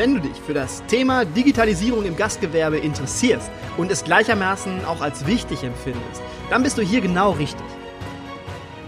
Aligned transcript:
Wenn 0.00 0.14
du 0.14 0.20
dich 0.22 0.40
für 0.40 0.54
das 0.54 0.82
Thema 0.86 1.26
Digitalisierung 1.26 2.06
im 2.06 2.16
Gastgewerbe 2.16 2.78
interessierst 2.78 3.50
und 3.76 3.90
es 3.90 4.02
gleichermaßen 4.02 4.86
auch 4.86 5.02
als 5.02 5.26
wichtig 5.26 5.62
empfindest, 5.62 6.22
dann 6.48 6.62
bist 6.62 6.78
du 6.78 6.82
hier 6.82 7.02
genau 7.02 7.32
richtig. 7.32 7.66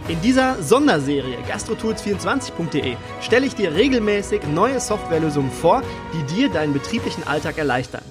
In 0.08 0.18
dieser 0.22 0.62
Sonderserie 0.62 1.36
gastrotools24.de 1.46 2.96
stelle 3.20 3.44
ich 3.44 3.54
dir 3.54 3.74
regelmäßig 3.74 4.44
neue 4.54 4.80
Softwarelösungen 4.80 5.50
vor, 5.50 5.82
die 6.14 6.34
dir 6.34 6.48
deinen 6.48 6.72
betrieblichen 6.72 7.26
Alltag 7.26 7.58
erleichtern. 7.58 8.04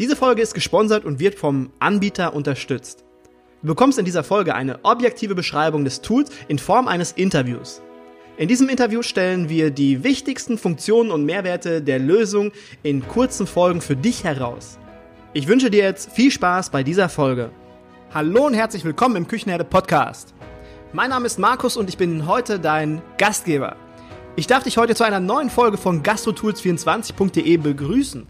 Diese 0.00 0.16
Folge 0.16 0.42
ist 0.42 0.54
gesponsert 0.54 1.04
und 1.04 1.20
wird 1.20 1.36
vom 1.36 1.70
Anbieter 1.78 2.34
unterstützt. 2.34 3.04
Du 3.62 3.68
bekommst 3.68 4.00
in 4.00 4.04
dieser 4.04 4.24
Folge 4.24 4.56
eine 4.56 4.80
objektive 4.82 5.36
Beschreibung 5.36 5.84
des 5.84 6.00
Tools 6.00 6.30
in 6.48 6.58
Form 6.58 6.88
eines 6.88 7.12
Interviews. 7.12 7.83
In 8.36 8.48
diesem 8.48 8.68
Interview 8.68 9.02
stellen 9.02 9.48
wir 9.48 9.70
die 9.70 10.02
wichtigsten 10.02 10.58
Funktionen 10.58 11.12
und 11.12 11.24
Mehrwerte 11.24 11.80
der 11.80 12.00
Lösung 12.00 12.50
in 12.82 13.06
kurzen 13.06 13.46
Folgen 13.46 13.80
für 13.80 13.94
dich 13.94 14.24
heraus. 14.24 14.76
Ich 15.34 15.46
wünsche 15.46 15.70
dir 15.70 15.84
jetzt 15.84 16.10
viel 16.10 16.32
Spaß 16.32 16.70
bei 16.70 16.82
dieser 16.82 17.08
Folge. 17.08 17.50
Hallo 18.12 18.46
und 18.46 18.54
herzlich 18.54 18.84
willkommen 18.84 19.14
im 19.14 19.28
Küchenherde 19.28 19.62
Podcast. 19.62 20.34
Mein 20.92 21.10
Name 21.10 21.26
ist 21.26 21.38
Markus 21.38 21.76
und 21.76 21.88
ich 21.88 21.96
bin 21.96 22.26
heute 22.26 22.58
dein 22.58 23.02
Gastgeber. 23.18 23.76
Ich 24.34 24.48
darf 24.48 24.64
dich 24.64 24.78
heute 24.78 24.96
zu 24.96 25.04
einer 25.04 25.20
neuen 25.20 25.48
Folge 25.48 25.76
von 25.76 26.02
gastrotools24.de 26.02 27.56
begrüßen. 27.58 28.26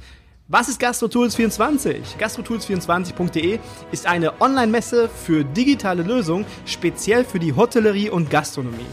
Was 0.49 0.69
ist 0.69 0.83
GastroTools24? 0.83 2.19
GastroTools24.de 2.19 3.59
ist 3.91 4.07
eine 4.07 4.39
Online-Messe 4.43 5.09
für 5.09 5.45
digitale 5.45 6.03
Lösungen, 6.03 6.45
speziell 6.67 7.25
für 7.25 7.39
die 7.39 7.55
Hotellerie 7.55 8.11
und 8.11 8.29
Gastronomie. 8.29 8.85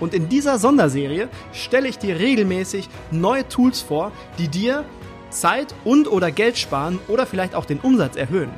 Und 0.00 0.14
in 0.14 0.28
dieser 0.28 0.58
Sonderserie 0.58 1.28
stelle 1.52 1.88
ich 1.88 1.98
dir 1.98 2.18
regelmäßig 2.18 2.88
neue 3.10 3.48
Tools 3.48 3.80
vor, 3.80 4.12
die 4.38 4.48
dir 4.48 4.84
Zeit 5.30 5.74
und 5.84 6.10
oder 6.10 6.30
Geld 6.30 6.58
sparen 6.58 6.98
oder 7.08 7.26
vielleicht 7.26 7.54
auch 7.54 7.64
den 7.64 7.80
Umsatz 7.80 8.16
erhöhen. 8.16 8.50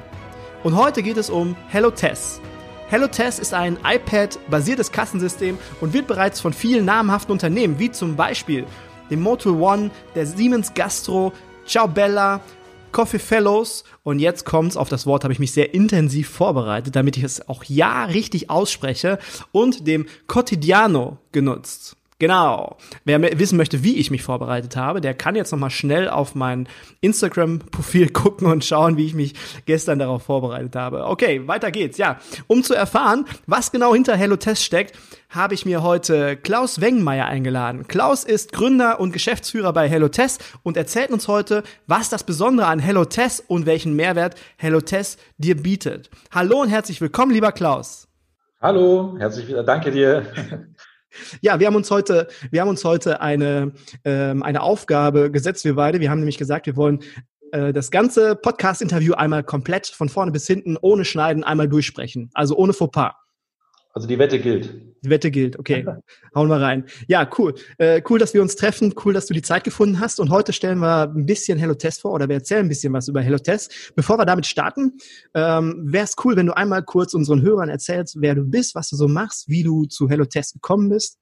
Und 0.64 0.77
heute 0.77 1.03
geht 1.03 1.16
es 1.16 1.31
um 1.31 1.56
HelloTest. 1.69 2.41
HelloTest 2.89 3.39
ist 3.39 3.55
ein 3.55 3.78
iPad-basiertes 3.84 4.91
Kassensystem 4.91 5.59
und 5.81 5.92
wird 5.92 6.06
bereits 6.06 6.41
von 6.41 6.53
vielen 6.53 6.84
namhaften 6.84 7.33
Unternehmen, 7.33 7.78
wie 7.78 7.91
zum 7.91 8.16
Beispiel 8.16 8.64
dem 9.11 9.20
Motul 9.20 9.61
One, 9.61 9.91
der 10.14 10.27
Siemens 10.27 10.72
Gastro, 10.75 11.33
Ciao 11.66 11.86
Bella, 11.86 12.41
Coffee 12.92 13.19
Fellows 13.19 13.84
und 14.03 14.19
jetzt 14.19 14.44
kommt's 14.44 14.77
auf 14.77 14.89
das 14.89 15.06
Wort, 15.06 15.25
habe 15.25 15.33
ich 15.33 15.39
mich 15.39 15.53
sehr 15.53 15.75
intensiv 15.75 16.28
vorbereitet, 16.28 16.97
damit 16.97 17.17
ich 17.17 17.25
es 17.25 17.48
auch 17.48 17.64
ja 17.64 18.04
richtig 18.04 18.50
ausspreche 18.50 19.19
und 19.53 19.87
dem 19.87 20.06
Quotidiano 20.26 21.19
genutzt. 21.32 21.97
Genau. 22.20 22.76
Wer 23.04 23.38
wissen 23.38 23.56
möchte, 23.56 23.84
wie 23.84 23.96
ich 23.96 24.10
mich 24.10 24.24
vorbereitet 24.24 24.74
habe, 24.74 25.00
der 25.00 25.14
kann 25.14 25.36
jetzt 25.36 25.52
nochmal 25.52 25.70
schnell 25.70 26.08
auf 26.08 26.34
mein 26.34 26.68
Instagram-Profil 27.00 28.08
gucken 28.12 28.48
und 28.48 28.64
schauen, 28.64 28.96
wie 28.96 29.06
ich 29.06 29.14
mich 29.14 29.34
gestern 29.66 30.00
darauf 30.00 30.24
vorbereitet 30.24 30.74
habe. 30.74 31.06
Okay, 31.06 31.46
weiter 31.46 31.70
geht's. 31.70 31.96
Ja, 31.96 32.18
um 32.48 32.64
zu 32.64 32.74
erfahren, 32.74 33.24
was 33.46 33.70
genau 33.70 33.94
hinter 33.94 34.16
Hello 34.16 34.34
Test 34.34 34.64
steckt, 34.64 34.98
habe 35.30 35.54
ich 35.54 35.64
mir 35.64 35.84
heute 35.84 36.36
Klaus 36.36 36.80
Wengmeier 36.80 37.26
eingeladen. 37.26 37.86
Klaus 37.86 38.24
ist 38.24 38.52
Gründer 38.52 38.98
und 38.98 39.12
Geschäftsführer 39.12 39.72
bei 39.72 39.88
Hello 39.88 40.08
Test 40.08 40.42
und 40.64 40.76
erzählt 40.76 41.10
uns 41.10 41.28
heute, 41.28 41.62
was 41.86 42.08
das 42.08 42.24
Besondere 42.24 42.66
an 42.66 42.80
Hello 42.80 43.04
Test 43.04 43.44
und 43.46 43.64
welchen 43.64 43.94
Mehrwert 43.94 44.34
Hello 44.56 44.80
Test 44.80 45.20
dir 45.36 45.56
bietet. 45.56 46.10
Hallo 46.32 46.62
und 46.62 46.68
herzlich 46.68 47.00
willkommen, 47.00 47.30
lieber 47.30 47.52
Klaus. 47.52 48.08
Hallo, 48.60 49.14
herzlich 49.20 49.46
wieder. 49.46 49.62
Danke 49.62 49.92
dir. 49.92 50.26
Ja, 51.40 51.60
wir 51.60 51.66
haben 51.66 51.76
uns 51.76 51.90
heute, 51.90 52.28
wir 52.50 52.60
haben 52.60 52.68
uns 52.68 52.84
heute 52.84 53.20
eine, 53.20 53.72
ähm, 54.04 54.42
eine 54.42 54.62
Aufgabe 54.62 55.30
gesetzt, 55.30 55.64
wir 55.64 55.74
beide. 55.74 56.00
Wir 56.00 56.10
haben 56.10 56.18
nämlich 56.18 56.38
gesagt, 56.38 56.66
wir 56.66 56.76
wollen 56.76 57.00
äh, 57.52 57.72
das 57.72 57.90
ganze 57.90 58.36
Podcast-Interview 58.36 59.14
einmal 59.14 59.42
komplett 59.42 59.86
von 59.86 60.08
vorne 60.08 60.32
bis 60.32 60.46
hinten 60.46 60.76
ohne 60.80 61.04
Schneiden 61.04 61.44
einmal 61.44 61.68
durchsprechen. 61.68 62.30
Also 62.34 62.56
ohne 62.56 62.72
Fauxpas. 62.72 63.12
Also 63.98 64.06
die 64.06 64.20
Wette 64.20 64.38
gilt. 64.38 64.70
Die 65.03 65.10
Wette 65.10 65.28
gilt, 65.28 65.59
okay. 65.59 65.84
Hauen 66.36 66.48
wir 66.48 66.60
rein. 66.60 66.84
Ja, 67.09 67.28
cool. 67.36 67.56
Äh, 67.78 68.00
cool, 68.09 68.20
dass 68.20 68.32
wir 68.32 68.41
uns 68.41 68.54
treffen. 68.54 68.94
Cool, 69.04 69.12
dass 69.12 69.26
du 69.26 69.34
die 69.34 69.42
Zeit 69.42 69.64
gefunden 69.64 69.98
hast. 69.98 70.20
Und 70.20 70.31
heute 70.31 70.53
stellen 70.53 70.78
wir 70.78 71.12
ein 71.12 71.26
bisschen 71.26 71.59
Hello 71.59 71.75
Test 71.75 72.03
vor 72.03 72.12
oder 72.12 72.28
wir 72.28 72.36
erzählen 72.36 72.64
ein 72.64 72.69
bisschen 72.69 72.92
was 72.92 73.09
über 73.09 73.20
Hello 73.22 73.38
Test. 73.38 73.92
Bevor 73.97 74.16
wir 74.16 74.25
damit 74.25 74.47
starten, 74.47 74.98
ähm, 75.34 75.82
wäre 75.84 76.04
es 76.04 76.14
cool, 76.25 76.36
wenn 76.36 76.47
du 76.47 76.56
einmal 76.56 76.84
kurz 76.84 77.12
unseren 77.12 77.42
Hörern 77.42 77.70
erzählst, 77.70 78.20
wer 78.20 78.36
du 78.36 78.44
bist, 78.44 78.76
was 78.76 78.88
du 78.88 78.94
so 78.94 79.09
machst, 79.09 79.48
wie 79.48 79.64
du 79.64 79.86
zu 79.86 80.09
Hello 80.09 80.26
Test 80.26 80.53
gekommen 80.53 80.91
bist. 80.91 81.19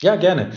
Ja, 0.00 0.14
gerne. 0.14 0.52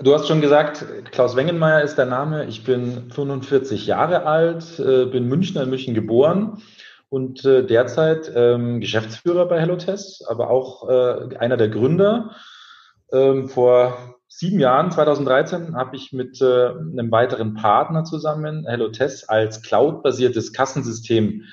Du 0.00 0.14
hast 0.14 0.26
schon 0.26 0.40
gesagt, 0.40 0.86
Klaus 1.12 1.36
Wengenmeier 1.36 1.82
ist 1.82 1.96
der 1.96 2.06
Name. 2.06 2.46
Ich 2.46 2.64
bin 2.64 3.10
45 3.10 3.86
Jahre 3.86 4.24
alt, 4.24 4.78
äh, 4.78 5.04
bin 5.04 5.28
Münchner 5.28 5.64
in 5.64 5.68
München 5.68 5.92
geboren 5.92 6.62
und 7.08 7.44
äh, 7.44 7.64
derzeit 7.64 8.30
ähm, 8.34 8.80
Geschäftsführer 8.80 9.46
bei 9.46 9.60
HelloTest, 9.60 10.28
aber 10.28 10.50
auch 10.50 10.88
äh, 10.88 11.36
einer 11.36 11.56
der 11.56 11.68
Gründer. 11.68 12.36
Ähm, 13.12 13.48
vor 13.48 14.16
sieben 14.28 14.60
Jahren, 14.60 14.90
2013, 14.90 15.74
habe 15.74 15.96
ich 15.96 16.12
mit 16.12 16.40
äh, 16.42 16.68
einem 16.68 17.10
weiteren 17.10 17.54
Partner 17.54 18.04
zusammen 18.04 18.66
HelloTest 18.66 19.30
als 19.30 19.62
cloud-basiertes 19.62 20.52
Kassensystem 20.52 21.44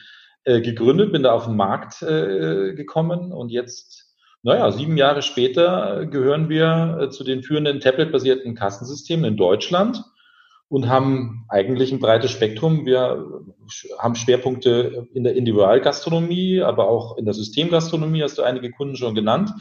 äh, 0.43 0.61
gegründet, 0.61 1.11
bin 1.11 1.23
da 1.23 1.31
auf 1.31 1.45
den 1.45 1.55
Markt 1.55 2.01
äh, 2.01 2.73
gekommen 2.73 3.31
und 3.31 3.49
jetzt 3.49 4.05
naja, 4.43 4.71
sieben 4.71 4.95
Jahre 4.95 5.23
später 5.23 6.05
gehören 6.05 6.49
wir 6.49 6.99
äh, 7.01 7.09
zu 7.09 7.23
den 7.23 7.41
führenden 7.41 7.79
Tablet-basierten 7.79 8.53
Kassensystemen 8.53 9.25
in 9.25 9.37
Deutschland 9.37 10.03
und 10.67 10.89
haben 10.89 11.45
eigentlich 11.49 11.91
ein 11.91 11.99
breites 11.99 12.31
Spektrum. 12.31 12.85
Wir 12.85 13.25
haben 13.99 14.15
Schwerpunkte 14.15 15.07
in 15.13 15.23
der 15.23 15.35
Individualgastronomie, 15.35 16.61
aber 16.61 16.89
auch 16.89 17.17
in 17.17 17.25
der 17.25 17.33
Systemgastronomie, 17.33 18.23
hast 18.23 18.37
du 18.37 18.43
einige 18.43 18.71
Kunden 18.71 18.95
schon 18.95 19.15
genannt. 19.15 19.51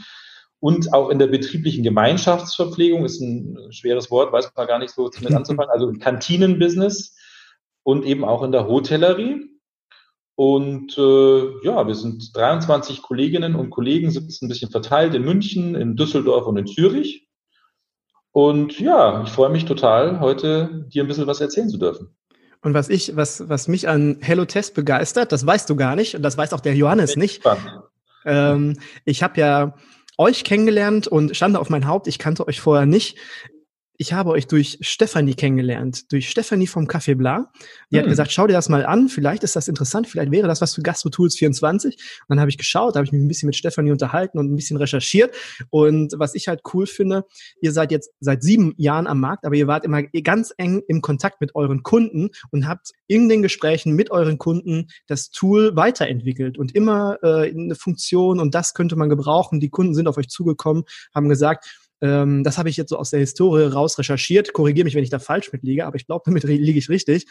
Und 0.60 0.94
auch 0.94 1.10
in 1.10 1.18
der 1.18 1.26
betrieblichen 1.26 1.84
Gemeinschaftsverpflegung 1.84 3.04
ist 3.04 3.20
ein 3.20 3.70
schweres 3.70 4.10
Wort, 4.10 4.32
weiß 4.32 4.50
man 4.56 4.66
gar 4.66 4.78
nicht 4.78 4.94
so 4.94 5.10
mit 5.20 5.32
anzufangen. 5.34 5.70
Also 5.70 5.88
im 5.88 5.98
Kantinenbusiness 5.98 7.14
und 7.82 8.06
eben 8.06 8.24
auch 8.24 8.42
in 8.42 8.52
der 8.52 8.66
Hotellerie. 8.66 9.50
Und 10.36 10.96
äh, 10.98 11.64
ja, 11.64 11.86
wir 11.86 11.94
sind 11.94 12.34
23 12.34 13.02
Kolleginnen 13.02 13.54
und 13.54 13.70
Kollegen, 13.70 14.10
sitzen 14.10 14.46
ein 14.46 14.48
bisschen 14.48 14.70
verteilt 14.70 15.14
in 15.14 15.22
München, 15.22 15.74
in 15.74 15.96
Düsseldorf 15.96 16.46
und 16.46 16.56
in 16.56 16.66
Zürich. 16.66 17.28
Und 18.34 18.80
ja, 18.80 19.22
ich 19.22 19.30
freue 19.30 19.48
mich 19.48 19.64
total, 19.64 20.18
heute 20.18 20.86
dir 20.92 21.04
ein 21.04 21.06
bisschen 21.06 21.28
was 21.28 21.40
erzählen 21.40 21.68
zu 21.68 21.78
dürfen. 21.78 22.08
Und 22.62 22.74
was 22.74 22.88
ich, 22.88 23.14
was, 23.14 23.48
was 23.48 23.68
mich 23.68 23.88
an 23.88 24.18
Hello 24.22 24.44
Test 24.44 24.74
begeistert, 24.74 25.30
das 25.30 25.46
weißt 25.46 25.70
du 25.70 25.76
gar 25.76 25.94
nicht 25.94 26.16
und 26.16 26.22
das 26.22 26.36
weiß 26.36 26.52
auch 26.52 26.60
der 26.60 26.74
Johannes 26.74 27.14
nicht. 27.14 27.44
Ähm, 28.24 28.76
ich 29.04 29.22
habe 29.22 29.40
ja 29.40 29.74
euch 30.18 30.42
kennengelernt 30.42 31.06
und 31.06 31.36
stand 31.36 31.56
auf 31.56 31.70
mein 31.70 31.86
Haupt, 31.86 32.08
ich 32.08 32.18
kannte 32.18 32.48
euch 32.48 32.60
vorher 32.60 32.86
nicht 32.86 33.18
ich 33.96 34.12
habe 34.12 34.30
euch 34.30 34.46
durch 34.46 34.78
Stefanie 34.80 35.34
kennengelernt, 35.34 36.10
durch 36.12 36.28
Stefanie 36.28 36.66
vom 36.66 36.86
Café 36.86 37.14
Bla. 37.14 37.52
Die 37.90 37.96
hm. 37.96 38.02
hat 38.02 38.10
gesagt, 38.10 38.32
schau 38.32 38.46
dir 38.46 38.54
das 38.54 38.68
mal 38.68 38.84
an, 38.84 39.08
vielleicht 39.08 39.44
ist 39.44 39.54
das 39.54 39.68
interessant, 39.68 40.08
vielleicht 40.08 40.32
wäre 40.32 40.48
das 40.48 40.60
was 40.60 40.74
für 40.74 40.82
GastroTools 40.82 41.36
24. 41.36 41.94
Und 41.94 42.00
dann 42.28 42.40
habe 42.40 42.50
ich 42.50 42.58
geschaut, 42.58 42.96
habe 42.96 43.04
ich 43.04 43.12
mich 43.12 43.22
ein 43.22 43.28
bisschen 43.28 43.46
mit 43.46 43.56
Stefanie 43.56 43.92
unterhalten 43.92 44.38
und 44.38 44.52
ein 44.52 44.56
bisschen 44.56 44.76
recherchiert. 44.76 45.34
Und 45.70 46.14
was 46.16 46.34
ich 46.34 46.48
halt 46.48 46.62
cool 46.72 46.86
finde, 46.86 47.24
ihr 47.60 47.72
seid 47.72 47.92
jetzt 47.92 48.10
seit 48.20 48.42
sieben 48.42 48.74
Jahren 48.76 49.06
am 49.06 49.20
Markt, 49.20 49.44
aber 49.44 49.54
ihr 49.54 49.66
wart 49.66 49.84
immer 49.84 50.02
ganz 50.02 50.52
eng 50.56 50.82
im 50.88 51.00
Kontakt 51.00 51.40
mit 51.40 51.54
euren 51.54 51.82
Kunden 51.82 52.30
und 52.50 52.66
habt 52.66 52.90
in 53.06 53.28
den 53.28 53.42
Gesprächen 53.42 53.94
mit 53.94 54.10
euren 54.10 54.38
Kunden 54.38 54.88
das 55.06 55.30
Tool 55.30 55.76
weiterentwickelt 55.76 56.58
und 56.58 56.74
immer 56.74 57.18
äh, 57.22 57.50
eine 57.50 57.74
Funktion 57.74 58.40
und 58.40 58.54
das 58.54 58.74
könnte 58.74 58.96
man 58.96 59.08
gebrauchen. 59.08 59.60
Die 59.60 59.70
Kunden 59.70 59.94
sind 59.94 60.08
auf 60.08 60.16
euch 60.16 60.28
zugekommen, 60.28 60.84
haben 61.14 61.28
gesagt, 61.28 61.83
ähm, 62.04 62.44
das 62.44 62.58
habe 62.58 62.68
ich 62.68 62.76
jetzt 62.76 62.90
so 62.90 62.98
aus 62.98 63.10
der 63.10 63.20
Historie 63.20 63.64
raus 63.64 63.98
recherchiert. 63.98 64.52
Korrigiere 64.52 64.84
mich, 64.84 64.94
wenn 64.94 65.02
ich 65.02 65.10
da 65.10 65.18
falsch 65.18 65.50
mit 65.52 65.62
liege, 65.62 65.86
aber 65.86 65.96
ich 65.96 66.06
glaube, 66.06 66.22
damit 66.26 66.44
liege 66.44 66.78
ich 66.78 66.88
richtig. 66.90 67.26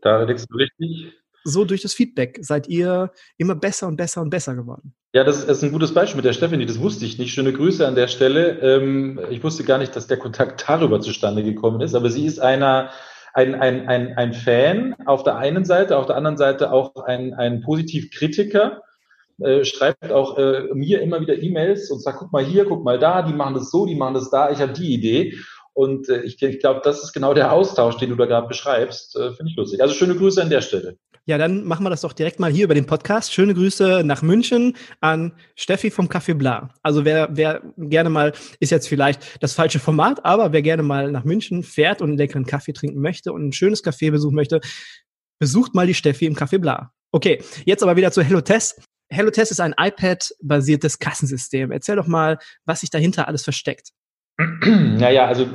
Da 0.00 0.22
liegst 0.22 0.46
du 0.48 0.56
richtig. 0.56 1.12
So 1.44 1.64
durch 1.64 1.82
das 1.82 1.92
Feedback 1.92 2.38
seid 2.40 2.68
ihr 2.68 3.10
immer 3.36 3.56
besser 3.56 3.88
und 3.88 3.96
besser 3.96 4.22
und 4.22 4.30
besser 4.30 4.54
geworden. 4.54 4.94
Ja, 5.12 5.24
das 5.24 5.42
ist 5.42 5.64
ein 5.64 5.72
gutes 5.72 5.92
Beispiel 5.92 6.16
mit 6.16 6.24
der 6.24 6.34
Stephanie. 6.34 6.66
Das 6.66 6.80
wusste 6.80 7.04
ich 7.04 7.18
nicht. 7.18 7.34
Schöne 7.34 7.52
Grüße 7.52 7.86
an 7.86 7.96
der 7.96 8.06
Stelle. 8.06 8.60
Ähm, 8.60 9.18
ich 9.28 9.42
wusste 9.42 9.64
gar 9.64 9.78
nicht, 9.78 9.96
dass 9.96 10.06
der 10.06 10.18
Kontakt 10.18 10.64
darüber 10.68 11.00
zustande 11.00 11.42
gekommen 11.42 11.80
ist, 11.80 11.96
aber 11.96 12.08
sie 12.08 12.24
ist 12.24 12.38
einer, 12.38 12.90
ein, 13.34 13.56
ein, 13.56 13.88
ein, 13.88 14.16
ein 14.16 14.34
Fan 14.34 14.94
auf 15.04 15.24
der 15.24 15.36
einen 15.36 15.64
Seite, 15.64 15.98
auf 15.98 16.06
der 16.06 16.16
anderen 16.16 16.36
Seite 16.36 16.70
auch 16.70 16.94
ein, 17.06 17.34
ein 17.34 17.60
Positivkritiker 17.60 18.82
äh, 19.40 19.64
schreibt 19.64 20.10
auch 20.12 20.38
äh, 20.38 20.68
mir 20.74 21.00
immer 21.00 21.20
wieder 21.20 21.40
E-Mails 21.40 21.90
und 21.90 22.00
sagt, 22.00 22.18
guck 22.18 22.32
mal 22.32 22.44
hier, 22.44 22.64
guck 22.64 22.84
mal 22.84 22.98
da, 22.98 23.22
die 23.22 23.32
machen 23.32 23.54
das 23.54 23.70
so, 23.70 23.86
die 23.86 23.94
machen 23.94 24.14
das 24.14 24.30
da, 24.30 24.50
ich 24.50 24.58
habe 24.58 24.72
die 24.72 24.92
Idee. 24.92 25.34
Und 25.74 26.08
äh, 26.08 26.22
ich, 26.22 26.40
ich 26.42 26.60
glaube, 26.60 26.80
das 26.84 27.02
ist 27.02 27.12
genau 27.12 27.34
der 27.34 27.52
Austausch, 27.52 27.96
den 27.96 28.10
du 28.10 28.16
da 28.16 28.26
gerade 28.26 28.48
beschreibst. 28.48 29.16
Äh, 29.16 29.32
Finde 29.32 29.50
ich 29.50 29.56
lustig. 29.56 29.80
Also 29.80 29.94
schöne 29.94 30.14
Grüße 30.14 30.42
an 30.42 30.50
der 30.50 30.60
Stelle. 30.60 30.96
Ja, 31.24 31.38
dann 31.38 31.64
machen 31.64 31.84
wir 31.84 31.90
das 31.90 32.00
doch 32.00 32.12
direkt 32.12 32.40
mal 32.40 32.50
hier 32.50 32.64
über 32.64 32.74
den 32.74 32.86
Podcast. 32.86 33.32
Schöne 33.32 33.54
Grüße 33.54 34.02
nach 34.04 34.22
München 34.22 34.76
an 35.00 35.32
Steffi 35.54 35.92
vom 35.92 36.08
Café 36.08 36.34
Bla. 36.34 36.70
Also 36.82 37.04
wer, 37.04 37.28
wer 37.30 37.62
gerne 37.78 38.10
mal, 38.10 38.32
ist 38.58 38.70
jetzt 38.70 38.88
vielleicht 38.88 39.40
das 39.40 39.54
falsche 39.54 39.78
Format, 39.78 40.24
aber 40.24 40.52
wer 40.52 40.62
gerne 40.62 40.82
mal 40.82 41.12
nach 41.12 41.22
München 41.22 41.62
fährt 41.62 42.02
und 42.02 42.08
einen 42.08 42.18
leckeren 42.18 42.44
Kaffee 42.44 42.72
trinken 42.72 43.00
möchte 43.00 43.32
und 43.32 43.46
ein 43.46 43.52
schönes 43.52 43.84
Café 43.84 44.10
besuchen 44.10 44.34
möchte, 44.34 44.60
besucht 45.38 45.76
mal 45.76 45.86
die 45.86 45.94
Steffi 45.94 46.26
im 46.26 46.34
Café 46.34 46.58
Bla. 46.58 46.92
Okay, 47.12 47.40
jetzt 47.66 47.84
aber 47.84 47.94
wieder 47.94 48.10
zu 48.10 48.22
Hello 48.22 48.40
Test. 48.40 48.82
Hello 49.14 49.30
Test 49.30 49.50
ist 49.50 49.60
ein 49.60 49.74
iPad-basiertes 49.78 50.98
Kassensystem. 50.98 51.70
Erzähl 51.70 51.96
doch 51.96 52.06
mal, 52.06 52.38
was 52.64 52.80
sich 52.80 52.88
dahinter 52.88 53.28
alles 53.28 53.44
versteckt. 53.44 53.90
Naja, 54.64 55.26
also 55.26 55.46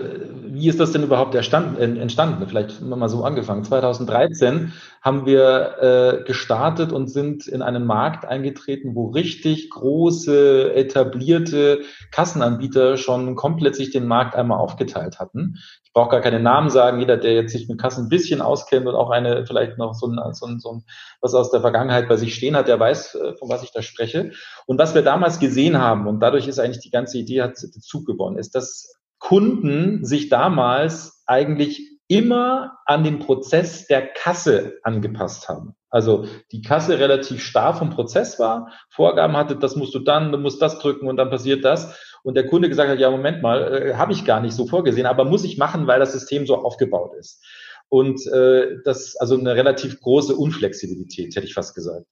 wie 0.46 0.70
ist 0.70 0.80
das 0.80 0.92
denn 0.92 1.04
überhaupt 1.04 1.34
entstanden? 1.34 2.46
Vielleicht 2.48 2.82
mal 2.82 3.10
so 3.10 3.24
angefangen. 3.24 3.64
2013 3.64 4.74
haben 5.02 5.26
wir 5.26 6.22
äh, 6.22 6.24
gestartet 6.26 6.92
und 6.92 7.08
sind 7.08 7.48
in 7.48 7.62
einen 7.62 7.86
Markt 7.86 8.26
eingetreten, 8.26 8.94
wo 8.94 9.08
richtig 9.08 9.70
große, 9.72 10.74
etablierte 10.74 11.82
Kassenanbieter 12.12 12.98
schon 12.98 13.36
komplett 13.36 13.76
sich 13.76 13.90
den 13.90 14.06
Markt 14.06 14.36
einmal 14.36 14.60
aufgeteilt 14.60 15.20
hatten. 15.20 15.58
Ich 15.98 16.00
brauche 16.00 16.12
gar 16.12 16.22
keine 16.22 16.40
Namen 16.40 16.70
sagen. 16.70 17.00
Jeder, 17.00 17.18
der 17.18 17.34
jetzt 17.34 17.54
sich 17.54 17.68
mit 17.68 17.82
Kassen 17.82 18.06
ein 18.06 18.10
bisschen 18.10 18.40
auskennt 18.40 18.86
und 18.86 18.94
auch 18.94 19.10
eine 19.10 19.48
vielleicht 19.48 19.80
noch 19.80 19.96
so 19.96 20.06
ein, 20.06 20.20
so 20.36 20.46
ein, 20.46 20.60
so 20.60 20.74
ein 20.74 20.84
was 21.22 21.34
aus 21.34 21.50
der 21.50 21.62
Vergangenheit 21.62 22.08
bei 22.08 22.18
sich 22.18 22.36
stehen 22.36 22.56
hat, 22.56 22.68
der 22.68 22.80
weiß, 22.80 23.16
äh, 23.16 23.34
von 23.34 23.50
was 23.50 23.64
ich 23.64 23.72
da 23.72 23.82
spreche. 23.82 24.30
Und 24.68 24.78
was 24.78 24.94
wir 24.94 25.02
damals 25.02 25.40
gesehen 25.40 25.80
haben, 25.80 26.06
und 26.06 26.20
dadurch 26.20 26.48
ist 26.48 26.60
eigentlich 26.60 26.84
die 26.84 26.92
ganze 26.92 27.18
Idee 27.18 27.42
hat 27.42 27.58
Zug 27.58 28.06
gewonnen, 28.06 28.38
ist, 28.38 28.54
dass 28.54 28.94
Kunden 29.18 30.06
sich 30.06 30.30
damals 30.30 31.24
eigentlich 31.26 31.82
immer 32.08 32.78
an 32.86 33.04
den 33.04 33.18
Prozess 33.18 33.88
der 33.88 34.06
Kasse 34.06 34.78
angepasst 34.84 35.50
haben. 35.50 35.74
Also 35.90 36.26
die 36.52 36.62
Kasse 36.62 37.00
relativ 37.00 37.42
starr 37.42 37.74
vom 37.74 37.90
Prozess 37.90 38.40
war, 38.40 38.72
Vorgaben 38.90 39.36
hatte, 39.36 39.56
das 39.56 39.76
musst 39.76 39.96
du 39.96 40.00
dann, 40.00 40.32
du 40.32 40.38
musst 40.38 40.62
das 40.62 40.78
drücken 40.78 41.08
und 41.08 41.18
dann 41.18 41.32
passiert 41.32 41.66
das. 41.66 41.98
Und 42.24 42.36
der 42.36 42.48
Kunde 42.48 42.70
gesagt 42.70 42.90
hat, 42.90 43.00
ja, 43.00 43.10
Moment 43.10 43.42
mal, 43.42 43.74
äh, 43.74 43.94
habe 43.96 44.14
ich 44.14 44.26
gar 44.26 44.42
nicht 44.42 44.54
so 44.54 44.66
vorgesehen, 44.68 45.06
aber 45.06 45.26
muss 45.26 45.44
ich 45.44 45.58
machen, 45.58 45.88
weil 45.88 46.00
das 46.00 46.14
System 46.14 46.46
so 46.46 46.56
aufgebaut 46.56 47.14
ist. 47.20 47.44
Und 47.90 48.26
äh, 48.28 48.78
das 48.84 49.16
also 49.18 49.38
eine 49.38 49.56
relativ 49.56 50.02
große 50.02 50.36
Unflexibilität, 50.36 51.36
hätte 51.36 51.48
ich 51.48 51.54
fast 51.54 51.74
gesagt. 51.74 52.06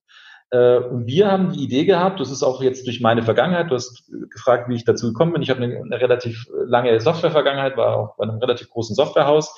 Äh, 0.51 0.77
und 0.77 1.07
wir 1.07 1.31
haben 1.31 1.51
die 1.51 1.63
Idee 1.63 1.85
gehabt, 1.85 2.19
das 2.19 2.31
ist 2.31 2.43
auch 2.43 2.61
jetzt 2.61 2.85
durch 2.87 3.01
meine 3.01 3.23
Vergangenheit, 3.23 3.71
du 3.71 3.75
hast 3.75 4.09
gefragt, 4.29 4.69
wie 4.69 4.75
ich 4.75 4.85
dazu 4.85 5.07
gekommen 5.07 5.33
bin. 5.33 5.41
Ich 5.41 5.49
habe 5.49 5.63
eine, 5.63 5.77
eine 5.77 5.99
relativ 5.99 6.45
lange 6.65 6.99
Softwarevergangenheit, 6.99 7.77
war 7.77 7.97
auch 7.97 8.17
bei 8.17 8.23
einem 8.23 8.37
relativ 8.37 8.69
großen 8.69 8.95
Softwarehaus 8.95 9.53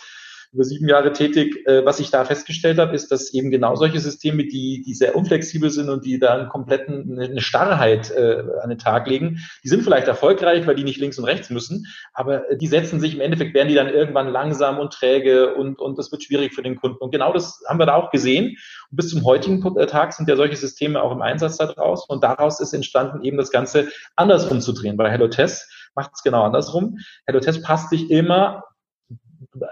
über 0.53 0.63
sieben 0.63 0.87
Jahre 0.87 1.13
tätig. 1.13 1.65
Äh, 1.67 1.85
was 1.85 1.99
ich 1.99 2.09
da 2.09 2.25
festgestellt 2.25 2.79
habe, 2.79 2.95
ist, 2.95 3.11
dass 3.11 3.33
eben 3.33 3.51
genau 3.51 3.75
solche 3.75 3.99
Systeme, 3.99 4.45
die, 4.45 4.83
die 4.85 4.93
sehr 4.93 5.15
unflexibel 5.15 5.69
sind 5.69 5.89
und 5.89 6.05
die 6.05 6.19
da 6.19 6.35
einen 6.35 6.49
kompletten, 6.49 7.19
eine 7.19 7.41
Starrheit 7.41 8.11
äh, 8.11 8.43
an 8.61 8.69
den 8.69 8.79
Tag 8.79 9.07
legen, 9.07 9.39
die 9.63 9.69
sind 9.69 9.83
vielleicht 9.83 10.07
erfolgreich, 10.07 10.67
weil 10.67 10.75
die 10.75 10.83
nicht 10.83 10.99
links 10.99 11.17
und 11.19 11.25
rechts 11.25 11.49
müssen, 11.49 11.87
aber 12.13 12.43
die 12.55 12.67
setzen 12.67 12.99
sich 12.99 13.15
im 13.15 13.21
Endeffekt, 13.21 13.53
werden 13.53 13.67
die 13.67 13.75
dann 13.75 13.89
irgendwann 13.89 14.29
langsam 14.29 14.79
und 14.79 14.93
träge 14.93 15.55
und, 15.55 15.79
und 15.79 15.97
das 15.97 16.11
wird 16.11 16.23
schwierig 16.23 16.53
für 16.53 16.63
den 16.63 16.75
Kunden. 16.75 16.97
Und 16.97 17.11
genau 17.11 17.33
das 17.33 17.61
haben 17.67 17.79
wir 17.79 17.85
da 17.85 17.95
auch 17.95 18.11
gesehen. 18.11 18.57
Und 18.89 18.97
bis 18.97 19.09
zum 19.09 19.23
heutigen 19.25 19.61
Tag 19.87 20.13
sind 20.13 20.29
ja 20.29 20.35
solche 20.35 20.55
Systeme 20.55 21.01
auch 21.01 21.11
im 21.11 21.21
Einsatz 21.21 21.57
daraus 21.57 22.07
und 22.07 22.23
daraus 22.23 22.59
ist 22.59 22.73
entstanden, 22.73 23.23
eben 23.23 23.37
das 23.37 23.51
Ganze 23.51 23.89
anders 24.15 24.45
umzudrehen. 24.45 24.97
Bei 24.97 25.09
HelloTest 25.09 25.91
macht 25.95 26.11
es 26.15 26.23
genau 26.23 26.43
andersrum. 26.43 26.99
HelloTest 27.25 27.63
passt 27.63 27.89
sich 27.89 28.09
immer 28.09 28.63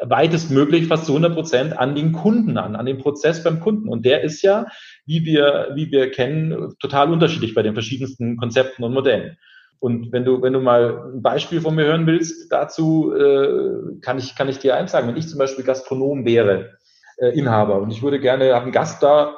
weitestmöglich 0.04 0.88
fast 0.88 1.06
zu 1.06 1.14
100 1.14 1.34
Prozent 1.34 1.78
an 1.78 1.96
den 1.96 2.12
Kunden 2.12 2.58
an, 2.58 2.76
an 2.76 2.86
den 2.86 2.98
Prozess 2.98 3.44
beim 3.44 3.60
Kunden. 3.60 3.90
Und 3.90 4.06
der 4.06 4.24
ist 4.24 4.42
ja, 4.42 4.68
wie 5.06 5.26
wir, 5.26 5.72
wie 5.76 5.92
wir 5.92 6.12
kennen, 6.12 6.76
total 6.80 7.12
unterschiedlich 7.12 7.54
bei 7.54 7.64
den 7.64 7.74
verschiedensten 7.74 8.38
Konzepten 8.38 8.84
und 8.84 8.94
Modellen. 8.94 9.38
Und 9.80 10.12
wenn 10.12 10.26
du, 10.26 10.42
wenn 10.42 10.54
du 10.54 10.62
mal 10.62 11.12
ein 11.14 11.22
Beispiel 11.22 11.62
von 11.62 11.76
mir 11.76 11.86
hören 11.86 12.08
willst, 12.08 12.52
dazu 12.52 13.14
äh, 13.14 14.00
kann 14.02 14.18
ich, 14.18 14.36
kann 14.36 14.50
ich 14.50 14.60
dir 14.60 14.76
eins 14.76 14.92
sagen. 14.92 15.08
Wenn 15.08 15.18
ich 15.18 15.28
zum 15.28 15.40
Beispiel 15.40 15.66
Gastronom 15.66 16.26
wäre, 16.26 16.78
äh, 17.18 17.38
Inhaber, 17.38 17.82
und 17.82 17.92
ich 17.92 18.02
würde 18.02 18.20
gerne, 18.20 18.54
habe 18.54 18.64
einen 18.64 18.72
Gast 18.72 19.04
da, 19.04 19.36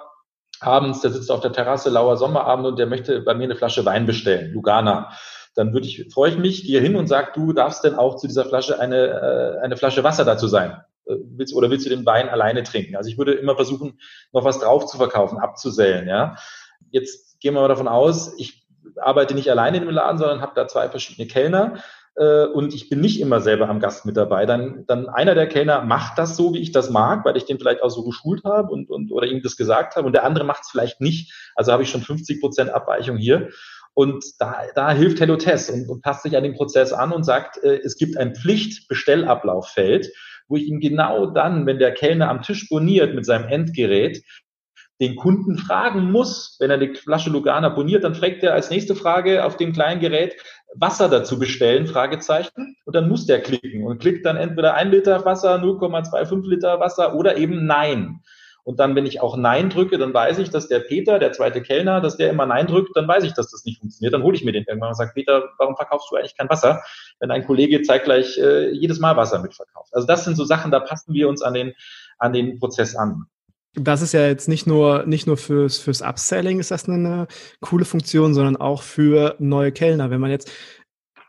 abends, 0.60 1.02
der 1.02 1.12
sitzt 1.12 1.32
auf 1.32 1.42
der 1.42 1.52
Terrasse, 1.52 1.90
lauer 1.90 2.18
Sommerabend 2.18 2.66
und 2.66 2.80
der 2.80 2.88
möchte 2.88 3.22
bei 3.22 3.34
mir 3.34 3.46
eine 3.46 3.56
Flasche 3.56 3.86
Wein 3.86 4.06
bestellen, 4.06 4.54
Lugana 4.54 5.12
dann 5.58 5.74
würde 5.74 5.88
ich, 5.88 6.06
freue 6.14 6.30
ich 6.30 6.38
mich, 6.38 6.66
gehe 6.66 6.80
hin 6.80 6.96
und 6.96 7.08
sage, 7.08 7.32
du 7.34 7.52
darfst 7.52 7.84
denn 7.84 7.96
auch 7.96 8.16
zu 8.16 8.28
dieser 8.28 8.46
Flasche 8.46 8.80
eine, 8.80 9.58
äh, 9.58 9.64
eine 9.64 9.76
Flasche 9.76 10.04
Wasser 10.04 10.24
dazu 10.24 10.48
sein. 10.48 10.80
Äh, 11.08 11.16
willst, 11.36 11.56
oder 11.56 11.72
willst 11.72 11.88
du 11.88 11.90
den 11.90 12.06
Wein 12.06 12.30
alleine 12.30 12.62
trinken? 12.62 12.96
Also 12.96 13.10
ich 13.10 13.18
würde 13.18 13.34
immer 13.34 13.56
versuchen, 13.56 14.00
noch 14.34 14.44
was 14.44 14.60
drauf 14.60 14.86
zu 14.86 14.98
verkaufen, 14.98 15.40
abzusellen. 15.40 16.08
Ja? 16.08 16.36
Jetzt 16.92 17.40
gehen 17.40 17.56
wir 17.56 17.62
mal 17.62 17.68
davon 17.68 17.88
aus, 17.88 18.36
ich 18.38 18.68
arbeite 18.98 19.34
nicht 19.34 19.50
alleine 19.50 19.78
in 19.78 19.86
dem 19.86 19.94
Laden, 19.94 20.20
sondern 20.20 20.42
habe 20.42 20.54
da 20.56 20.68
zwei 20.68 20.90
verschiedene 20.90 21.28
Kellner 21.28 21.80
äh, 22.18 22.46
und 22.46 22.74
ich 22.74 22.90
bin 22.90 23.00
nicht 23.00 23.22
immer 23.22 23.42
selber 23.42 23.70
am 23.70 23.80
Gast 23.80 24.06
mit 24.06 24.18
dabei, 24.18 24.46
dann, 24.46 24.86
dann 24.88 25.08
einer 25.08 25.36
der 25.36 25.48
Kellner 25.48 25.84
macht 25.84 26.18
das 26.18 26.36
so, 26.36 26.54
wie 26.54 26.60
ich 26.60 26.72
das 26.72 26.90
mag, 26.90 27.24
weil 27.26 27.38
ich 27.38 27.46
den 27.46 27.60
vielleicht 27.60 27.84
auch 27.84 27.90
so 27.90 28.04
geschult 28.04 28.44
habe 28.44 28.70
und, 28.70 28.90
und 28.90 29.12
oder 29.12 29.28
ihm 29.28 29.42
das 29.44 29.56
gesagt 29.56 29.96
habe 29.96 30.08
und 30.08 30.14
der 30.14 30.24
andere 30.24 30.44
macht 30.44 30.64
es 30.64 30.70
vielleicht 30.70 31.00
nicht. 31.00 31.32
Also 31.56 31.72
habe 31.72 31.84
ich 31.84 31.90
schon 31.90 32.02
50 32.02 32.42
Prozent 32.42 32.72
Abweichung 32.72 33.18
hier. 33.18 33.50
Und 33.98 34.24
da, 34.38 34.62
da 34.76 34.92
hilft 34.92 35.20
HelloTest 35.20 35.72
und, 35.72 35.90
und 35.90 36.04
passt 36.04 36.22
sich 36.22 36.38
an 36.38 36.44
den 36.44 36.54
Prozess 36.54 36.94
an 36.94 37.12
und 37.12 37.24
sagt, 37.24 37.58
äh, 37.64 37.80
es 37.84 37.98
gibt 37.98 38.16
ein 38.16 38.36
Pflichtbestellablauffeld, 38.36 40.14
wo 40.48 40.56
ich 40.56 40.68
ihm 40.68 40.80
genau 40.80 41.26
dann, 41.26 41.66
wenn 41.66 41.80
der 41.80 41.96
Kellner 41.96 42.30
am 42.30 42.44
Tisch 42.44 42.70
boniert 42.70 43.16
mit 43.16 43.26
seinem 43.26 43.48
Endgerät, 43.48 44.22
den 45.02 45.16
Kunden 45.16 45.58
fragen 45.58 46.12
muss, 46.12 46.58
wenn 46.60 46.70
er 46.70 46.78
die 46.78 46.94
Flasche 46.94 47.32
Lugana 47.32 47.70
boniert, 47.70 48.04
dann 48.04 48.14
fragt 48.14 48.44
er 48.44 48.54
als 48.54 48.70
nächste 48.70 48.96
Frage 48.96 49.44
auf 49.44 49.58
dem 49.58 49.74
kleinen 49.74 50.00
Gerät, 50.00 50.36
Wasser 50.76 51.10
dazu 51.10 51.40
bestellen, 51.40 51.88
Fragezeichen, 51.88 52.76
und 52.86 52.96
dann 52.96 53.10
muss 53.10 53.26
der 53.26 53.42
klicken 53.42 53.84
und 53.84 53.98
klickt 53.98 54.28
dann 54.28 54.38
entweder 54.38 54.76
ein 54.76 54.92
Liter 54.92 55.26
Wasser, 55.26 55.56
0,25 55.56 56.48
Liter 56.48 56.80
Wasser 56.80 57.16
oder 57.16 57.36
eben 57.38 57.66
Nein. 57.66 58.20
Und 58.68 58.82
dann, 58.82 58.98
wenn 58.98 59.06
ich 59.06 59.22
auch 59.22 59.38
Nein 59.38 59.70
drücke, 59.70 59.98
dann 59.98 60.14
weiß 60.14 60.40
ich, 60.40 60.50
dass 60.50 60.68
der 60.68 60.80
Peter, 60.80 61.20
der 61.20 61.32
zweite 61.32 61.62
Kellner, 61.62 62.02
dass 62.02 62.18
der 62.18 62.30
immer 62.30 62.46
Nein 62.46 62.68
drückt, 62.68 62.98
dann 62.98 63.08
weiß 63.08 63.24
ich, 63.24 63.32
dass 63.32 63.50
das 63.50 63.64
nicht 63.64 63.80
funktioniert. 63.80 64.14
Dann 64.14 64.24
hole 64.24 64.36
ich 64.36 64.44
mir 64.44 64.52
den 64.52 64.66
irgendwann 64.66 64.90
und 64.90 64.96
sage, 64.96 65.12
Peter, 65.14 65.52
warum 65.58 65.78
verkaufst 65.78 66.12
du 66.12 66.18
eigentlich 66.18 66.36
kein 66.36 66.50
Wasser, 66.50 66.84
wenn 67.22 67.32
ein 67.32 67.46
Kollege 67.46 67.82
zeitgleich 67.82 68.38
äh, 68.38 68.72
jedes 68.72 69.00
Mal 69.00 69.16
Wasser 69.16 69.40
mitverkauft? 69.42 69.96
Also 69.96 70.06
das 70.06 70.26
sind 70.26 70.36
so 70.36 70.44
Sachen, 70.44 70.70
da 70.70 70.82
passen 70.82 71.14
wir 71.14 71.30
uns 71.30 71.42
an 71.42 71.54
den, 71.54 71.76
an 72.18 72.34
den 72.34 72.60
Prozess 72.60 72.94
an. 72.94 73.28
Das 73.76 74.02
ist 74.02 74.12
ja 74.12 74.28
jetzt 74.28 74.50
nicht 74.50 74.68
nur, 74.68 75.06
nicht 75.06 75.28
nur 75.28 75.38
fürs, 75.38 75.78
fürs 75.78 76.02
Upselling 76.02 76.60
ist 76.60 76.70
das 76.70 76.90
eine 76.90 77.28
coole 77.62 77.86
Funktion, 77.86 78.34
sondern 78.34 78.58
auch 78.58 78.82
für 78.82 79.38
neue 79.40 79.72
Kellner. 79.72 80.10
Wenn 80.10 80.20
man 80.20 80.32
jetzt 80.32 80.52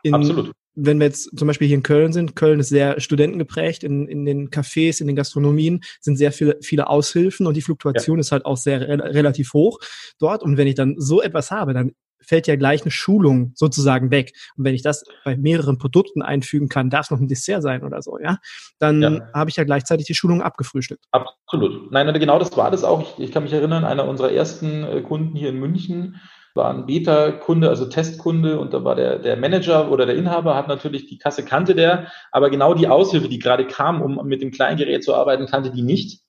in, 0.03 0.13
Absolut 0.13 0.51
wenn 0.81 0.99
wir 0.99 1.07
jetzt 1.07 1.37
zum 1.37 1.47
Beispiel 1.47 1.67
hier 1.67 1.77
in 1.77 1.83
Köln 1.83 2.13
sind, 2.13 2.35
Köln 2.35 2.59
ist 2.59 2.69
sehr 2.69 2.99
studentengeprägt, 2.99 3.83
in, 3.83 4.07
in 4.07 4.25
den 4.25 4.49
Cafés, 4.49 5.01
in 5.01 5.07
den 5.07 5.15
Gastronomien 5.15 5.81
sind 5.99 6.17
sehr 6.17 6.31
viele, 6.31 6.57
viele 6.61 6.87
Aushilfen 6.87 7.47
und 7.47 7.55
die 7.55 7.61
Fluktuation 7.61 8.17
ja. 8.17 8.21
ist 8.21 8.31
halt 8.31 8.45
auch 8.45 8.57
sehr 8.57 8.81
re 8.81 9.13
relativ 9.13 9.53
hoch 9.53 9.79
dort. 10.19 10.43
Und 10.43 10.57
wenn 10.57 10.67
ich 10.67 10.75
dann 10.75 10.95
so 10.97 11.21
etwas 11.21 11.51
habe, 11.51 11.73
dann 11.73 11.91
fällt 12.21 12.47
ja 12.47 12.55
gleich 12.55 12.83
eine 12.83 12.91
Schulung 12.91 13.53
sozusagen 13.55 14.11
weg. 14.11 14.33
Und 14.55 14.65
wenn 14.65 14.75
ich 14.75 14.81
das 14.81 15.03
bei 15.23 15.35
mehreren 15.35 15.77
Produkten 15.77 16.21
einfügen 16.21 16.69
kann, 16.69 16.89
darf 16.89 17.05
es 17.05 17.11
noch 17.11 17.19
ein 17.19 17.27
Dessert 17.27 17.63
sein 17.63 17.83
oder 17.83 18.01
so, 18.01 18.19
ja, 18.19 18.37
dann 18.77 19.01
ja. 19.01 19.21
habe 19.33 19.49
ich 19.49 19.55
ja 19.55 19.63
gleichzeitig 19.63 20.05
die 20.05 20.15
Schulung 20.15 20.41
abgefrühstückt. 20.41 21.05
Absolut. 21.11 21.91
Nein, 21.91 22.13
genau 22.19 22.39
das 22.39 22.55
war 22.55 22.71
das 22.71 22.83
auch. 22.83 23.01
Ich, 23.01 23.23
ich 23.25 23.31
kann 23.31 23.43
mich 23.43 23.53
erinnern, 23.53 23.85
einer 23.85 24.07
unserer 24.07 24.31
ersten 24.31 24.83
äh, 24.83 25.01
Kunden 25.01 25.35
hier 25.35 25.49
in 25.49 25.59
München, 25.59 26.19
war 26.59 26.69
ein 26.69 26.85
Beta-Kunde, 26.85 27.69
also 27.69 27.85
Testkunde 27.85 28.59
und 28.59 28.73
da 28.73 28.83
war 28.83 28.95
der, 28.95 29.17
der 29.17 29.37
Manager 29.37 29.89
oder 29.89 30.05
der 30.05 30.15
Inhaber 30.15 30.55
hat 30.55 30.67
natürlich 30.67 31.07
die 31.07 31.17
Kasse 31.17 31.43
kannte 31.43 31.73
der, 31.73 32.11
aber 32.31 32.49
genau 32.49 32.73
die 32.73 32.87
Aushilfe, 32.87 33.29
die 33.29 33.39
gerade 33.39 33.65
kam, 33.65 34.01
um 34.01 34.27
mit 34.27 34.41
dem 34.41 34.51
kleinen 34.51 34.77
Gerät 34.77 35.03
zu 35.03 35.15
arbeiten, 35.15 35.47
kannte 35.47 35.71
die 35.71 35.81
nicht. 35.81 36.21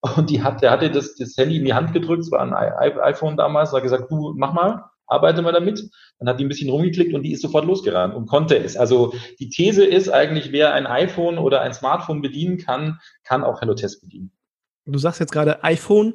Und 0.00 0.30
die 0.30 0.42
hat, 0.42 0.62
der 0.62 0.70
hatte 0.70 0.90
das, 0.90 1.16
das 1.16 1.36
Handy 1.36 1.56
in 1.56 1.64
die 1.64 1.74
Hand 1.74 1.92
gedrückt, 1.92 2.22
es 2.22 2.30
war 2.30 2.40
ein 2.40 2.52
iPhone 2.52 3.36
damals, 3.36 3.72
hat 3.72 3.82
gesagt, 3.82 4.10
du 4.10 4.34
mach 4.36 4.52
mal, 4.52 4.84
arbeite 5.06 5.42
mal 5.42 5.52
damit. 5.52 5.90
Dann 6.18 6.28
hat 6.28 6.38
die 6.38 6.44
ein 6.44 6.48
bisschen 6.48 6.70
rumgeklickt 6.70 7.14
und 7.14 7.22
die 7.22 7.32
ist 7.32 7.42
sofort 7.42 7.64
losgerannt 7.64 8.14
und 8.14 8.26
konnte 8.26 8.56
es. 8.56 8.76
Also 8.76 9.14
die 9.40 9.48
These 9.48 9.84
ist 9.84 10.08
eigentlich, 10.10 10.52
wer 10.52 10.74
ein 10.74 10.86
iPhone 10.86 11.38
oder 11.38 11.62
ein 11.62 11.72
Smartphone 11.72 12.22
bedienen 12.22 12.58
kann, 12.58 13.00
kann 13.24 13.42
auch 13.42 13.60
HelloTest 13.60 14.02
bedienen. 14.02 14.30
Du 14.84 14.98
sagst 14.98 15.20
jetzt 15.20 15.32
gerade 15.32 15.64
iPhone. 15.64 16.14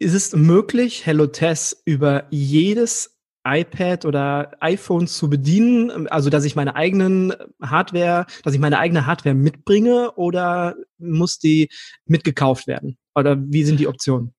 Ist 0.00 0.14
es 0.14 0.32
möglich, 0.32 1.06
HelloTest 1.06 1.82
über 1.84 2.26
jedes 2.30 3.18
iPad 3.44 4.04
oder 4.04 4.52
iPhone 4.60 5.08
zu 5.08 5.28
bedienen, 5.28 6.06
also 6.06 6.30
dass 6.30 6.44
ich 6.44 6.54
meine 6.54 6.76
eigenen 6.76 7.34
Hardware, 7.60 8.26
dass 8.44 8.54
ich 8.54 8.60
meine 8.60 8.78
eigene 8.78 9.06
Hardware 9.06 9.34
mitbringe 9.34 10.12
oder 10.12 10.76
muss 10.98 11.38
die 11.38 11.68
mitgekauft 12.04 12.68
werden? 12.68 12.96
Oder 13.16 13.36
wie 13.40 13.64
sind 13.64 13.80
die 13.80 13.88
Optionen? 13.88 14.34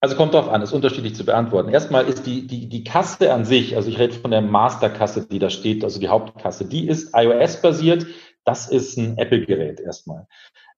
Also 0.00 0.16
kommt 0.16 0.34
drauf 0.34 0.48
an, 0.48 0.62
ist 0.62 0.72
unterschiedlich 0.72 1.14
zu 1.14 1.24
beantworten. 1.24 1.68
Erstmal 1.68 2.06
ist 2.06 2.26
die, 2.26 2.46
die, 2.46 2.68
die 2.68 2.84
Kasse 2.84 3.32
an 3.32 3.44
sich, 3.44 3.76
also 3.76 3.88
ich 3.88 3.98
rede 3.98 4.14
von 4.14 4.30
der 4.30 4.42
Masterkasse, 4.42 5.26
die 5.26 5.38
da 5.38 5.50
steht, 5.50 5.82
also 5.82 5.98
die 5.98 6.08
Hauptkasse, 6.08 6.66
die 6.66 6.88
ist 6.88 7.12
iOS-basiert. 7.14 8.06
Das 8.44 8.68
ist 8.68 8.96
ein 8.96 9.16
Apple-Gerät 9.18 9.78
erstmal. 9.78 10.26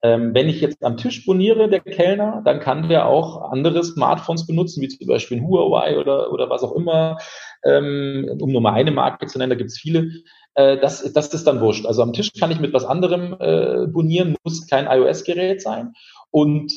Ähm, 0.05 0.35
wenn 0.35 0.51
ich 0.51 0.61
jetzt 0.61 0.85
am 0.85 0.99
Tisch 0.99 1.25
boniere, 1.25 1.71
der 1.71 1.81
Kellner, 1.81 2.43
dann 2.45 2.61
kann 2.61 2.91
der 2.91 3.07
auch 3.07 3.51
andere 3.51 3.83
Smartphones 3.83 4.47
benutzen, 4.47 4.83
wie 4.83 4.89
zum 4.89 5.07
Beispiel 5.07 5.39
ein 5.39 5.47
Huawei 5.49 5.99
oder, 5.99 6.31
oder 6.31 6.51
was 6.51 6.63
auch 6.63 6.73
immer, 6.73 7.17
ähm, 7.65 8.37
um 8.39 8.53
nur 8.53 8.61
mal 8.61 8.75
eine 8.75 8.91
Marke 8.91 9.27
zu 9.27 9.39
nennen, 9.39 9.49
da 9.49 9.57
gibt 9.57 9.71
es 9.71 9.79
viele. 9.79 10.11
Äh, 10.57 10.77
das, 10.77 11.11
das 11.15 11.33
ist 11.33 11.47
dann 11.47 11.63
wurscht. 11.63 11.87
Also 11.87 12.03
am 12.03 12.13
Tisch 12.13 12.33
kann 12.39 12.51
ich 12.51 12.61
mit 12.61 12.75
was 12.75 12.85
anderem 12.85 13.35
äh, 13.41 13.87
bonieren, 13.87 14.37
muss 14.45 14.67
kein 14.69 14.87
iOS-Gerät 14.87 15.63
sein. 15.63 15.95
Und 16.31 16.71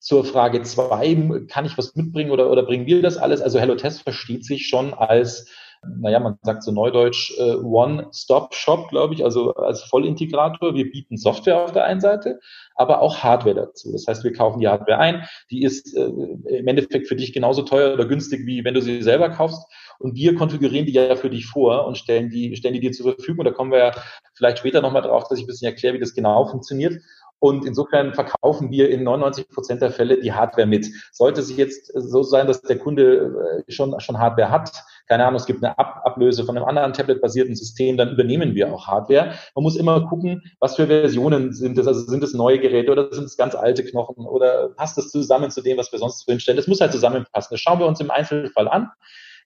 zur 0.00 0.24
Frage 0.24 0.62
zwei, 0.62 1.16
kann 1.48 1.64
ich 1.64 1.78
was 1.78 1.94
mitbringen 1.94 2.32
oder, 2.32 2.50
oder 2.50 2.64
bringen 2.64 2.86
wir 2.86 3.00
das 3.00 3.16
alles? 3.16 3.40
Also 3.42 3.60
HelloTest 3.60 4.02
versteht 4.02 4.44
sich 4.44 4.66
schon 4.66 4.92
als 4.92 5.48
naja, 5.84 6.20
man 6.20 6.38
sagt 6.42 6.62
so 6.62 6.70
neudeutsch 6.70 7.36
äh, 7.38 7.54
One-Stop-Shop, 7.56 8.88
glaube 8.90 9.14
ich, 9.14 9.24
also 9.24 9.54
als 9.54 9.82
Vollintegrator. 9.82 10.74
Wir 10.74 10.90
bieten 10.90 11.16
Software 11.16 11.62
auf 11.62 11.72
der 11.72 11.84
einen 11.84 12.00
Seite, 12.00 12.38
aber 12.76 13.00
auch 13.00 13.18
Hardware 13.18 13.54
dazu. 13.54 13.90
Das 13.90 14.06
heißt, 14.06 14.22
wir 14.22 14.32
kaufen 14.32 14.60
die 14.60 14.68
Hardware 14.68 14.98
ein, 14.98 15.26
die 15.50 15.62
ist 15.62 15.96
äh, 15.96 16.04
im 16.04 16.68
Endeffekt 16.68 17.08
für 17.08 17.16
dich 17.16 17.32
genauso 17.32 17.62
teuer 17.62 17.94
oder 17.94 18.06
günstig, 18.06 18.46
wie 18.46 18.64
wenn 18.64 18.74
du 18.74 18.80
sie 18.80 19.02
selber 19.02 19.30
kaufst. 19.30 19.66
Und 19.98 20.14
wir 20.14 20.36
konfigurieren 20.36 20.86
die 20.86 20.92
ja 20.92 21.16
für 21.16 21.30
dich 21.30 21.46
vor 21.46 21.86
und 21.86 21.98
stellen 21.98 22.30
die, 22.30 22.54
stellen 22.54 22.74
die 22.74 22.80
dir 22.80 22.92
zur 22.92 23.14
Verfügung. 23.14 23.44
Da 23.44 23.50
kommen 23.50 23.72
wir 23.72 23.78
ja 23.78 23.92
vielleicht 24.34 24.58
später 24.58 24.82
nochmal 24.82 25.02
drauf, 25.02 25.24
dass 25.28 25.38
ich 25.38 25.44
ein 25.44 25.48
bisschen 25.48 25.68
erkläre, 25.68 25.94
wie 25.94 26.00
das 26.00 26.14
genau 26.14 26.46
funktioniert. 26.46 27.00
Und 27.40 27.64
insofern 27.64 28.14
verkaufen 28.14 28.70
wir 28.70 28.88
in 28.88 29.02
99 29.02 29.48
Prozent 29.48 29.82
der 29.82 29.90
Fälle 29.90 30.20
die 30.20 30.32
Hardware 30.32 30.66
mit. 30.66 30.86
Sollte 31.10 31.40
es 31.40 31.56
jetzt 31.56 31.92
so 31.92 32.22
sein, 32.22 32.46
dass 32.46 32.62
der 32.62 32.78
Kunde 32.78 33.64
äh, 33.66 33.72
schon, 33.72 33.98
schon 33.98 34.20
Hardware 34.20 34.50
hat, 34.50 34.70
keine 35.08 35.24
Ahnung, 35.24 35.36
es 35.36 35.46
gibt 35.46 35.62
eine 35.62 35.78
Ab 35.78 36.02
Ablöse 36.04 36.44
von 36.44 36.56
einem 36.56 36.66
anderen 36.66 36.92
Tablet-basierten 36.92 37.54
System, 37.54 37.96
dann 37.96 38.12
übernehmen 38.12 38.54
wir 38.54 38.72
auch 38.72 38.86
Hardware. 38.86 39.34
Man 39.54 39.62
muss 39.62 39.76
immer 39.76 40.06
gucken, 40.08 40.42
was 40.60 40.76
für 40.76 40.86
Versionen 40.86 41.52
sind 41.52 41.78
es. 41.78 41.86
Also 41.86 42.00
sind 42.00 42.22
es 42.22 42.34
neue 42.34 42.58
Geräte 42.58 42.92
oder 42.92 43.12
sind 43.12 43.24
es 43.24 43.36
ganz 43.36 43.54
alte 43.54 43.84
Knochen 43.84 44.26
oder 44.26 44.70
passt 44.70 44.98
es 44.98 45.10
zusammen 45.10 45.50
zu 45.50 45.62
dem, 45.62 45.78
was 45.78 45.92
wir 45.92 45.98
sonst 45.98 46.26
drinstellen? 46.26 46.56
Das 46.56 46.66
muss 46.66 46.80
halt 46.80 46.92
zusammenpassen. 46.92 47.54
Das 47.54 47.60
schauen 47.60 47.78
wir 47.78 47.86
uns 47.86 48.00
im 48.00 48.10
Einzelfall 48.10 48.68
an. 48.68 48.88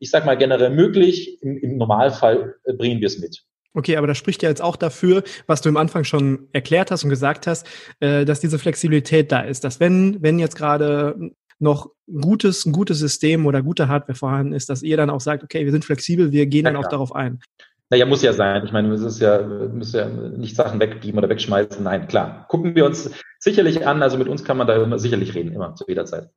Ich 0.00 0.10
sage 0.10 0.26
mal 0.26 0.36
generell 0.36 0.70
möglich, 0.70 1.42
im, 1.42 1.56
im 1.58 1.78
Normalfall 1.78 2.56
äh, 2.64 2.74
bringen 2.74 3.00
wir 3.00 3.06
es 3.06 3.18
mit. 3.18 3.44
Okay, 3.74 3.96
aber 3.96 4.06
das 4.06 4.16
spricht 4.16 4.42
ja 4.42 4.48
jetzt 4.48 4.62
auch 4.62 4.76
dafür, 4.76 5.22
was 5.46 5.60
du 5.60 5.68
im 5.68 5.76
Anfang 5.76 6.04
schon 6.04 6.48
erklärt 6.52 6.90
hast 6.90 7.04
und 7.04 7.10
gesagt 7.10 7.46
hast, 7.46 7.66
äh, 8.00 8.24
dass 8.24 8.40
diese 8.40 8.58
Flexibilität 8.58 9.30
da 9.30 9.40
ist, 9.40 9.64
dass 9.64 9.80
wenn, 9.80 10.22
wenn 10.22 10.38
jetzt 10.38 10.56
gerade 10.56 11.32
noch 11.58 11.90
gutes, 12.06 12.66
ein 12.66 12.72
gutes 12.72 12.98
System 12.98 13.46
oder 13.46 13.62
gute 13.62 13.88
Hardware 13.88 14.16
vorhanden 14.16 14.52
ist, 14.52 14.68
dass 14.68 14.82
ihr 14.82 14.96
dann 14.96 15.10
auch 15.10 15.20
sagt, 15.20 15.42
okay, 15.42 15.64
wir 15.64 15.72
sind 15.72 15.84
flexibel, 15.84 16.32
wir 16.32 16.46
gehen 16.46 16.64
ja, 16.64 16.72
dann 16.72 16.82
auch 16.82 16.88
darauf 16.88 17.14
ein. 17.14 17.40
Naja, 17.90 18.04
muss 18.04 18.22
ja 18.22 18.32
sein. 18.32 18.64
Ich 18.64 18.72
meine, 18.72 18.92
es 18.92 19.02
ist 19.02 19.20
ja, 19.20 19.40
müssen 19.42 19.96
ja 19.96 20.08
nicht 20.08 20.56
Sachen 20.56 20.80
wegbieben 20.80 21.18
oder 21.18 21.28
wegschmeißen. 21.28 21.84
Nein, 21.84 22.08
klar. 22.08 22.46
Gucken 22.48 22.74
wir 22.74 22.84
uns 22.84 23.10
sicherlich 23.38 23.86
an. 23.86 24.02
Also 24.02 24.18
mit 24.18 24.28
uns 24.28 24.42
kann 24.42 24.56
man 24.56 24.66
da 24.66 24.82
immer 24.82 24.98
sicherlich 24.98 25.34
reden, 25.34 25.52
immer 25.52 25.74
zu 25.74 25.84
jeder 25.86 26.04
Zeit. 26.04 26.28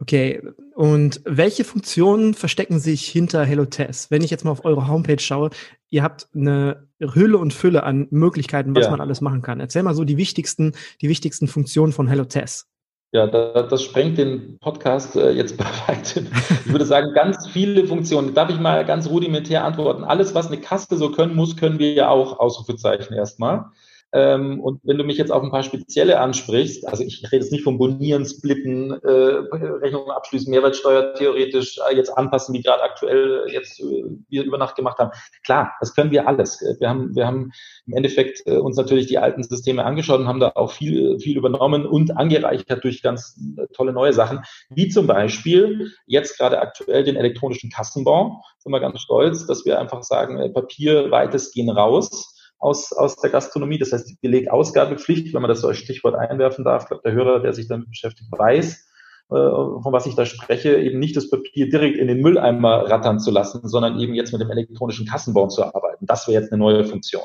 Okay, 0.00 0.42
und 0.74 1.22
welche 1.24 1.64
Funktionen 1.64 2.34
verstecken 2.34 2.80
sich 2.80 3.06
hinter 3.06 3.44
HelloTest? 3.44 4.10
Wenn 4.10 4.22
ich 4.22 4.30
jetzt 4.30 4.44
mal 4.44 4.50
auf 4.50 4.64
eure 4.64 4.88
Homepage 4.88 5.20
schaue, 5.20 5.50
ihr 5.88 6.02
habt 6.02 6.28
eine 6.34 6.88
Hülle 7.00 7.38
und 7.38 7.54
Fülle 7.54 7.84
an 7.84 8.08
Möglichkeiten, 8.10 8.74
was 8.74 8.86
ja. 8.86 8.90
man 8.90 9.00
alles 9.00 9.20
machen 9.20 9.40
kann. 9.40 9.60
Erzähl 9.60 9.84
mal 9.84 9.94
so 9.94 10.04
die 10.04 10.16
wichtigsten, 10.16 10.72
die 11.00 11.08
wichtigsten 11.08 11.46
Funktionen 11.46 11.92
von 11.92 12.08
HelloTest. 12.08 12.66
Ja, 13.14 13.28
das 13.28 13.80
sprengt 13.84 14.18
den 14.18 14.58
Podcast 14.58 15.14
äh, 15.14 15.30
jetzt 15.30 15.56
bei 15.56 15.66
weitem. 15.86 16.26
Ich 16.64 16.72
würde 16.72 16.84
sagen, 16.84 17.12
ganz 17.14 17.46
viele 17.46 17.86
Funktionen. 17.86 18.34
Darf 18.34 18.50
ich 18.50 18.58
mal 18.58 18.84
ganz 18.84 19.08
rudimentär 19.08 19.64
antworten? 19.64 20.02
Alles, 20.02 20.34
was 20.34 20.48
eine 20.48 20.60
Kaste 20.60 20.96
so 20.96 21.12
können 21.12 21.36
muss, 21.36 21.56
können 21.56 21.78
wir 21.78 21.92
ja 21.92 22.08
auch 22.08 22.40
Ausrufezeichen 22.40 23.14
erstmal. 23.14 23.66
Ähm, 24.14 24.60
und 24.60 24.80
wenn 24.84 24.96
du 24.96 25.02
mich 25.02 25.18
jetzt 25.18 25.32
auf 25.32 25.42
ein 25.42 25.50
paar 25.50 25.64
spezielle 25.64 26.20
ansprichst, 26.20 26.86
also 26.86 27.02
ich 27.02 27.24
rede 27.24 27.42
jetzt 27.42 27.50
nicht 27.50 27.64
vom 27.64 27.78
Bonieren, 27.78 28.24
Splitten, 28.24 28.92
äh, 28.92 29.08
Rechnungen 29.08 30.12
abschließen, 30.12 30.52
Mehrwertsteuer 30.52 31.14
theoretisch 31.14 31.78
äh, 31.78 31.96
jetzt 31.96 32.10
anpassen, 32.10 32.54
wie 32.54 32.62
gerade 32.62 32.84
aktuell 32.84 33.48
jetzt 33.50 33.80
äh, 33.80 34.04
wir 34.28 34.44
über 34.44 34.56
Nacht 34.56 34.76
gemacht 34.76 34.98
haben. 34.98 35.10
Klar, 35.44 35.72
das 35.80 35.96
können 35.96 36.12
wir 36.12 36.28
alles. 36.28 36.60
Wir 36.78 36.88
haben, 36.88 37.16
wir 37.16 37.26
haben 37.26 37.50
im 37.86 37.96
Endeffekt 37.96 38.46
äh, 38.46 38.56
uns 38.56 38.76
natürlich 38.76 39.08
die 39.08 39.18
alten 39.18 39.42
Systeme 39.42 39.84
angeschaut 39.84 40.20
und 40.20 40.28
haben 40.28 40.38
da 40.38 40.52
auch 40.54 40.70
viel, 40.70 41.18
viel 41.18 41.36
übernommen 41.36 41.84
und 41.84 42.16
angereichert 42.16 42.84
durch 42.84 43.02
ganz 43.02 43.36
äh, 43.56 43.66
tolle 43.72 43.92
neue 43.92 44.12
Sachen, 44.12 44.42
wie 44.70 44.88
zum 44.90 45.08
Beispiel 45.08 45.90
jetzt 46.06 46.38
gerade 46.38 46.60
aktuell 46.60 47.02
den 47.02 47.16
elektronischen 47.16 47.68
Kassenbon. 47.68 48.36
Sind 48.58 48.70
wir 48.70 48.78
ganz 48.78 49.00
stolz, 49.00 49.44
dass 49.46 49.64
wir 49.64 49.80
einfach 49.80 50.04
sagen, 50.04 50.38
äh, 50.38 50.50
Papier 50.50 51.10
weitestgehend 51.10 51.76
raus 51.76 52.33
aus, 52.58 52.92
aus 52.92 53.16
der 53.16 53.30
Gastronomie. 53.30 53.78
Das 53.78 53.92
heißt, 53.92 54.08
die 54.08 54.18
Belegausgabepflicht, 54.20 55.34
wenn 55.34 55.42
man 55.42 55.48
das 55.48 55.60
so 55.60 55.68
als 55.68 55.78
Stichwort 55.78 56.14
einwerfen 56.14 56.64
darf, 56.64 56.86
glaube, 56.86 57.02
der 57.04 57.12
Hörer, 57.12 57.40
der 57.40 57.52
sich 57.52 57.68
damit 57.68 57.88
beschäftigt, 57.88 58.30
weiß, 58.30 58.88
äh, 59.30 59.34
von 59.34 59.92
was 59.92 60.06
ich 60.06 60.14
da 60.14 60.26
spreche, 60.26 60.76
eben 60.76 60.98
nicht 60.98 61.16
das 61.16 61.30
Papier 61.30 61.68
direkt 61.68 61.96
in 61.96 62.08
den 62.08 62.20
Mülleimer 62.20 62.90
rattern 62.90 63.18
zu 63.20 63.30
lassen, 63.30 63.68
sondern 63.68 63.98
eben 63.98 64.14
jetzt 64.14 64.32
mit 64.32 64.40
dem 64.40 64.50
elektronischen 64.50 65.06
Kassenbon 65.06 65.50
zu 65.50 65.64
arbeiten. 65.64 66.06
Das 66.06 66.28
wäre 66.28 66.40
jetzt 66.40 66.52
eine 66.52 66.60
neue 66.60 66.84
Funktion. 66.84 67.24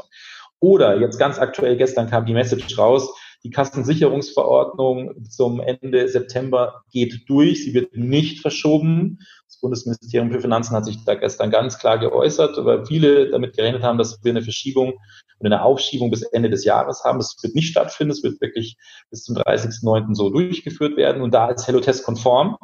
Oder 0.59 0.99
jetzt 0.99 1.17
ganz 1.17 1.39
aktuell, 1.39 1.77
gestern 1.77 2.09
kam 2.09 2.25
die 2.25 2.33
Message 2.33 2.77
raus, 2.77 3.13
die 3.43 3.49
Kassensicherungsverordnung 3.49 5.23
zum 5.23 5.61
Ende 5.61 6.09
September 6.09 6.83
geht 6.91 7.29
durch. 7.29 7.63
Sie 7.63 7.73
wird 7.73 7.95
nicht 7.95 8.41
verschoben. 8.41 9.19
Das 9.59 9.61
Bundesministerium 9.61 10.31
für 10.31 10.39
Finanzen 10.39 10.73
hat 10.73 10.85
sich 10.85 11.03
da 11.03 11.15
gestern 11.15 11.51
ganz 11.51 11.77
klar 11.77 11.97
geäußert, 11.97 12.55
weil 12.63 12.85
viele 12.85 13.29
damit 13.29 13.57
gerechnet 13.57 13.83
haben, 13.83 13.97
dass 13.97 14.23
wir 14.23 14.31
eine 14.31 14.41
Verschiebung 14.41 14.93
und 15.37 15.45
eine 15.45 15.63
Aufschiebung 15.63 16.09
bis 16.09 16.21
Ende 16.21 16.49
des 16.49 16.63
Jahres 16.63 17.03
haben. 17.03 17.19
Das 17.19 17.35
wird 17.41 17.55
nicht 17.55 17.67
stattfinden. 17.67 18.11
Es 18.11 18.23
wird 18.23 18.39
wirklich 18.39 18.77
bis 19.09 19.25
zum 19.25 19.35
30.09. 19.35 20.15
so 20.15 20.29
durchgeführt 20.29 20.95
werden. 20.95 21.21
Und 21.21 21.33
da 21.33 21.49
ist 21.49 21.67
HelloTest 21.67 22.05
konform 22.05 22.55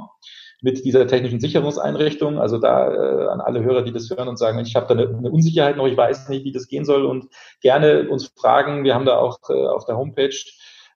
mit 0.61 0.85
dieser 0.85 1.05
technischen 1.05 1.41
Sicherungseinrichtung. 1.41 2.39
Also 2.39 2.59
da 2.59 2.89
äh, 2.89 3.27
an 3.27 3.41
alle 3.41 3.61
Hörer, 3.61 3.81
die 3.81 3.91
das 3.91 4.09
hören 4.09 4.29
und 4.29 4.37
sagen, 4.37 4.59
ich 4.59 4.77
habe 4.77 4.87
da 4.87 4.93
eine, 4.93 5.17
eine, 5.17 5.31
Unsicherheit 5.31 5.75
noch, 5.75 5.87
ich 5.87 5.97
weiß 5.97 6.29
nicht, 6.29 6.45
wie 6.45 6.53
das 6.53 6.69
gehen 6.69 6.85
soll 6.85 7.05
und 7.05 7.27
gerne 7.59 8.07
uns 8.07 8.31
fragen. 8.37 8.85
Wir 8.85 8.95
haben 8.95 9.05
da 9.05 9.17
auch 9.17 9.39
äh, 9.49 9.67
auf 9.67 9.85
der 9.85 9.97
Homepage 9.97 10.33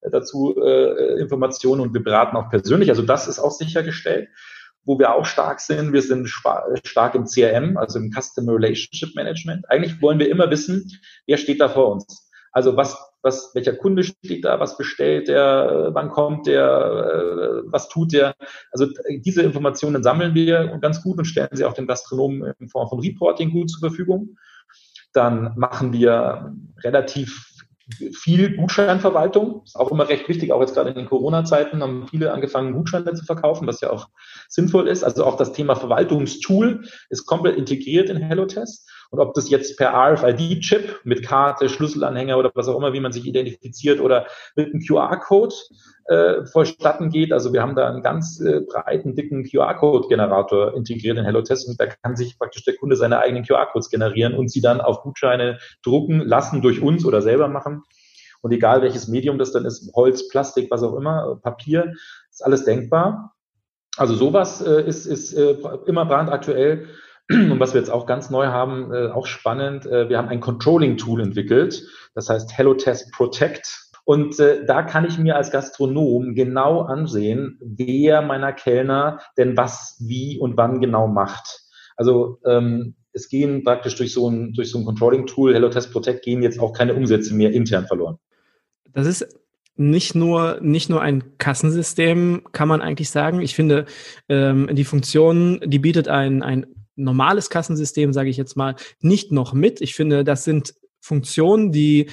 dazu 0.10 0.56
äh, 0.62 1.20
Informationen 1.20 1.82
und 1.82 1.94
wir 1.94 2.02
beraten 2.02 2.38
auch 2.38 2.50
persönlich. 2.50 2.90
Also 2.90 3.02
das 3.02 3.28
ist 3.28 3.40
auch 3.40 3.52
sichergestellt. 3.52 4.30
Wo 4.86 4.98
wir 4.98 5.14
auch 5.14 5.26
stark 5.26 5.60
sind, 5.60 5.94
wir 5.94 6.02
sind 6.02 6.28
stark 6.28 7.16
im 7.16 7.26
CRM, 7.26 7.78
also 7.78 8.00
im 8.00 8.12
Customer 8.12 8.54
Relationship 8.54 9.14
Management. 9.16 9.70
Eigentlich 9.70 10.02
wollen 10.02 10.20
wir 10.20 10.30
immer 10.30 10.50
wissen, 10.50 10.90
wer 11.28 11.38
steht 11.38 11.62
da 11.62 11.70
vor 11.70 11.92
uns. 11.92 12.30
Also 12.52 12.76
was, 12.76 12.98
was, 13.22 13.52
welcher 13.54 13.74
Kunde 13.76 14.04
steht 14.04 14.46
da, 14.46 14.60
was 14.60 14.78
bestellt 14.78 15.28
der, 15.28 15.90
wann 15.94 16.10
kommt 16.10 16.48
der, 16.48 16.66
äh, 16.66 17.72
was 17.72 17.90
tut 17.90 18.14
der. 18.14 18.34
Also 18.72 18.88
diese 19.10 19.44
Informationen 19.44 20.02
sammeln 20.04 20.34
wir 20.34 20.78
ganz 20.82 21.04
gut 21.04 21.18
und 21.18 21.26
stellen 21.26 21.50
sie 21.52 21.66
auch 21.66 21.74
dem 21.74 21.88
Gastronomen 21.88 22.54
in 22.60 22.70
Form 22.70 22.90
von 22.90 23.00
Reporting 23.00 23.52
gut 23.52 23.70
zur 23.70 23.90
Verfügung. 23.90 24.38
Dann 25.14 25.54
machen 25.58 25.94
wir 25.94 26.56
relativ 26.84 27.59
viel 28.14 28.56
Gutscheinverwaltung, 28.56 29.62
ist 29.66 29.76
auch 29.76 29.92
immer 29.92 30.08
recht 30.10 30.28
wichtig, 30.30 30.52
auch 30.52 30.62
jetzt 30.62 30.74
gerade 30.74 30.90
in 30.90 30.96
den 30.96 31.08
Corona-Zeiten 31.08 31.82
haben 31.82 32.08
viele 32.08 32.32
angefangen, 32.32 32.74
Gutscheine 32.74 33.14
zu 33.14 33.26
verkaufen, 33.26 33.68
was 33.68 33.82
ja 33.82 33.90
auch 33.90 34.10
sinnvoll 34.48 34.88
ist. 34.88 35.04
Also 35.04 35.26
auch 35.26 35.38
das 35.38 35.54
Thema 35.54 35.76
Verwaltungstool 35.76 36.84
ist 37.10 37.26
komplett 37.26 37.58
integriert 37.58 38.10
in 38.10 38.18
HelloTest. 38.18 38.89
Und 39.12 39.20
ob 39.20 39.34
das 39.34 39.50
jetzt 39.50 39.78
per 39.78 39.92
RFID-Chip 39.94 41.02
mit 41.04 41.26
Karte, 41.26 41.68
Schlüsselanhänger 41.68 42.38
oder 42.38 42.52
was 42.54 42.68
auch 42.68 42.78
immer, 42.78 42.94
wie 42.94 43.00
man 43.00 43.12
sich 43.12 43.26
identifiziert 43.26 44.00
oder 44.00 44.28
mit 44.56 44.68
einem 44.68 44.82
QR-Code 44.86 45.56
äh, 46.06 46.46
vollstatten 46.46 47.10
geht. 47.10 47.34
Also 47.34 47.52
wir 47.52 47.62
haben 47.62 47.76
da 47.76 47.88
einen 47.88 48.04
ganz 48.04 48.40
äh, 48.40 48.62
breiten, 48.62 49.16
dicken 49.16 49.44
QR-Code-Generator 49.44 50.76
integriert 50.76 51.18
in 51.18 51.26
HelloTest 51.26 51.68
und 51.68 51.80
da 51.80 51.88
kann 51.88 52.16
sich 52.16 52.38
praktisch 52.38 52.66
der 52.66 52.76
Kunde 52.76 52.96
seine 52.96 53.20
eigenen 53.20 53.44
QR-Codes 53.44 53.90
generieren 53.90 54.36
und 54.36 54.52
sie 54.52 54.62
dann 54.62 54.80
auf 54.80 55.02
Gutscheine 55.02 55.58
drucken 55.84 56.20
lassen 56.20 56.62
durch 56.62 56.82
uns 56.82 57.04
oder 57.04 57.22
selber 57.24 57.48
machen. 57.48 57.84
Und 58.42 58.52
egal 58.52 58.82
welches 58.82 59.08
Medium 59.08 59.38
das 59.38 59.52
dann 59.52 59.66
ist, 59.66 59.92
Holz, 59.96 60.30
Plastik, 60.30 60.70
was 60.72 60.84
auch 60.84 60.96
immer, 60.96 61.40
Papier, 61.42 61.94
ist 62.30 62.46
alles 62.46 62.64
denkbar. 62.64 63.36
Also 63.98 64.16
sowas 64.16 64.62
äh, 64.62 64.88
ist, 64.88 65.06
ist 65.06 65.34
äh, 65.34 65.58
immer 65.88 66.06
brandaktuell. 66.06 66.88
Und 67.30 67.60
was 67.60 67.74
wir 67.74 67.80
jetzt 67.80 67.92
auch 67.92 68.08
ganz 68.08 68.32
neu 68.32 68.48
haben, 68.48 68.92
äh, 68.92 69.10
auch 69.10 69.28
spannend, 69.28 69.86
äh, 69.86 70.10
wir 70.10 70.18
haben 70.18 70.30
ein 70.30 70.40
Controlling-Tool 70.40 71.22
entwickelt, 71.22 71.84
das 72.16 72.28
heißt 72.28 72.58
HelloTest 72.58 73.12
Protect. 73.12 73.90
Und 74.04 74.40
äh, 74.40 74.66
da 74.66 74.82
kann 74.82 75.06
ich 75.06 75.20
mir 75.20 75.36
als 75.36 75.52
Gastronom 75.52 76.34
genau 76.34 76.82
ansehen, 76.82 77.60
wer 77.62 78.24
meiner 78.24 78.52
Kellner 78.52 79.20
denn 79.38 79.56
was, 79.56 79.98
wie 80.00 80.40
und 80.40 80.58
wann 80.58 80.82
genau 80.82 81.08
macht. 81.08 81.62
Also 81.96 82.40
ähm, 82.46 82.96
es 83.14 83.30
gehen 83.30 83.64
praktisch 83.64 83.96
durch 83.96 84.12
so 84.12 84.28
ein, 84.28 84.56
so 84.56 84.80
ein 84.80 84.86
Controlling-Tool, 84.86 85.54
HelloTest 85.54 85.92
Protect, 85.92 86.24
gehen 86.24 86.42
jetzt 86.42 86.60
auch 86.60 86.74
keine 86.74 86.96
Umsätze 86.96 87.36
mehr 87.36 87.52
intern 87.52 87.86
verloren. 87.86 88.18
Das 88.92 89.06
ist 89.06 89.28
nicht 89.76 90.16
nur, 90.16 90.60
nicht 90.62 90.90
nur 90.90 91.02
ein 91.02 91.38
Kassensystem, 91.38 92.42
kann 92.52 92.68
man 92.68 92.82
eigentlich 92.82 93.12
sagen. 93.12 93.40
Ich 93.42 93.54
finde, 93.54 93.86
ähm, 94.28 94.68
die 94.74 94.84
Funktion, 94.84 95.62
die 95.64 95.80
bietet 95.80 96.08
ein, 96.08 96.42
ein 96.42 96.66
normales 97.00 97.50
Kassensystem, 97.50 98.14
sage 98.14 98.30
ich 98.30 98.38
jetzt 98.38 98.56
mal, 98.56 98.76
nicht 99.02 99.32
noch 99.32 99.54
mit. 99.54 99.82
Ich 99.82 99.96
finde, 99.96 100.24
das 100.24 100.44
sind 100.44 100.76
Funktionen, 101.00 101.72
die 101.72 102.10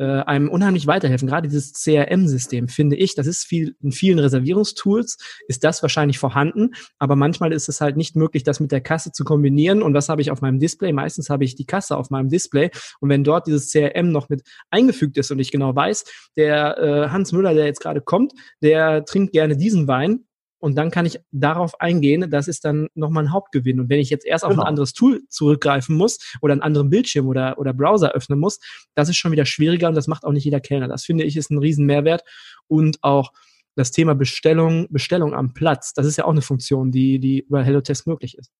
äh, 0.00 0.22
einem 0.22 0.48
unheimlich 0.48 0.86
weiterhelfen. 0.86 1.28
Gerade 1.28 1.46
dieses 1.46 1.74
CRM-System 1.74 2.68
finde 2.68 2.96
ich, 2.96 3.14
das 3.14 3.26
ist 3.26 3.44
viel 3.44 3.76
in 3.82 3.92
vielen 3.92 4.18
Reservierungstools 4.18 5.18
ist 5.46 5.62
das 5.62 5.82
wahrscheinlich 5.82 6.18
vorhanden, 6.18 6.70
aber 6.98 7.16
manchmal 7.16 7.52
ist 7.52 7.68
es 7.68 7.82
halt 7.82 7.98
nicht 7.98 8.16
möglich, 8.16 8.42
das 8.42 8.60
mit 8.60 8.72
der 8.72 8.80
Kasse 8.80 9.12
zu 9.12 9.24
kombinieren. 9.24 9.82
Und 9.82 9.92
was 9.92 10.08
habe 10.08 10.22
ich 10.22 10.30
auf 10.30 10.40
meinem 10.40 10.58
Display? 10.58 10.94
Meistens 10.94 11.28
habe 11.28 11.44
ich 11.44 11.54
die 11.54 11.66
Kasse 11.66 11.98
auf 11.98 12.08
meinem 12.08 12.30
Display 12.30 12.70
und 13.00 13.10
wenn 13.10 13.24
dort 13.24 13.46
dieses 13.46 13.70
CRM 13.70 14.10
noch 14.10 14.30
mit 14.30 14.42
eingefügt 14.70 15.18
ist 15.18 15.30
und 15.30 15.38
ich 15.38 15.52
genau 15.52 15.76
weiß, 15.76 16.04
der 16.34 16.78
äh, 16.78 17.08
Hans 17.10 17.32
Müller, 17.32 17.52
der 17.52 17.66
jetzt 17.66 17.80
gerade 17.80 18.00
kommt, 18.00 18.32
der 18.62 19.04
trinkt 19.04 19.32
gerne 19.32 19.58
diesen 19.58 19.86
Wein, 19.86 20.24
und 20.60 20.76
dann 20.76 20.90
kann 20.90 21.06
ich 21.06 21.18
darauf 21.32 21.80
eingehen, 21.80 22.30
das 22.30 22.46
ist 22.46 22.64
dann 22.64 22.88
nochmal 22.94 23.24
ein 23.24 23.32
Hauptgewinn. 23.32 23.80
Und 23.80 23.88
wenn 23.88 23.98
ich 23.98 24.10
jetzt 24.10 24.26
erst 24.26 24.44
auf 24.44 24.50
genau. 24.50 24.62
ein 24.62 24.68
anderes 24.68 24.92
Tool 24.92 25.22
zurückgreifen 25.28 25.96
muss 25.96 26.18
oder 26.42 26.52
einen 26.52 26.62
anderen 26.62 26.90
Bildschirm 26.90 27.26
oder, 27.26 27.58
oder 27.58 27.72
Browser 27.72 28.12
öffnen 28.12 28.38
muss, 28.38 28.60
das 28.94 29.08
ist 29.08 29.16
schon 29.16 29.32
wieder 29.32 29.46
schwieriger 29.46 29.88
und 29.88 29.94
das 29.94 30.06
macht 30.06 30.24
auch 30.24 30.32
nicht 30.32 30.44
jeder 30.44 30.60
Kellner. 30.60 30.86
Das 30.86 31.04
finde 31.04 31.24
ich 31.24 31.36
ist 31.36 31.50
ein 31.50 31.58
riesen 31.58 31.86
Mehrwert 31.86 32.22
und 32.68 32.98
auch 33.02 33.32
das 33.74 33.90
Thema 33.90 34.14
Bestellung, 34.14 34.86
Bestellung 34.90 35.34
am 35.34 35.54
Platz, 35.54 35.94
das 35.94 36.06
ist 36.06 36.16
ja 36.16 36.24
auch 36.24 36.30
eine 36.30 36.42
Funktion, 36.42 36.90
die, 36.90 37.18
die 37.18 37.40
über 37.40 37.62
HelloTest 37.62 38.06
möglich 38.06 38.36
ist. 38.36 38.52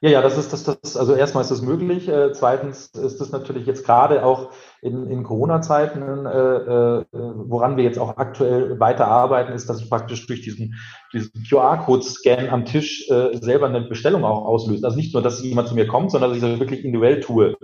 Ja, 0.00 0.10
ja, 0.10 0.22
das 0.22 0.38
ist 0.38 0.52
das, 0.52 0.62
das, 0.62 0.96
also 0.96 1.14
erstmal 1.14 1.42
ist 1.42 1.50
das 1.50 1.60
möglich. 1.60 2.08
Äh, 2.08 2.32
zweitens 2.32 2.86
ist 2.86 3.20
das 3.20 3.32
natürlich 3.32 3.66
jetzt 3.66 3.84
gerade 3.84 4.24
auch 4.24 4.52
in, 4.80 5.10
in 5.10 5.24
Corona-Zeiten, 5.24 6.24
äh, 6.24 6.98
äh, 6.98 7.04
woran 7.12 7.76
wir 7.76 7.82
jetzt 7.82 7.98
auch 7.98 8.16
aktuell 8.16 8.78
weiter 8.78 9.08
arbeiten, 9.08 9.52
ist, 9.52 9.68
dass 9.68 9.88
praktisch 9.88 10.24
durch 10.28 10.42
diesen, 10.42 10.76
diesen 11.12 11.32
QR-Code-Scan 11.48 12.48
am 12.48 12.64
Tisch 12.64 13.10
äh, 13.10 13.36
selber 13.38 13.66
eine 13.66 13.80
Bestellung 13.80 14.24
auch 14.24 14.44
auslöse. 14.46 14.86
Also 14.86 14.96
nicht 14.96 15.14
nur, 15.14 15.22
dass 15.22 15.42
jemand 15.42 15.66
zu 15.66 15.74
mir 15.74 15.88
kommt, 15.88 16.12
sondern 16.12 16.30
dass 16.30 16.36
ich 16.36 16.44
das 16.44 16.60
wirklich 16.60 16.84
individuell 16.84 17.18
tue. 17.18 17.56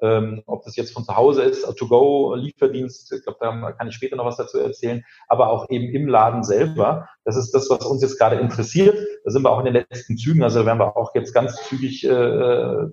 Ähm, 0.00 0.42
ob 0.46 0.64
das 0.64 0.76
jetzt 0.76 0.92
von 0.92 1.04
zu 1.04 1.16
Hause 1.16 1.42
ist, 1.42 1.64
To-Go, 1.76 2.34
Lieferdienst, 2.34 3.12
ich 3.12 3.22
glaube, 3.24 3.38
da 3.40 3.72
kann 3.72 3.88
ich 3.88 3.94
später 3.94 4.16
noch 4.16 4.26
was 4.26 4.36
dazu 4.36 4.58
erzählen, 4.58 5.04
aber 5.26 5.50
auch 5.50 5.68
eben 5.70 5.92
im 5.94 6.06
Laden 6.06 6.44
selber. 6.44 7.08
Das 7.24 7.36
ist 7.36 7.52
das, 7.52 7.68
was 7.68 7.84
uns 7.84 8.02
jetzt 8.02 8.18
gerade 8.18 8.36
interessiert. 8.36 8.96
Da 9.24 9.30
sind 9.30 9.42
wir 9.42 9.50
auch 9.50 9.58
in 9.58 9.66
den 9.66 9.74
letzten 9.74 10.16
Zügen, 10.16 10.42
also 10.42 10.64
werden 10.64 10.78
wir 10.78 10.96
auch 10.96 11.14
jetzt 11.14 11.34
ganz 11.34 11.56
zügig 11.68 12.04
äh, 12.04 12.10
äh, 12.10 12.92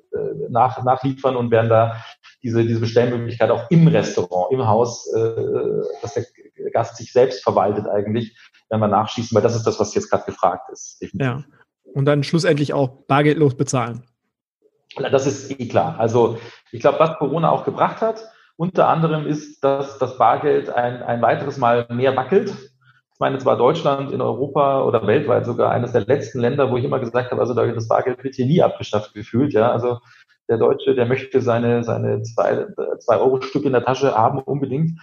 nach, 0.49 0.83
nachliefern 0.83 1.35
und 1.35 1.51
werden 1.51 1.69
da 1.69 2.03
diese, 2.41 2.65
diese 2.65 2.79
Bestellmöglichkeit 2.79 3.51
auch 3.51 3.69
im 3.69 3.87
Restaurant, 3.87 4.51
im 4.51 4.67
Haus, 4.67 5.11
äh, 5.13 5.81
dass 6.01 6.15
der 6.15 6.25
Gast 6.71 6.97
sich 6.97 7.11
selbst 7.11 7.43
verwaltet 7.43 7.87
eigentlich, 7.87 8.37
werden 8.69 8.81
wir 8.81 8.87
nachschießen, 8.87 9.35
weil 9.35 9.41
das 9.43 9.55
ist 9.55 9.63
das, 9.63 9.79
was 9.79 9.93
jetzt 9.95 10.09
gerade 10.09 10.25
gefragt 10.25 10.69
ist. 10.71 10.99
Definitiv. 11.01 11.45
Ja. 11.45 11.91
Und 11.93 12.05
dann 12.05 12.23
schlussendlich 12.23 12.73
auch 12.73 12.89
bargeldlos 13.07 13.55
bezahlen. 13.55 14.03
Das 14.95 15.27
ist 15.27 15.51
eh 15.51 15.67
klar. 15.67 15.95
Also 15.99 16.37
ich 16.71 16.79
glaube, 16.79 16.99
was 16.99 17.17
Corona 17.17 17.49
auch 17.51 17.65
gebracht 17.65 18.01
hat, 18.01 18.23
unter 18.57 18.87
anderem 18.87 19.27
ist, 19.27 19.63
dass 19.63 19.97
das 19.97 20.17
Bargeld 20.17 20.69
ein, 20.69 21.03
ein 21.03 21.21
weiteres 21.21 21.57
Mal 21.57 21.85
mehr 21.89 22.15
wackelt. 22.15 22.49
Ich 22.49 23.19
meine, 23.19 23.37
es 23.37 23.45
war 23.45 23.57
Deutschland 23.57 24.11
in 24.11 24.21
Europa 24.21 24.83
oder 24.83 25.05
weltweit 25.07 25.45
sogar 25.45 25.71
eines 25.71 25.93
der 25.93 26.05
letzten 26.05 26.39
Länder, 26.39 26.71
wo 26.71 26.77
ich 26.77 26.83
immer 26.83 26.99
gesagt 26.99 27.31
habe, 27.31 27.41
also 27.41 27.53
das 27.53 27.87
Bargeld 27.87 28.23
wird 28.23 28.35
hier 28.35 28.45
nie 28.45 28.61
abgeschafft 28.61 29.13
gefühlt. 29.13 29.53
Ja, 29.53 29.71
also 29.71 29.99
der 30.49 30.57
Deutsche, 30.57 30.95
der 30.95 31.05
möchte 31.05 31.41
seine, 31.41 31.83
seine 31.83 32.21
zwei, 32.23 32.65
zwei 32.99 33.17
Euro 33.17 33.41
Stück 33.41 33.65
in 33.65 33.73
der 33.73 33.83
Tasche 33.83 34.15
haben 34.15 34.39
unbedingt. 34.39 34.99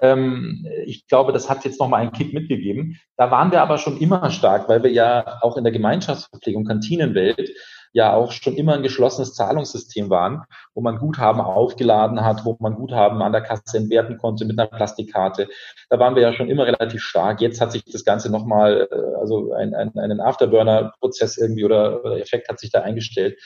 Ähm, 0.00 0.66
ich 0.84 1.06
glaube, 1.06 1.32
das 1.32 1.48
hat 1.48 1.64
jetzt 1.64 1.80
nochmal 1.80 2.02
einen 2.02 2.12
Kick 2.12 2.32
mitgegeben. 2.32 2.98
Da 3.16 3.30
waren 3.30 3.50
wir 3.50 3.62
aber 3.62 3.78
schon 3.78 3.98
immer 3.98 4.30
stark, 4.30 4.68
weil 4.68 4.82
wir 4.82 4.92
ja 4.92 5.38
auch 5.42 5.56
in 5.56 5.64
der 5.64 5.72
Gemeinschaftsverpflegung, 5.72 6.64
Kantinenwelt 6.64 7.50
ja 7.96 8.12
auch 8.12 8.30
schon 8.30 8.54
immer 8.56 8.74
ein 8.74 8.82
geschlossenes 8.82 9.32
Zahlungssystem 9.32 10.10
waren, 10.10 10.42
wo 10.74 10.82
man 10.82 10.98
Guthaben 10.98 11.40
aufgeladen 11.40 12.22
hat, 12.22 12.44
wo 12.44 12.54
man 12.60 12.74
Guthaben 12.74 13.22
an 13.22 13.32
der 13.32 13.40
Kasse 13.40 13.78
entwerten 13.78 14.18
konnte 14.18 14.44
mit 14.44 14.58
einer 14.58 14.68
Plastikkarte. 14.68 15.48
Da 15.88 15.98
waren 15.98 16.14
wir 16.14 16.20
ja 16.20 16.34
schon 16.34 16.50
immer 16.50 16.66
relativ 16.66 17.00
stark. 17.00 17.40
Jetzt 17.40 17.58
hat 17.58 17.72
sich 17.72 17.84
das 17.86 18.04
Ganze 18.04 18.30
nochmal, 18.30 18.86
äh, 18.90 19.18
also 19.18 19.54
ein, 19.54 19.74
ein, 19.74 19.96
einen 19.96 20.20
Afterburner-Prozess 20.20 21.38
irgendwie 21.38 21.64
oder, 21.64 22.04
oder 22.04 22.20
Effekt 22.20 22.50
hat 22.50 22.60
sich 22.60 22.70
da 22.70 22.82
eingestellt. 22.82 23.38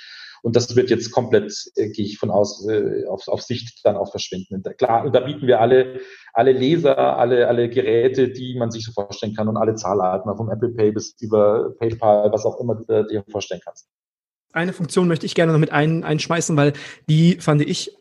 Und 0.42 0.56
das 0.56 0.74
wird 0.74 0.90
jetzt 0.90 1.12
komplett, 1.12 1.54
äh, 1.76 1.90
gehe 1.90 2.06
ich 2.06 2.18
von 2.18 2.32
aus, 2.32 2.66
äh, 2.66 3.06
auf, 3.06 3.28
auf 3.28 3.42
Sicht 3.42 3.82
dann 3.84 3.96
auch 3.96 4.10
verschwinden. 4.10 4.64
Da, 4.64 4.72
klar, 4.72 5.08
da 5.12 5.20
bieten 5.20 5.46
wir 5.46 5.60
alle, 5.60 6.00
alle 6.32 6.50
Leser, 6.50 6.98
alle, 6.98 7.46
alle 7.46 7.68
Geräte, 7.68 8.30
die 8.30 8.56
man 8.58 8.72
sich 8.72 8.84
so 8.84 8.90
vorstellen 8.90 9.36
kann 9.36 9.46
und 9.46 9.58
alle 9.58 9.76
Zahlarten, 9.76 10.34
vom 10.36 10.50
Apple 10.50 10.70
Pay 10.70 10.90
bis 10.90 11.14
über 11.20 11.72
PayPal, 11.78 12.32
was 12.32 12.44
auch 12.44 12.58
immer 12.58 12.74
du 12.74 13.04
dir 13.04 13.22
vorstellen 13.30 13.60
kannst. 13.64 13.88
Eine 14.52 14.72
Funktion 14.72 15.08
möchte 15.08 15.26
ich 15.26 15.34
gerne 15.34 15.52
noch 15.52 15.58
mit 15.58 15.72
ein, 15.72 16.04
einschmeißen, 16.04 16.56
weil 16.56 16.72
die 17.08 17.38
fand 17.40 17.62
ich 17.62 17.92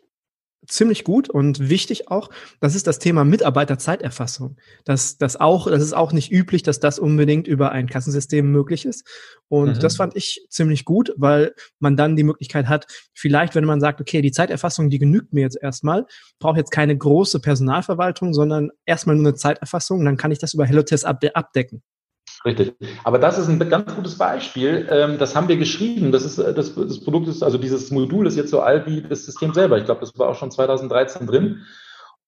ziemlich 0.69 1.03
gut 1.03 1.29
und 1.29 1.69
wichtig 1.69 2.09
auch. 2.09 2.29
Das 2.59 2.75
ist 2.75 2.87
das 2.87 2.99
Thema 2.99 3.23
Mitarbeiterzeiterfassung. 3.25 4.57
Das, 4.85 5.17
das 5.17 5.35
auch, 5.39 5.69
das 5.69 5.81
ist 5.81 5.93
auch 5.93 6.11
nicht 6.11 6.31
üblich, 6.31 6.63
dass 6.63 6.79
das 6.79 6.99
unbedingt 6.99 7.47
über 7.47 7.71
ein 7.71 7.87
Kassensystem 7.87 8.49
möglich 8.51 8.85
ist. 8.85 9.07
Und 9.47 9.77
mhm. 9.77 9.79
das 9.79 9.95
fand 9.95 10.15
ich 10.15 10.45
ziemlich 10.49 10.85
gut, 10.85 11.13
weil 11.17 11.53
man 11.79 11.97
dann 11.97 12.15
die 12.15 12.23
Möglichkeit 12.23 12.67
hat, 12.67 12.87
vielleicht, 13.13 13.55
wenn 13.55 13.65
man 13.65 13.79
sagt, 13.79 13.99
okay, 14.01 14.21
die 14.21 14.31
Zeiterfassung, 14.31 14.89
die 14.89 14.99
genügt 14.99 15.33
mir 15.33 15.41
jetzt 15.41 15.57
erstmal, 15.61 16.05
brauche 16.39 16.57
jetzt 16.57 16.71
keine 16.71 16.97
große 16.97 17.39
Personalverwaltung, 17.39 18.33
sondern 18.33 18.69
erstmal 18.85 19.15
nur 19.15 19.27
eine 19.27 19.35
Zeiterfassung, 19.35 20.05
dann 20.05 20.17
kann 20.17 20.31
ich 20.31 20.39
das 20.39 20.53
über 20.53 20.65
HelloTest 20.65 21.05
abdecken. 21.05 21.83
Richtig. 22.45 22.73
Aber 23.03 23.19
das 23.19 23.37
ist 23.37 23.47
ein 23.47 23.59
ganz 23.69 23.95
gutes 23.95 24.17
Beispiel. 24.17 24.87
Ähm, 24.89 25.17
das 25.17 25.35
haben 25.35 25.47
wir 25.47 25.57
geschrieben. 25.57 26.11
Das 26.11 26.23
ist 26.23 26.37
äh, 26.37 26.53
das, 26.53 26.73
das 26.75 26.99
Produkt 27.01 27.27
ist 27.27 27.43
also 27.43 27.57
dieses 27.57 27.91
Modul 27.91 28.27
ist 28.27 28.35
jetzt 28.35 28.51
so 28.51 28.61
alt 28.61 28.85
wie 28.87 29.01
das 29.01 29.25
System 29.25 29.53
selber. 29.53 29.77
Ich 29.77 29.85
glaube, 29.85 30.01
das 30.01 30.17
war 30.17 30.29
auch 30.29 30.35
schon 30.35 30.51
2013 30.51 31.27
drin. 31.27 31.65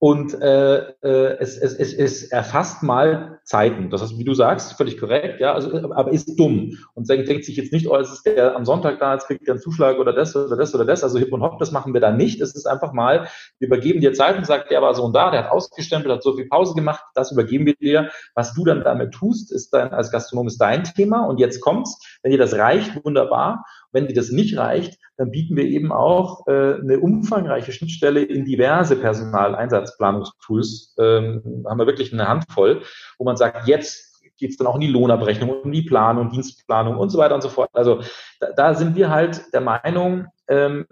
Und 0.03 0.33
äh, 0.41 0.77
äh, 1.03 1.37
es, 1.37 1.59
es, 1.59 1.75
es, 1.75 1.93
es 1.93 2.23
erfasst 2.23 2.81
mal 2.81 3.39
Zeiten. 3.43 3.91
Das 3.91 4.01
ist, 4.01 4.17
wie 4.17 4.23
du 4.23 4.33
sagst, 4.33 4.73
völlig 4.73 4.99
korrekt, 4.99 5.39
ja, 5.39 5.53
also, 5.53 5.91
aber 5.93 6.11
ist 6.11 6.39
dumm. 6.39 6.75
Und 6.95 7.07
denkt, 7.07 7.29
denkt 7.29 7.45
sich 7.45 7.55
jetzt 7.55 7.71
nicht, 7.71 7.85
oh, 7.85 7.95
es 7.97 8.11
ist 8.11 8.25
der 8.25 8.55
am 8.55 8.65
Sonntag 8.65 8.97
da, 8.97 9.13
jetzt 9.13 9.27
kriegt 9.27 9.45
der 9.45 9.53
einen 9.53 9.61
Zuschlag 9.61 9.99
oder 9.99 10.11
das 10.11 10.35
oder 10.35 10.57
das 10.57 10.73
oder 10.73 10.85
das. 10.85 11.03
Also 11.03 11.19
Hip 11.19 11.31
und 11.31 11.43
Hop, 11.43 11.59
das 11.59 11.71
machen 11.71 11.93
wir 11.93 12.01
da 12.01 12.09
nicht. 12.11 12.41
Es 12.41 12.55
ist 12.55 12.65
einfach 12.65 12.93
mal, 12.93 13.27
wir 13.59 13.67
übergeben 13.67 14.01
dir 14.01 14.11
Zeiten, 14.13 14.43
sagt, 14.43 14.71
der 14.71 14.81
war 14.81 14.95
so 14.95 15.03
und 15.03 15.13
da, 15.13 15.29
der 15.29 15.43
hat 15.43 15.51
ausgestempelt, 15.51 16.11
hat 16.11 16.23
so 16.23 16.35
viel 16.35 16.47
Pause 16.47 16.73
gemacht, 16.73 17.03
das 17.13 17.31
übergeben 17.31 17.67
wir 17.67 17.75
dir. 17.75 18.09
Was 18.33 18.55
du 18.55 18.65
dann 18.65 18.83
damit 18.83 19.13
tust, 19.13 19.51
ist 19.51 19.71
dann 19.71 19.89
als 19.89 20.11
Gastronom 20.11 20.47
ist 20.47 20.59
dein 20.59 20.83
Thema. 20.83 21.27
Und 21.27 21.39
jetzt 21.39 21.61
kommt's, 21.61 21.99
wenn 22.23 22.31
dir 22.31 22.39
das 22.39 22.55
reicht, 22.55 23.05
wunderbar. 23.05 23.65
Wenn 23.91 24.07
dir 24.07 24.13
das 24.13 24.31
nicht 24.31 24.57
reicht, 24.57 24.99
dann 25.17 25.31
bieten 25.31 25.55
wir 25.55 25.65
eben 25.65 25.91
auch 25.91 26.47
äh, 26.47 26.75
eine 26.75 26.99
umfangreiche 26.99 27.71
Schnittstelle 27.71 28.23
in 28.23 28.45
diverse 28.45 28.95
Personaleinsatzplanungstools. 28.95 30.95
Ähm, 30.99 31.65
haben 31.67 31.79
wir 31.79 31.87
wirklich 31.87 32.13
eine 32.13 32.27
Handvoll, 32.27 32.83
wo 33.17 33.25
man 33.25 33.37
sagt, 33.37 33.67
jetzt 33.67 34.21
geht 34.37 34.51
es 34.51 34.57
dann 34.57 34.67
auch 34.67 34.75
in 34.75 34.81
die 34.81 34.87
Lohnabrechnung 34.87 35.63
in 35.63 35.71
die 35.71 35.83
Planung, 35.83 36.31
Dienstplanung 36.31 36.97
und 36.97 37.09
so 37.09 37.19
weiter 37.19 37.35
und 37.35 37.41
so 37.41 37.49
fort. 37.49 37.69
Also 37.73 38.01
da, 38.39 38.51
da 38.55 38.73
sind 38.73 38.95
wir 38.95 39.09
halt 39.09 39.41
der 39.53 39.61
Meinung, 39.61 40.27
ähm, 40.47 40.85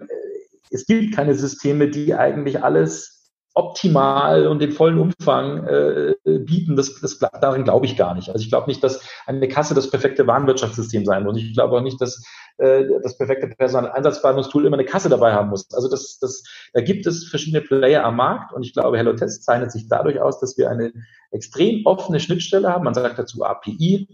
es 0.70 0.86
gibt 0.86 1.14
keine 1.14 1.34
Systeme, 1.34 1.88
die 1.88 2.14
eigentlich 2.14 2.62
alles 2.62 3.19
optimal 3.54 4.46
und 4.46 4.60
den 4.60 4.72
vollen 4.72 4.98
Umfang 4.98 5.66
äh, 5.66 6.14
bieten, 6.24 6.76
das, 6.76 7.00
das, 7.00 7.18
darin 7.18 7.64
glaube 7.64 7.86
ich 7.86 7.96
gar 7.96 8.14
nicht. 8.14 8.28
Also 8.28 8.42
ich 8.42 8.48
glaube 8.48 8.68
nicht, 8.68 8.82
dass 8.82 9.02
eine 9.26 9.48
Kasse 9.48 9.74
das 9.74 9.90
perfekte 9.90 10.26
Warenwirtschaftssystem 10.26 11.04
sein 11.04 11.24
muss. 11.24 11.36
Ich 11.36 11.54
glaube 11.54 11.76
auch 11.76 11.82
nicht, 11.82 12.00
dass 12.00 12.24
äh, 12.58 12.84
das 13.02 13.18
perfekte 13.18 13.48
Personaleinsatzplanungstool 13.48 14.66
immer 14.66 14.76
eine 14.76 14.84
Kasse 14.84 15.08
dabei 15.08 15.32
haben 15.32 15.50
muss. 15.50 15.66
Also 15.72 15.88
das, 15.88 16.18
das, 16.20 16.44
da 16.72 16.80
gibt 16.80 17.06
es 17.06 17.28
verschiedene 17.28 17.62
Player 17.62 18.04
am 18.04 18.16
Markt 18.16 18.52
und 18.52 18.62
ich 18.62 18.72
glaube, 18.72 18.98
HelloTest 18.98 19.44
zeichnet 19.44 19.72
sich 19.72 19.88
dadurch 19.88 20.20
aus, 20.20 20.38
dass 20.38 20.56
wir 20.56 20.70
eine 20.70 20.92
extrem 21.32 21.86
offene 21.86 22.20
Schnittstelle 22.20 22.68
haben. 22.68 22.84
Man 22.84 22.94
sagt 22.94 23.18
dazu 23.18 23.44
API 23.44 24.08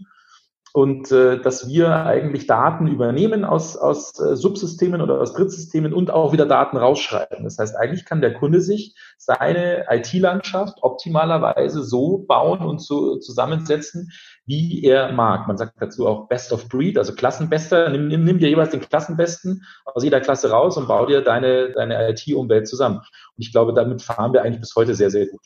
und 0.73 1.11
äh, 1.11 1.39
dass 1.41 1.67
wir 1.67 2.05
eigentlich 2.05 2.45
Daten 2.45 2.87
übernehmen 2.87 3.45
aus, 3.45 3.77
aus 3.77 4.19
äh, 4.19 4.35
Subsystemen 4.35 5.01
oder 5.01 5.19
aus 5.19 5.33
Drittsystemen 5.33 5.93
und 5.93 6.11
auch 6.11 6.33
wieder 6.33 6.45
Daten 6.45 6.77
rausschreiben. 6.77 7.43
Das 7.43 7.57
heißt, 7.57 7.75
eigentlich 7.75 8.05
kann 8.05 8.21
der 8.21 8.33
Kunde 8.33 8.61
sich 8.61 8.95
seine 9.17 9.85
IT-Landschaft 9.89 10.79
optimalerweise 10.81 11.83
so 11.83 12.19
bauen 12.19 12.59
und 12.59 12.81
so 12.81 13.17
zusammensetzen, 13.17 14.11
wie 14.45 14.83
er 14.83 15.11
mag. 15.13 15.47
Man 15.47 15.57
sagt 15.57 15.73
dazu 15.79 16.07
auch 16.07 16.27
Best 16.27 16.51
of 16.53 16.67
Breed, 16.69 16.97
also 16.97 17.13
Klassenbester. 17.13 17.89
Nimm, 17.89 18.07
nimm, 18.07 18.23
nimm 18.23 18.39
dir 18.39 18.49
jeweils 18.49 18.69
den 18.69 18.81
Klassenbesten 18.81 19.63
aus 19.85 20.03
jeder 20.03 20.21
Klasse 20.21 20.51
raus 20.51 20.77
und 20.77 20.87
bau 20.87 21.05
dir 21.05 21.21
deine, 21.21 21.71
deine 21.71 22.09
IT-Umwelt 22.09 22.67
zusammen. 22.67 22.97
Und 22.97 23.05
ich 23.37 23.51
glaube, 23.51 23.73
damit 23.73 24.01
fahren 24.01 24.33
wir 24.33 24.43
eigentlich 24.43 24.61
bis 24.61 24.75
heute 24.75 24.95
sehr, 24.95 25.09
sehr 25.09 25.27
gut. 25.27 25.41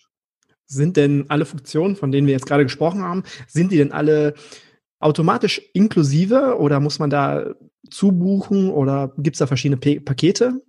Sind 0.66 0.98
denn 0.98 1.26
alle 1.28 1.46
Funktionen, 1.46 1.96
von 1.96 2.12
denen 2.12 2.28
wir 2.28 2.34
jetzt 2.34 2.46
gerade 2.46 2.64
gesprochen 2.64 3.02
haben, 3.02 3.24
sind 3.48 3.72
die 3.72 3.78
denn 3.78 3.92
alle 3.92 4.36
automatisch 5.02 5.62
inklusive 5.74 6.58
oder 6.60 6.80
muss 6.80 7.00
man 7.00 7.10
da 7.10 7.54
zubuchen 7.90 8.70
oder 8.70 9.14
gibt 9.18 9.36
es 9.36 9.40
da 9.40 9.48
verschiedene 9.48 9.78
P 9.78 10.00
Pakete? 10.00 10.62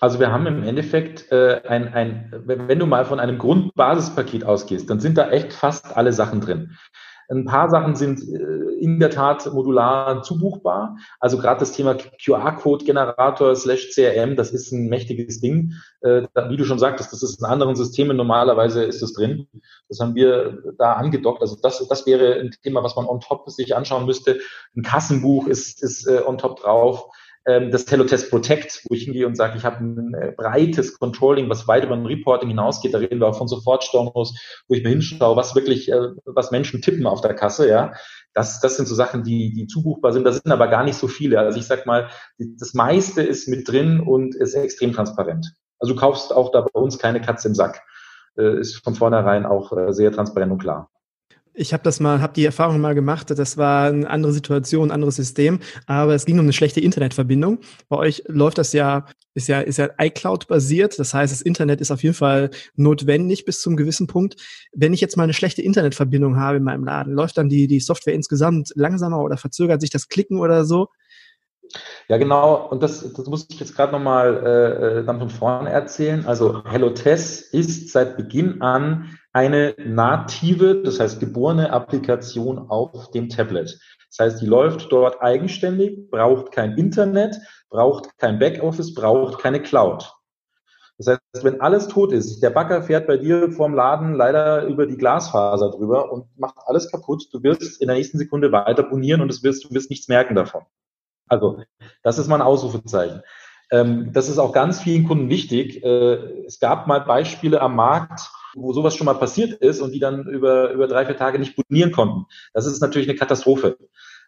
Also 0.00 0.20
wir 0.20 0.30
haben 0.30 0.46
im 0.46 0.62
Endeffekt 0.62 1.30
äh, 1.32 1.62
ein, 1.66 1.92
ein, 1.94 2.30
wenn 2.44 2.78
du 2.78 2.86
mal 2.86 3.06
von 3.06 3.18
einem 3.18 3.38
Grundbasispaket 3.38 4.44
ausgehst, 4.44 4.90
dann 4.90 5.00
sind 5.00 5.16
da 5.16 5.30
echt 5.30 5.52
fast 5.52 5.96
alle 5.96 6.12
Sachen 6.12 6.40
drin. 6.40 6.76
Ein 7.28 7.44
paar 7.44 7.68
Sachen 7.70 7.96
sind 7.96 8.20
äh, 8.20 8.66
in 8.80 9.00
der 9.00 9.10
Tat 9.10 9.52
modular 9.52 10.22
zubuchbar. 10.22 10.96
Also 11.18 11.38
gerade 11.38 11.60
das 11.60 11.72
Thema 11.72 11.94
QR-Code-Generator 11.94 13.54
slash 13.56 13.90
CRM, 13.94 14.36
das 14.36 14.50
ist 14.50 14.72
ein 14.72 14.88
mächtiges 14.88 15.40
Ding. 15.40 15.72
Äh, 16.02 16.22
wie 16.48 16.56
du 16.56 16.64
schon 16.64 16.78
sagtest, 16.78 17.12
das 17.12 17.22
ist 17.22 17.40
in 17.40 17.46
anderen 17.46 17.76
Systemen 17.76 18.16
normalerweise 18.16 18.84
ist 18.84 19.02
es 19.02 19.12
drin. 19.12 19.48
Das 19.88 20.00
haben 20.00 20.14
wir 20.14 20.62
da 20.78 20.94
angedockt. 20.94 21.40
Also 21.40 21.56
das, 21.60 21.86
das 21.88 22.06
wäre 22.06 22.34
ein 22.34 22.50
Thema, 22.62 22.82
was 22.82 22.96
man 22.96 23.06
on 23.06 23.20
top 23.20 23.48
sich 23.50 23.74
anschauen 23.74 24.06
müsste. 24.06 24.38
Ein 24.76 24.82
Kassenbuch 24.82 25.46
ist, 25.46 25.82
ist 25.82 26.06
äh, 26.06 26.22
on 26.24 26.38
top 26.38 26.60
drauf 26.60 27.08
das 27.46 27.84
Test 27.84 28.30
Protect, 28.30 28.82
wo 28.88 28.94
ich 28.94 29.04
hingehe 29.04 29.26
und 29.26 29.36
sage, 29.36 29.56
ich 29.56 29.64
habe 29.64 29.76
ein 29.84 30.14
äh, 30.14 30.32
breites 30.36 30.98
Controlling, 30.98 31.48
was 31.48 31.68
weit 31.68 31.84
über 31.84 31.94
ein 31.94 32.04
Reporting 32.04 32.48
hinausgeht. 32.48 32.92
Da 32.92 32.98
reden 32.98 33.20
wir 33.20 33.28
auch 33.28 33.38
von 33.38 33.46
Sofortstornos, 33.46 34.34
wo 34.66 34.74
ich 34.74 34.82
mir 34.82 34.88
hinschaue, 34.90 35.36
was 35.36 35.54
wirklich, 35.54 35.90
äh, 35.92 36.08
was 36.24 36.50
Menschen 36.50 36.82
tippen 36.82 37.06
auf 37.06 37.20
der 37.20 37.34
Kasse, 37.34 37.68
ja. 37.68 37.92
Das, 38.34 38.60
das 38.60 38.76
sind 38.76 38.86
so 38.86 38.96
Sachen, 38.96 39.22
die, 39.22 39.52
die 39.52 39.68
zubuchbar 39.68 40.12
sind. 40.12 40.24
Das 40.24 40.38
sind 40.38 40.50
aber 40.50 40.66
gar 40.66 40.82
nicht 40.82 40.98
so 40.98 41.06
viele. 41.06 41.38
Also 41.38 41.58
ich 41.58 41.66
sag 41.66 41.86
mal, 41.86 42.10
das 42.36 42.74
meiste 42.74 43.22
ist 43.22 43.48
mit 43.48 43.68
drin 43.68 44.00
und 44.00 44.34
ist 44.34 44.54
extrem 44.54 44.92
transparent. 44.92 45.54
Also 45.78 45.94
du 45.94 46.00
kaufst 46.00 46.34
auch 46.34 46.50
da 46.50 46.62
bei 46.62 46.80
uns 46.80 46.98
keine 46.98 47.20
Katze 47.20 47.48
im 47.48 47.54
Sack. 47.54 47.80
Äh, 48.36 48.58
ist 48.58 48.82
von 48.82 48.96
vornherein 48.96 49.46
auch 49.46 49.72
sehr 49.92 50.10
transparent 50.10 50.50
und 50.50 50.58
klar. 50.58 50.90
Ich 51.58 51.72
habe 51.72 51.82
das 51.82 52.00
mal, 52.00 52.20
habe 52.20 52.34
die 52.34 52.44
Erfahrung 52.44 52.80
mal 52.80 52.94
gemacht. 52.94 53.30
Das 53.30 53.56
war 53.56 53.86
eine 53.86 54.08
andere 54.10 54.32
Situation, 54.32 54.88
ein 54.88 54.92
anderes 54.92 55.16
System, 55.16 55.60
aber 55.86 56.14
es 56.14 56.26
ging 56.26 56.38
um 56.38 56.44
eine 56.44 56.52
schlechte 56.52 56.80
Internetverbindung. 56.80 57.60
Bei 57.88 57.96
euch 57.96 58.22
läuft 58.26 58.58
das 58.58 58.74
ja, 58.74 59.06
ist 59.32 59.48
ja, 59.48 59.60
ist 59.60 59.78
ja 59.78 59.88
iCloud 59.98 60.48
basiert. 60.48 60.98
Das 60.98 61.14
heißt, 61.14 61.32
das 61.32 61.40
Internet 61.40 61.80
ist 61.80 61.90
auf 61.90 62.02
jeden 62.02 62.14
Fall 62.14 62.50
notwendig 62.74 63.46
bis 63.46 63.62
zum 63.62 63.74
gewissen 63.74 64.06
Punkt. 64.06 64.36
Wenn 64.74 64.92
ich 64.92 65.00
jetzt 65.00 65.16
mal 65.16 65.24
eine 65.24 65.32
schlechte 65.32 65.62
Internetverbindung 65.62 66.36
habe 66.36 66.58
in 66.58 66.62
meinem 66.62 66.84
Laden, 66.84 67.14
läuft 67.14 67.38
dann 67.38 67.48
die 67.48 67.66
die 67.66 67.80
Software 67.80 68.14
insgesamt 68.14 68.72
langsamer 68.74 69.22
oder 69.22 69.38
verzögert 69.38 69.80
sich 69.80 69.90
das 69.90 70.08
Klicken 70.08 70.38
oder 70.38 70.66
so? 70.66 70.88
Ja, 72.08 72.18
genau. 72.18 72.68
Und 72.68 72.82
das, 72.82 73.12
das 73.12 73.26
muss 73.26 73.46
ich 73.50 73.58
jetzt 73.58 73.74
gerade 73.74 73.92
nochmal 73.92 74.42
äh, 74.44 74.98
äh, 74.98 75.04
dann 75.04 75.18
von 75.18 75.30
vorne 75.30 75.70
erzählen. 75.70 76.24
Also 76.26 76.62
HelloTess 76.64 77.40
ist 77.40 77.90
seit 77.90 78.16
Beginn 78.16 78.60
an 78.60 79.18
eine 79.36 79.74
native, 79.78 80.82
das 80.82 80.98
heißt 80.98 81.20
geborene 81.20 81.70
Applikation 81.70 82.70
auf 82.70 83.10
dem 83.10 83.28
Tablet. 83.28 83.78
Das 84.08 84.18
heißt, 84.18 84.40
die 84.40 84.46
läuft 84.46 84.90
dort 84.90 85.20
eigenständig, 85.20 86.10
braucht 86.10 86.52
kein 86.52 86.78
Internet, 86.78 87.36
braucht 87.68 88.16
kein 88.16 88.38
Backoffice, 88.38 88.94
braucht 88.94 89.38
keine 89.38 89.60
Cloud. 89.60 90.10
Das 90.96 91.08
heißt, 91.08 91.44
wenn 91.44 91.60
alles 91.60 91.88
tot 91.88 92.12
ist, 92.12 92.42
der 92.42 92.48
Bagger 92.48 92.82
fährt 92.82 93.06
bei 93.06 93.18
dir 93.18 93.52
vorm 93.52 93.74
Laden 93.74 94.14
leider 94.14 94.64
über 94.64 94.86
die 94.86 94.96
Glasfaser 94.96 95.70
drüber 95.70 96.10
und 96.10 96.24
macht 96.38 96.56
alles 96.64 96.90
kaputt, 96.90 97.28
du 97.30 97.42
wirst 97.42 97.82
in 97.82 97.88
der 97.88 97.96
nächsten 97.98 98.16
Sekunde 98.16 98.52
weiter 98.52 98.84
bonieren 98.84 99.20
und 99.20 99.42
wirst, 99.42 99.64
du 99.64 99.74
wirst 99.74 99.90
nichts 99.90 100.08
merken 100.08 100.34
davon. 100.34 100.62
Also, 101.28 101.62
das 102.02 102.16
ist 102.16 102.28
mal 102.28 102.36
ein 102.36 102.40
Ausrufezeichen. 102.40 103.20
Ähm, 103.70 104.14
das 104.14 104.30
ist 104.30 104.38
auch 104.38 104.52
ganz 104.52 104.80
vielen 104.80 105.06
Kunden 105.06 105.28
wichtig. 105.28 105.84
Äh, 105.84 106.44
es 106.46 106.58
gab 106.58 106.86
mal 106.86 107.00
Beispiele 107.00 107.60
am 107.60 107.76
Markt, 107.76 108.30
wo 108.56 108.72
sowas 108.72 108.96
schon 108.96 109.04
mal 109.04 109.14
passiert 109.14 109.52
ist 109.52 109.80
und 109.80 109.92
die 109.92 110.00
dann 110.00 110.26
über, 110.26 110.72
über 110.72 110.88
drei, 110.88 111.04
vier 111.06 111.16
Tage 111.16 111.38
nicht 111.38 111.56
bonieren 111.56 111.92
konnten. 111.92 112.24
Das 112.54 112.66
ist 112.66 112.80
natürlich 112.80 113.08
eine 113.08 113.18
Katastrophe. 113.18 113.76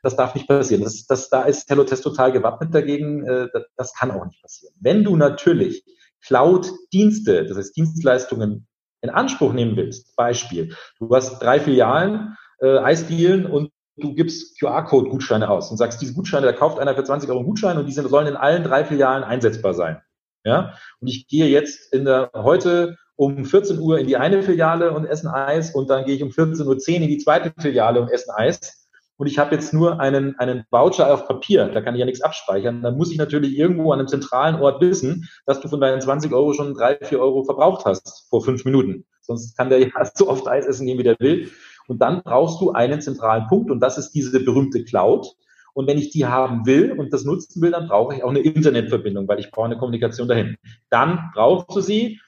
Das 0.03 0.17
darf 0.17 0.35
nicht 0.35 0.47
passieren. 0.47 0.85
Das, 0.85 1.07
das, 1.07 1.29
da 1.31 1.43
ist 1.43 1.69
HelloTest 1.69 2.05
total 2.05 2.31
gewappnet 2.31 2.75
dagegen. 2.75 3.27
Äh, 3.27 3.49
das, 3.77 3.95
kann 3.95 4.11
auch 4.11 4.25
nicht 4.27 4.41
passieren. 4.43 4.75
Wenn 4.81 5.03
du 5.03 5.17
natürlich 5.17 5.85
Cloud-Dienste, 6.25 7.47
das 7.47 7.57
heißt 7.57 7.77
Dienstleistungen 7.77 8.69
in 9.01 9.11
Anspruch 9.11 9.53
nehmen 9.53 9.77
willst, 9.77 10.15
Beispiel, 10.15 10.75
du 10.99 11.15
hast 11.15 11.39
drei 11.41 11.59
Filialen, 11.59 12.37
äh, 12.61 12.79
Eisdielen 12.79 13.47
und 13.47 13.71
du 13.97 14.15
gibst 14.15 14.61
QR-Code-Gutscheine 14.61 15.49
aus 15.49 15.71
und 15.71 15.79
sagst, 15.79 16.01
diese 16.01 16.15
Gutscheine, 16.15 16.47
da 16.47 16.53
kauft 16.53 16.79
einer 16.79 16.95
für 16.95 17.05
20 17.05 17.29
Euro 17.31 17.41
einen 17.41 17.49
Gutschein 17.49 17.79
und 17.79 17.87
die 17.87 17.93
sind, 17.93 18.09
sollen 18.09 18.27
in 18.27 18.37
allen 18.37 18.63
drei 18.63 18.85
Filialen 18.85 19.25
einsetzbar 19.25 19.75
sein. 19.75 20.01
Ja? 20.45 20.75
Und 21.01 21.09
ich 21.09 21.27
gehe 21.27 21.47
jetzt 21.47 21.93
in 21.93 22.05
der, 22.05 22.31
heute 22.35 22.97
um 23.19 23.45
14 23.45 23.81
Uhr 23.81 23.99
in 23.99 24.07
die 24.07 24.17
eine 24.17 24.43
Filiale 24.45 24.93
und 24.93 25.05
essen 25.05 25.27
Eis 25.27 25.75
und 25.75 25.91
dann 25.91 26.05
gehe 26.05 26.15
ich 26.15 26.23
um 26.23 26.29
14.10 26.29 26.65
Uhr 26.67 27.03
in 27.03 27.09
die 27.09 27.19
zweite 27.19 27.53
Filiale 27.61 28.01
und 28.01 28.11
essen 28.11 28.31
Eis. 28.31 28.87
Und 29.17 29.27
ich 29.27 29.41
habe 29.41 29.57
jetzt 29.57 29.75
nur 29.75 29.99
einen, 29.99 30.39
einen 30.39 30.63
Voucher 30.71 31.13
auf 31.13 31.27
Papier, 31.27 31.67
da 31.67 31.81
kann 31.81 31.97
ich 31.97 31.99
ja 31.99 32.07
nichts 32.07 32.21
abspeichern. 32.21 32.81
Dann 32.81 32.97
muss 32.97 33.11
ich 33.11 33.19
natürlich 33.19 33.59
irgendwo 33.59 33.91
an 33.91 33.99
einem 33.99 34.07
zentralen 34.07 34.55
Ort 34.61 34.81
wissen, 34.81 35.29
dass 35.47 35.61
du 35.61 35.67
von 35.67 35.81
deinen 35.81 36.01
20 36.01 36.33
Euro 36.33 36.53
schon 36.53 36.75
drei, 36.75 36.97
vier 37.03 37.19
Euro 37.19 37.43
verbraucht 37.43 37.85
hast 37.85 38.29
vor 38.31 38.45
fünf 38.45 38.65
Minuten. 38.65 39.05
Sonst 39.21 39.57
kann 39.57 39.69
der 39.69 39.81
ja 39.81 39.91
so 40.15 40.29
oft 40.29 40.47
Eis 40.47 40.67
essen 40.67 40.87
gehen, 40.87 40.99
wie 40.99 41.03
der 41.03 41.17
will. 41.19 41.51
Und 41.89 42.01
dann 42.01 42.23
brauchst 42.23 42.61
du 42.61 42.71
einen 42.71 43.01
zentralen 43.01 43.49
Punkt 43.49 43.73
und 43.73 43.81
das 43.81 43.99
ist 43.99 44.13
diese 44.13 44.39
berühmte 44.45 44.85
Cloud. 44.85 45.27
Und 45.75 45.89
wenn 45.89 45.99
ich 45.99 46.11
die 46.11 46.27
haben 46.27 46.67
will 46.67 46.93
und 46.93 47.13
das 47.13 47.25
nutzen 47.25 47.63
will, 47.63 47.73
dann 47.73 47.89
brauche 47.89 48.15
ich 48.15 48.23
auch 48.23 48.31
eine 48.31 48.41
Internetverbindung, 48.41 49.27
weil 49.27 49.41
ich 49.41 49.51
brauche 49.51 49.67
eine 49.67 49.79
Kommunikation 49.79 50.29
dahin. 50.29 50.57
Dann 50.89 51.31
brauchst 51.35 51.75
du 51.75 51.81
sie. 51.81 52.21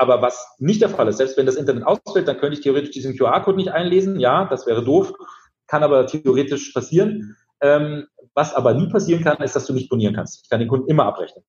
Aber 0.00 0.22
was 0.22 0.56
nicht 0.58 0.80
der 0.80 0.88
Fall 0.88 1.08
ist, 1.08 1.18
selbst 1.18 1.36
wenn 1.36 1.44
das 1.44 1.56
Internet 1.56 1.84
ausfällt, 1.84 2.26
dann 2.26 2.38
könnte 2.38 2.54
ich 2.54 2.62
theoretisch 2.62 2.90
diesen 2.90 3.18
QR-Code 3.18 3.58
nicht 3.58 3.70
einlesen. 3.70 4.18
Ja, 4.18 4.46
das 4.46 4.66
wäre 4.66 4.82
doof, 4.82 5.12
kann 5.66 5.82
aber 5.82 6.06
theoretisch 6.06 6.72
passieren. 6.72 7.36
Ähm, 7.60 8.06
was 8.32 8.54
aber 8.54 8.72
nie 8.72 8.88
passieren 8.88 9.22
kann, 9.22 9.36
ist, 9.42 9.54
dass 9.54 9.66
du 9.66 9.74
nicht 9.74 9.90
bonieren 9.90 10.14
kannst. 10.14 10.40
Ich 10.42 10.48
kann 10.48 10.58
den 10.58 10.70
Kunden 10.70 10.88
immer 10.88 11.04
abrechnen 11.04 11.44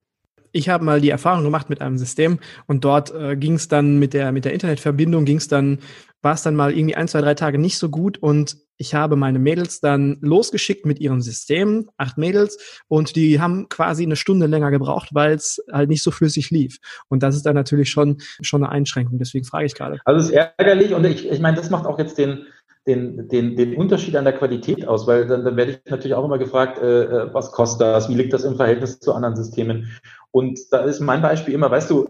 ich 0.53 0.67
habe 0.67 0.83
mal 0.83 0.99
die 0.99 1.09
Erfahrung 1.09 1.45
gemacht 1.45 1.69
mit 1.69 1.79
einem 1.79 1.97
System 1.97 2.39
und 2.67 2.83
dort 2.83 3.13
äh, 3.15 3.35
ging 3.37 3.53
es 3.53 3.69
dann 3.69 3.99
mit 3.99 4.13
der 4.13 4.33
mit 4.33 4.43
der 4.43 4.51
Internetverbindung 4.51 5.23
ging 5.23 5.37
es 5.37 5.47
dann 5.47 5.79
war 6.21 6.33
es 6.33 6.43
dann 6.43 6.55
mal 6.55 6.73
irgendwie 6.73 6.95
ein 6.95 7.07
zwei 7.07 7.21
drei 7.21 7.35
Tage 7.35 7.57
nicht 7.57 7.77
so 7.77 7.87
gut 7.87 8.17
und 8.17 8.57
ich 8.81 8.95
habe 8.95 9.15
meine 9.15 9.37
Mädels 9.37 9.79
dann 9.79 10.17
losgeschickt 10.21 10.87
mit 10.87 10.99
ihrem 10.99 11.21
System 11.21 11.89
acht 11.97 12.17
Mädels 12.17 12.57
und 12.87 13.15
die 13.15 13.39
haben 13.39 13.69
quasi 13.69 14.03
eine 14.03 14.15
Stunde 14.15 14.47
länger 14.47 14.71
gebraucht 14.71 15.09
weil 15.11 15.33
es 15.33 15.63
halt 15.71 15.89
nicht 15.89 16.01
so 16.01 16.09
flüssig 16.09 16.49
lief 16.49 16.79
und 17.07 17.21
das 17.21 17.35
ist 17.35 17.45
dann 17.45 17.55
natürlich 17.55 17.91
schon 17.91 18.17
schon 18.41 18.63
eine 18.63 18.71
Einschränkung 18.71 19.19
deswegen 19.19 19.45
frage 19.45 19.65
ich 19.65 19.75
gerade 19.75 19.99
also 20.03 20.19
es 20.19 20.29
ist 20.29 20.51
ärgerlich 20.57 20.93
und 20.93 21.05
ich 21.05 21.29
ich 21.29 21.39
meine 21.39 21.57
das 21.57 21.69
macht 21.69 21.85
auch 21.85 21.99
jetzt 21.99 22.17
den 22.17 22.45
den, 22.87 23.27
den, 23.27 23.55
den 23.55 23.75
Unterschied 23.75 24.15
an 24.15 24.23
der 24.23 24.33
Qualität 24.33 24.87
aus, 24.87 25.05
weil 25.05 25.27
dann, 25.27 25.45
dann 25.45 25.55
werde 25.55 25.73
ich 25.73 25.91
natürlich 25.91 26.15
auch 26.15 26.25
immer 26.25 26.39
gefragt, 26.39 26.79
äh, 26.81 27.03
äh, 27.03 27.33
was 27.33 27.51
kostet 27.51 27.81
das, 27.81 28.09
wie 28.09 28.15
liegt 28.15 28.33
das 28.33 28.43
im 28.43 28.55
Verhältnis 28.55 28.99
zu 28.99 29.13
anderen 29.13 29.35
Systemen. 29.35 29.91
Und 30.31 30.59
da 30.71 30.79
ist 30.79 30.99
mein 30.99 31.21
Beispiel 31.21 31.53
immer, 31.53 31.69
weißt 31.69 31.91
du, 31.91 32.09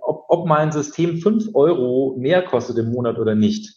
ob, 0.00 0.24
ob 0.28 0.46
mein 0.46 0.72
System 0.72 1.18
fünf 1.18 1.54
Euro 1.54 2.16
mehr 2.18 2.42
kostet 2.42 2.78
im 2.78 2.92
Monat 2.92 3.18
oder 3.18 3.34
nicht. 3.34 3.74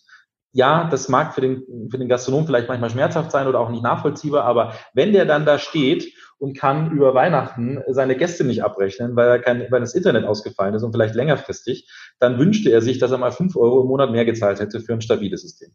Ja, 0.51 0.89
das 0.89 1.09
mag 1.09 1.35
für 1.35 1.41
den, 1.41 1.63
für 1.91 1.99
den 1.99 2.09
Gastronom 2.09 2.45
vielleicht 2.45 2.67
manchmal 2.67 2.89
schmerzhaft 2.89 3.31
sein 3.31 3.47
oder 3.47 3.59
auch 3.59 3.69
nicht 3.69 3.83
nachvollziehbar, 3.83 4.45
aber 4.45 4.73
wenn 4.93 5.13
der 5.13 5.25
dann 5.25 5.45
da 5.45 5.59
steht 5.59 6.12
und 6.39 6.57
kann 6.57 6.91
über 6.91 7.13
Weihnachten 7.13 7.81
seine 7.89 8.17
Gäste 8.17 8.43
nicht 8.43 8.63
abrechnen, 8.63 9.15
weil, 9.15 9.27
er 9.27 9.39
kein, 9.39 9.67
weil 9.69 9.81
das 9.81 9.93
Internet 9.93 10.25
ausgefallen 10.25 10.73
ist 10.73 10.83
und 10.83 10.91
vielleicht 10.91 11.13
längerfristig, 11.13 11.88
dann 12.19 12.39
wünschte 12.39 12.71
er 12.71 12.81
sich, 12.81 12.97
dass 12.97 13.12
er 13.12 13.17
mal 13.17 13.31
fünf 13.31 13.55
Euro 13.55 13.81
im 13.81 13.88
Monat 13.88 14.12
mehr 14.12 14.25
gezahlt 14.25 14.59
hätte 14.59 14.79
für 14.79 14.93
ein 14.93 15.01
stabiles 15.01 15.41
System. 15.41 15.71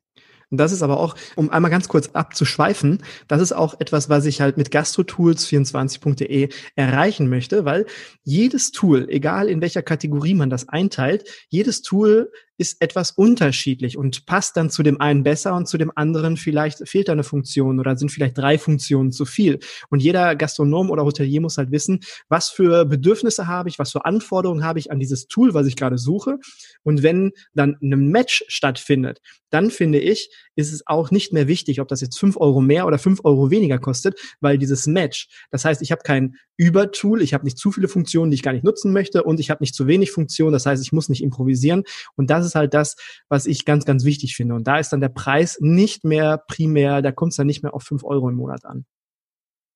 Und 0.50 0.58
das 0.58 0.72
ist 0.72 0.82
aber 0.82 1.00
auch, 1.00 1.16
um 1.36 1.50
einmal 1.50 1.70
ganz 1.70 1.88
kurz 1.88 2.10
abzuschweifen, 2.12 3.02
das 3.28 3.40
ist 3.40 3.52
auch 3.52 3.80
etwas, 3.80 4.08
was 4.08 4.24
ich 4.24 4.40
halt 4.40 4.56
mit 4.56 4.68
gastrotools24.de 4.68 6.48
erreichen 6.76 7.28
möchte, 7.28 7.64
weil 7.64 7.86
jedes 8.22 8.70
Tool, 8.70 9.08
egal 9.08 9.48
in 9.48 9.60
welcher 9.60 9.82
Kategorie 9.82 10.34
man 10.34 10.50
das 10.50 10.68
einteilt, 10.68 11.28
jedes 11.48 11.82
Tool 11.82 12.30
ist 12.56 12.80
etwas 12.80 13.10
unterschiedlich 13.10 13.96
und 13.96 14.26
passt 14.26 14.56
dann 14.56 14.70
zu 14.70 14.82
dem 14.82 15.00
einen 15.00 15.22
besser 15.22 15.54
und 15.54 15.66
zu 15.66 15.78
dem 15.78 15.90
anderen 15.94 16.36
vielleicht 16.36 16.88
fehlt 16.88 17.08
da 17.08 17.12
eine 17.12 17.24
Funktion 17.24 17.80
oder 17.80 17.96
sind 17.96 18.12
vielleicht 18.12 18.38
drei 18.38 18.58
Funktionen 18.58 19.12
zu 19.12 19.24
viel. 19.24 19.58
Und 19.90 20.00
jeder 20.00 20.36
Gastronom 20.36 20.90
oder 20.90 21.04
Hotelier 21.04 21.40
muss 21.40 21.58
halt 21.58 21.72
wissen, 21.72 22.00
was 22.28 22.50
für 22.50 22.84
Bedürfnisse 22.84 23.46
habe 23.46 23.68
ich, 23.68 23.78
was 23.78 23.92
für 23.92 24.04
Anforderungen 24.04 24.64
habe 24.64 24.78
ich 24.78 24.90
an 24.90 25.00
dieses 25.00 25.26
Tool, 25.26 25.54
was 25.54 25.66
ich 25.66 25.76
gerade 25.76 25.98
suche. 25.98 26.38
Und 26.82 27.02
wenn 27.02 27.32
dann 27.54 27.76
ein 27.82 28.08
Match 28.10 28.44
stattfindet, 28.48 29.20
dann 29.50 29.70
finde 29.70 30.00
ich, 30.00 30.30
ist 30.56 30.72
es 30.72 30.86
auch 30.86 31.10
nicht 31.10 31.32
mehr 31.32 31.48
wichtig, 31.48 31.80
ob 31.80 31.88
das 31.88 32.00
jetzt 32.00 32.18
fünf 32.18 32.36
Euro 32.36 32.60
mehr 32.60 32.86
oder 32.86 32.98
fünf 32.98 33.20
Euro 33.24 33.50
weniger 33.50 33.78
kostet, 33.78 34.18
weil 34.40 34.58
dieses 34.58 34.86
Match, 34.86 35.28
das 35.50 35.64
heißt, 35.64 35.82
ich 35.82 35.92
habe 35.92 36.02
kein 36.02 36.36
Übertool, 36.56 37.22
ich 37.22 37.34
habe 37.34 37.44
nicht 37.44 37.58
zu 37.58 37.72
viele 37.72 37.88
Funktionen, 37.88 38.30
die 38.30 38.36
ich 38.36 38.42
gar 38.42 38.52
nicht 38.52 38.64
nutzen 38.64 38.92
möchte 38.92 39.24
und 39.24 39.40
ich 39.40 39.50
habe 39.50 39.62
nicht 39.62 39.74
zu 39.74 39.86
wenig 39.86 40.10
Funktionen, 40.10 40.52
das 40.52 40.66
heißt, 40.66 40.82
ich 40.82 40.92
muss 40.92 41.08
nicht 41.08 41.22
improvisieren 41.22 41.84
und 42.16 42.30
das 42.30 42.46
ist 42.46 42.54
halt 42.54 42.74
das, 42.74 42.96
was 43.28 43.46
ich 43.46 43.64
ganz, 43.64 43.84
ganz 43.84 44.04
wichtig 44.04 44.36
finde 44.36 44.54
und 44.54 44.66
da 44.66 44.78
ist 44.78 44.90
dann 44.90 45.00
der 45.00 45.08
Preis 45.08 45.58
nicht 45.60 46.04
mehr 46.04 46.42
primär, 46.48 47.02
da 47.02 47.12
kommt 47.12 47.32
es 47.32 47.36
dann 47.36 47.46
nicht 47.46 47.62
mehr 47.62 47.74
auf 47.74 47.82
fünf 47.82 48.04
Euro 48.04 48.28
im 48.28 48.36
Monat 48.36 48.64
an. 48.64 48.84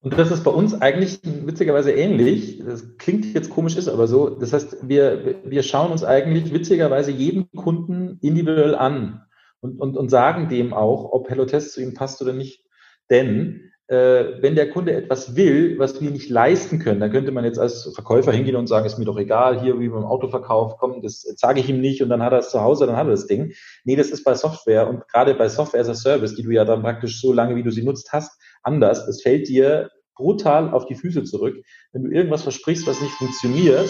Und 0.01 0.17
das 0.17 0.31
ist 0.31 0.45
bei 0.45 0.51
uns 0.51 0.73
eigentlich 0.81 1.19
witzigerweise 1.23 1.91
ähnlich. 1.91 2.63
Das 2.65 2.97
klingt 2.97 3.25
jetzt 3.33 3.49
komisch, 3.49 3.75
ist 3.75 3.89
aber 3.89 4.07
so. 4.07 4.29
Das 4.29 4.53
heißt, 4.53 4.87
wir, 4.87 5.35
wir 5.43 5.61
schauen 5.61 5.91
uns 5.91 6.05
eigentlich 6.05 6.53
witzigerweise 6.53 7.11
jeden 7.11 7.51
Kunden 7.51 8.17
individuell 8.21 8.75
an 8.75 9.23
und, 9.61 9.79
und, 9.79 9.97
und 9.97 10.09
sagen 10.09 10.49
dem 10.49 10.73
auch, 10.73 11.11
ob 11.11 11.29
HelloTest 11.29 11.73
zu 11.73 11.81
ihm 11.81 11.93
passt 11.93 12.21
oder 12.21 12.33
nicht. 12.33 12.63
Denn 13.09 13.71
äh, 13.89 14.41
wenn 14.41 14.55
der 14.55 14.69
Kunde 14.69 14.93
etwas 14.93 15.35
will, 15.35 15.79
was 15.79 15.99
wir 15.99 16.11
nicht 16.11 16.29
leisten 16.29 16.77
können, 16.77 16.99
dann 16.99 17.11
könnte 17.11 17.31
man 17.31 17.43
jetzt 17.43 17.57
als 17.57 17.91
Verkäufer 17.95 18.31
hingehen 18.31 18.55
und 18.55 18.67
sagen, 18.67 18.85
ist 18.85 18.99
mir 18.99 19.05
doch 19.05 19.17
egal, 19.17 19.61
hier 19.61 19.79
wie 19.79 19.89
beim 19.89 20.05
Autoverkauf, 20.05 20.77
komm, 20.77 21.01
das 21.01 21.21
sage 21.21 21.59
ich 21.59 21.69
ihm 21.69 21.81
nicht 21.81 22.03
und 22.03 22.09
dann 22.09 22.21
hat 22.21 22.31
er 22.31 22.39
es 22.39 22.51
zu 22.51 22.61
Hause, 22.61 22.85
dann 22.85 22.97
hat 22.97 23.07
er 23.07 23.11
das 23.11 23.25
Ding. 23.25 23.51
Nee, 23.85 23.95
das 23.95 24.11
ist 24.11 24.23
bei 24.23 24.35
Software 24.35 24.87
und 24.87 25.07
gerade 25.07 25.33
bei 25.33 25.49
Software 25.49 25.81
as 25.81 25.89
a 25.89 25.95
Service, 25.95 26.35
die 26.35 26.43
du 26.43 26.51
ja 26.51 26.65
dann 26.65 26.83
praktisch 26.83 27.19
so 27.19 27.33
lange, 27.33 27.55
wie 27.55 27.63
du 27.63 27.71
sie 27.71 27.83
nutzt 27.83 28.13
hast, 28.13 28.39
anders. 28.61 29.07
Es 29.07 29.23
fällt 29.23 29.47
dir 29.47 29.89
brutal 30.15 30.71
auf 30.71 30.85
die 30.85 30.95
Füße 30.95 31.23
zurück, 31.23 31.55
wenn 31.91 32.03
du 32.03 32.11
irgendwas 32.11 32.43
versprichst, 32.43 32.85
was 32.85 33.01
nicht 33.01 33.13
funktioniert. 33.13 33.89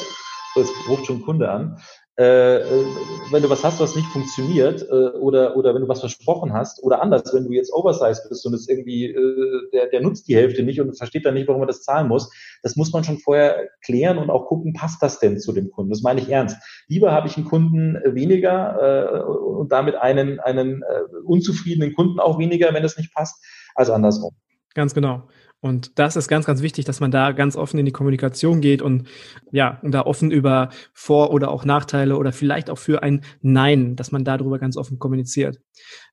Das 0.56 0.70
ruft 0.88 1.08
schon 1.08 1.22
Kunde 1.24 1.52
an. 1.52 1.78
Äh, 2.20 2.58
äh, 2.58 2.86
wenn 3.32 3.42
du 3.42 3.50
was 3.50 3.64
hast, 3.64 3.80
was 3.80 3.96
nicht 3.96 4.10
funktioniert, 4.10 4.82
äh, 4.82 5.18
oder, 5.18 5.56
oder 5.56 5.74
wenn 5.74 5.84
du 5.84 5.88
was 5.88 6.02
versprochen 6.02 6.52
hast, 6.52 6.84
oder 6.84 7.02
anders, 7.02 7.34
wenn 7.34 7.46
du 7.46 7.54
jetzt 7.54 7.72
oversized 7.72 8.28
bist 8.28 8.46
und 8.46 8.54
es 8.54 8.68
irgendwie, 8.68 9.06
äh, 9.06 9.70
der, 9.72 9.88
der 9.88 10.02
nutzt 10.02 10.28
die 10.28 10.36
Hälfte 10.36 10.64
nicht 10.64 10.82
und 10.82 10.98
versteht 10.98 11.26
dann 11.26 11.36
nicht, 11.36 11.48
warum 11.48 11.64
er 11.64 11.68
das 11.68 11.82
zahlen 11.82 12.10
muss, 12.10 12.30
das 12.62 12.76
muss 12.76 12.92
man 12.92 13.06
schon 13.06 13.20
vorher 13.20 13.70
klären 13.86 14.18
und 14.18 14.30
auch 14.30 14.48
gucken, 14.48 14.74
passt 14.74 15.02
das 15.02 15.20
denn 15.20 15.40
zu 15.40 15.54
dem 15.54 15.72
Kunden? 15.72 15.92
Das 15.92 16.02
meine 16.02 16.20
ich 16.20 16.28
ernst. 16.28 16.58
Lieber 16.90 17.14
habe 17.14 17.30
ich 17.30 17.38
einen 17.38 17.46
Kunden 17.46 17.98
weniger 18.04 19.16
äh, 19.16 19.24
und 19.24 19.72
damit 19.72 19.96
einen, 19.96 20.42
einen 20.42 20.82
äh, 20.82 21.16
unzufriedenen 21.24 21.94
Kunden 21.94 22.20
auch 22.20 22.38
weniger, 22.38 22.74
wenn 22.74 22.84
es 22.84 22.98
nicht 22.98 23.14
passt, 23.14 23.42
als 23.76 23.90
andersrum. 23.90 24.36
Ganz 24.74 24.94
genau. 24.94 25.24
Und 25.62 26.00
das 26.00 26.16
ist 26.16 26.30
ganz, 26.30 26.46
ganz 26.46 26.62
wichtig, 26.62 26.86
dass 26.86 27.02
man 27.02 27.12
da 27.12 27.34
ganz 27.34 27.58
offen 27.58 27.80
in 27.80 27.86
die 27.86 27.92
Kommunikation 27.92 28.62
geht 28.62 28.82
und 28.82 29.10
ja, 29.52 29.80
und 29.82 29.92
da 29.92 30.06
offen 30.06 30.32
über 30.32 30.70
Vor- 30.94 31.32
oder 31.32 31.52
auch 31.52 31.66
Nachteile 31.66 32.16
oder 32.16 32.32
vielleicht 32.32 32.70
auch 32.70 32.78
für 32.78 33.04
ein 33.04 33.26
Nein, 33.42 33.98
dass 33.98 34.14
man 34.14 34.24
darüber 34.24 34.58
ganz 34.58 34.78
offen 34.78 35.00
kommuniziert. 35.00 35.60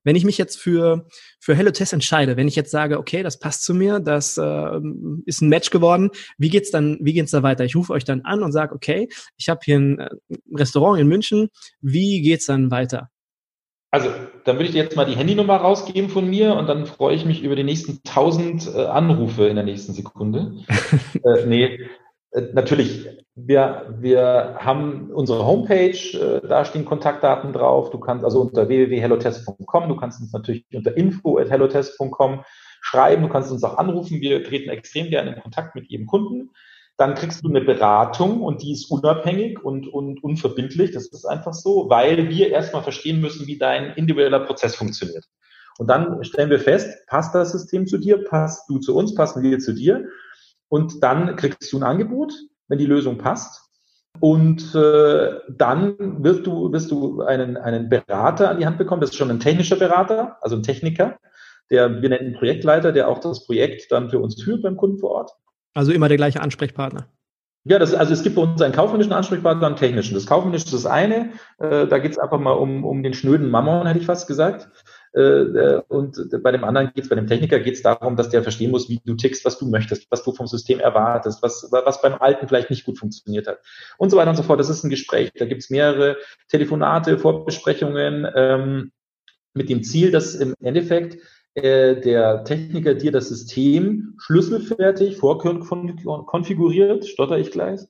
Wenn 0.03 0.17
ich 0.17 0.25
mich 0.25 0.37
jetzt 0.37 0.59
für, 0.59 1.07
für 1.39 1.55
Hello 1.55 1.71
Test 1.71 1.93
entscheide, 1.93 2.37
wenn 2.37 2.49
ich 2.49 2.57
jetzt 2.57 2.73
sage, 2.73 2.99
okay, 2.99 3.23
das 3.23 3.39
passt 3.39 3.63
zu 3.63 3.73
mir, 3.73 4.01
das 4.01 4.37
äh, 4.37 4.81
ist 5.27 5.43
ein 5.43 5.49
Match 5.49 5.71
geworden, 5.71 6.11
wie 6.39 6.49
geht's 6.49 6.73
dann, 6.73 6.99
wie 7.01 7.13
geht's 7.13 7.31
da 7.31 7.45
weiter? 7.45 7.65
Ich 7.65 7.77
rufe 7.77 7.93
euch 7.93 8.05
dann 8.05 8.23
an 8.23 8.43
und 8.43 8.51
sage, 8.51 8.75
okay, 8.75 9.09
ich 9.37 9.49
habe 9.49 9.61
hier 9.63 9.77
ein 9.77 9.99
äh, 10.01 10.09
Restaurant 10.55 11.01
in 11.01 11.07
München, 11.07 11.51
wie 11.81 12.21
geht's 12.21 12.47
dann 12.47 12.73
weiter? 12.73 13.11
Also, 13.97 14.11
dann 14.45 14.57
würde 14.57 14.67
ich 14.67 14.73
dir 14.73 14.83
jetzt 14.83 14.95
mal 14.95 15.07
die 15.07 15.17
Handynummer 15.17 15.57
rausgeben 15.57 16.11
von 16.11 16.29
mir 16.29 16.55
und 16.55 16.67
dann 16.67 16.85
freue 16.85 17.15
ich 17.15 17.25
mich 17.25 17.43
über 17.43 17.57
die 17.57 17.65
nächsten 17.65 18.03
1000 18.07 18.75
äh, 18.75 18.85
Anrufe 18.85 19.47
in 19.47 19.57
der 19.57 19.65
nächsten 19.65 19.95
Sekunde. 19.95 20.53
äh, 21.25 21.47
nee, 21.47 21.81
äh, 22.33 22.43
natürlich, 22.53 23.09
wir, 23.35 23.97
wir 23.99 24.59
haben 24.59 25.11
unsere 25.15 25.47
Homepage, 25.47 25.97
äh, 25.97 26.47
da 26.47 26.67
stehen 26.67 26.85
Kontaktdaten 26.85 27.55
drauf. 27.55 27.89
Du 27.89 27.99
kannst 27.99 28.23
also 28.23 28.43
unter 28.43 28.69
www.hellotest.com, 28.69 29.89
du 29.89 29.97
kannst 29.97 30.21
uns 30.21 30.31
natürlich 30.31 30.67
unter 30.75 30.95
info.hellotest.com 30.95 32.45
schreiben, 32.83 33.23
du 33.23 33.31
kannst 33.31 33.51
uns 33.51 33.65
auch 33.65 33.79
anrufen. 33.79 34.21
Wir 34.21 34.45
treten 34.45 34.69
extrem 34.69 35.09
gerne 35.09 35.37
in 35.37 35.41
Kontakt 35.41 35.75
mit 35.75 35.87
jedem 35.87 36.07
Kunden. 36.07 36.51
Dann 36.99 37.15
kriegst 37.15 37.45
du 37.45 37.49
eine 37.49 37.61
Beratung 37.61 38.41
und 38.43 38.63
die 38.63 38.73
ist 38.73 38.91
unabhängig 38.91 39.63
und, 39.63 39.87
und 39.87 40.25
unverbindlich. 40.25 40.93
Das 40.93 41.07
ist 41.09 41.27
einfach 41.27 41.53
so, 41.53 41.91
weil 41.91 42.31
wir 42.31 42.51
erstmal 42.51 42.83
verstehen 42.83 43.21
müssen, 43.21 43.47
wie 43.47 43.59
dein 43.59 43.93
individueller 43.95 44.41
Prozess 44.41 44.75
funktioniert. 44.75 45.27
Und 45.79 45.89
dann 45.89 46.25
stellen 46.25 46.49
wir 46.49 46.61
fest, 46.61 47.07
passt 47.07 47.35
das 47.35 47.53
System 47.53 47.87
zu 47.87 47.99
dir, 47.99 48.25
passt 48.25 48.69
du 48.71 48.79
zu 48.79 48.97
uns, 48.97 49.15
passen 49.15 49.43
wir 49.43 49.59
zu 49.59 49.75
dir. 49.75 50.07
Und 50.69 51.03
dann 51.03 51.37
kriegst 51.37 51.71
du 51.73 51.79
ein 51.79 51.83
Angebot, 51.83 52.33
wenn 52.69 52.79
die 52.79 52.87
Lösung 52.87 53.19
passt. 53.19 53.63
Und 54.21 54.75
äh, 54.75 55.35
dann 55.51 56.25
wirst 56.25 56.47
du, 56.47 56.73
wirst 56.73 56.91
du 56.91 57.23
einen, 57.23 57.59
einen 57.59 57.89
Berater 57.91 58.51
an 58.51 58.59
die 58.59 58.67
Hand 58.67 58.79
bekommen. 58.79 59.01
Das 59.01 59.11
ist 59.11 59.17
schon 59.17 59.31
ein 59.31 59.41
technischer 59.41 59.77
Berater, 59.77 60.39
also 60.41 60.57
ein 60.57 60.63
Techniker, 60.63 61.19
der 61.71 62.01
wir 62.01 62.09
nennen 62.09 62.35
Projektleiter, 62.35 62.93
der 62.93 63.09
auch 63.09 63.19
das 63.19 63.45
Projekt 63.45 63.93
dann 63.93 64.09
für 64.09 64.19
uns 64.19 64.43
führt 64.43 64.63
beim 64.63 64.77
Kunden 64.79 64.99
vor 64.99 65.11
Ort. 65.11 65.33
Also 65.77 65.93
immer 65.93 66.09
der 66.09 66.17
gleiche 66.17 66.41
Ansprechpartner. 66.41 67.07
Ja, 67.65 67.79
das, 67.79 67.93
also 67.93 68.15
es 68.15 68.23
gibt 68.23 68.37
bei 68.37 68.43
uns 68.43 68.63
einen 68.63 68.73
kaufmännischen 68.73 69.13
Ansprechpartner 69.13 69.67
und 69.67 69.73
einen 69.73 69.77
technischen. 69.77 70.15
Das 70.15 70.25
kaufmännische 70.25 70.65
ist 70.67 70.73
das 70.73 70.87
eine, 70.87 71.33
äh, 71.59 71.87
da 71.87 71.99
geht 71.99 72.13
es 72.13 72.19
einfach 72.19 72.39
mal 72.39 72.53
um, 72.53 72.85
um 72.85 73.03
den 73.03 73.13
schnöden 73.13 73.51
Mammon, 73.51 73.87
hätte 73.87 73.99
ich 73.99 74.07
fast 74.07 74.27
gesagt. 74.27 74.71
Äh, 75.15 75.21
äh 75.21 75.83
und 75.89 76.17
bei 76.43 76.53
dem 76.53 76.65
anderen 76.65 76.93
geht 76.95 77.05
es, 77.05 77.11
bei 77.11 77.17
dem 77.17 77.27
Techniker 77.27 77.59
geht 77.59 77.75
es 77.75 77.83
darum, 77.83 78.17
dass 78.17 78.31
der 78.31 78.43
verstehen 78.43 78.71
muss, 78.71 78.89
wie 78.89 79.03
du 79.05 79.17
tickst, 79.17 79.45
was 79.45 79.59
du 79.59 79.69
möchtest, 79.69 80.07
was 80.11 80.23
du 80.23 80.33
vom 80.33 80.47
System 80.47 80.81
erwartest, 80.81 81.43
was, 81.43 81.69
was 81.71 82.01
beim 82.01 82.15
Alten 82.15 82.49
vielleicht 82.49 82.71
nicht 82.71 82.87
gut 82.87 82.99
funktioniert 82.99 83.47
hat 83.47 83.59
und 83.99 84.09
so 84.09 84.17
weiter 84.17 84.31
und 84.31 84.37
so 84.37 84.45
fort. 84.45 84.61
Das 84.61 84.71
ist 84.71 84.83
ein 84.83 84.91
Gespräch. 84.91 85.31
Da 85.37 85.45
gibt 85.45 85.63
es 85.63 85.69
mehrere 85.69 86.17
Telefonate, 86.49 87.19
Vorbesprechungen 87.19 88.27
ähm, 88.35 88.93
mit 89.53 89.69
dem 89.69 89.83
Ziel, 89.83 90.11
dass 90.11 90.37
im 90.37 90.55
Endeffekt 90.63 91.19
äh, 91.57 92.01
der 92.01 92.45
Techniker 92.45 92.95
dir 92.95 93.13
das 93.13 93.29
System 93.29 94.15
schlüsselfertig 94.19 95.17
vorkonfiguriert, 95.17 97.07
stotter 97.07 97.39
ich 97.39 97.51
gleich, 97.51 97.81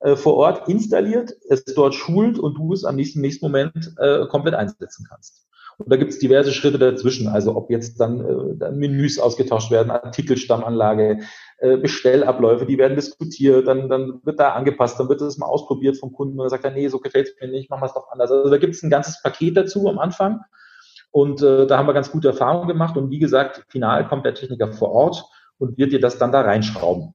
äh, 0.00 0.14
vor 0.14 0.36
Ort 0.36 0.68
installiert, 0.68 1.34
es 1.48 1.64
dort 1.64 1.94
schult 1.94 2.38
und 2.38 2.54
du 2.54 2.72
es 2.72 2.84
am 2.84 2.94
nächsten, 2.94 3.20
nächsten 3.20 3.44
Moment 3.44 3.92
äh, 3.98 4.26
komplett 4.26 4.54
einsetzen 4.54 5.06
kannst. 5.08 5.48
Und 5.78 5.92
da 5.92 5.96
gibt 5.96 6.12
es 6.12 6.18
diverse 6.20 6.52
Schritte 6.52 6.78
dazwischen, 6.78 7.28
also 7.28 7.56
ob 7.56 7.70
jetzt 7.70 8.00
dann, 8.00 8.20
äh, 8.20 8.56
dann 8.56 8.78
Menüs 8.78 9.18
ausgetauscht 9.18 9.72
werden, 9.72 9.90
Artikelstammanlage, 9.90 11.20
äh, 11.58 11.76
Bestellabläufe, 11.76 12.66
die 12.66 12.78
werden 12.78 12.94
diskutiert, 12.96 13.66
dann, 13.66 13.88
dann 13.88 14.20
wird 14.24 14.38
da 14.38 14.52
angepasst, 14.52 14.98
dann 15.00 15.08
wird 15.08 15.20
das 15.20 15.38
mal 15.38 15.46
ausprobiert 15.46 15.96
vom 15.96 16.12
Kunden 16.12 16.38
und 16.38 16.46
er 16.46 16.50
sagt 16.50 16.64
er, 16.64 16.70
nee, 16.70 16.86
so 16.86 17.00
gefällt 17.00 17.28
es 17.28 17.40
mir 17.40 17.48
nicht, 17.48 17.68
machen 17.68 17.82
wir 17.82 17.86
es 17.86 17.94
doch 17.94 18.10
anders. 18.12 18.30
Also 18.30 18.48
da 18.50 18.58
gibt 18.58 18.74
es 18.74 18.82
ein 18.84 18.90
ganzes 18.90 19.20
Paket 19.22 19.56
dazu 19.56 19.88
am 19.88 19.98
Anfang 19.98 20.40
und 21.10 21.42
äh, 21.42 21.66
da 21.66 21.78
haben 21.78 21.86
wir 21.86 21.94
ganz 21.94 22.10
gute 22.10 22.28
Erfahrungen 22.28 22.68
gemacht. 22.68 22.96
Und 22.96 23.10
wie 23.10 23.18
gesagt, 23.18 23.64
final 23.68 24.06
kommt 24.08 24.26
der 24.26 24.34
Techniker 24.34 24.72
vor 24.72 24.92
Ort 24.92 25.24
und 25.58 25.78
wird 25.78 25.92
dir 25.92 26.00
das 26.00 26.18
dann 26.18 26.32
da 26.32 26.42
reinschrauben. 26.42 27.14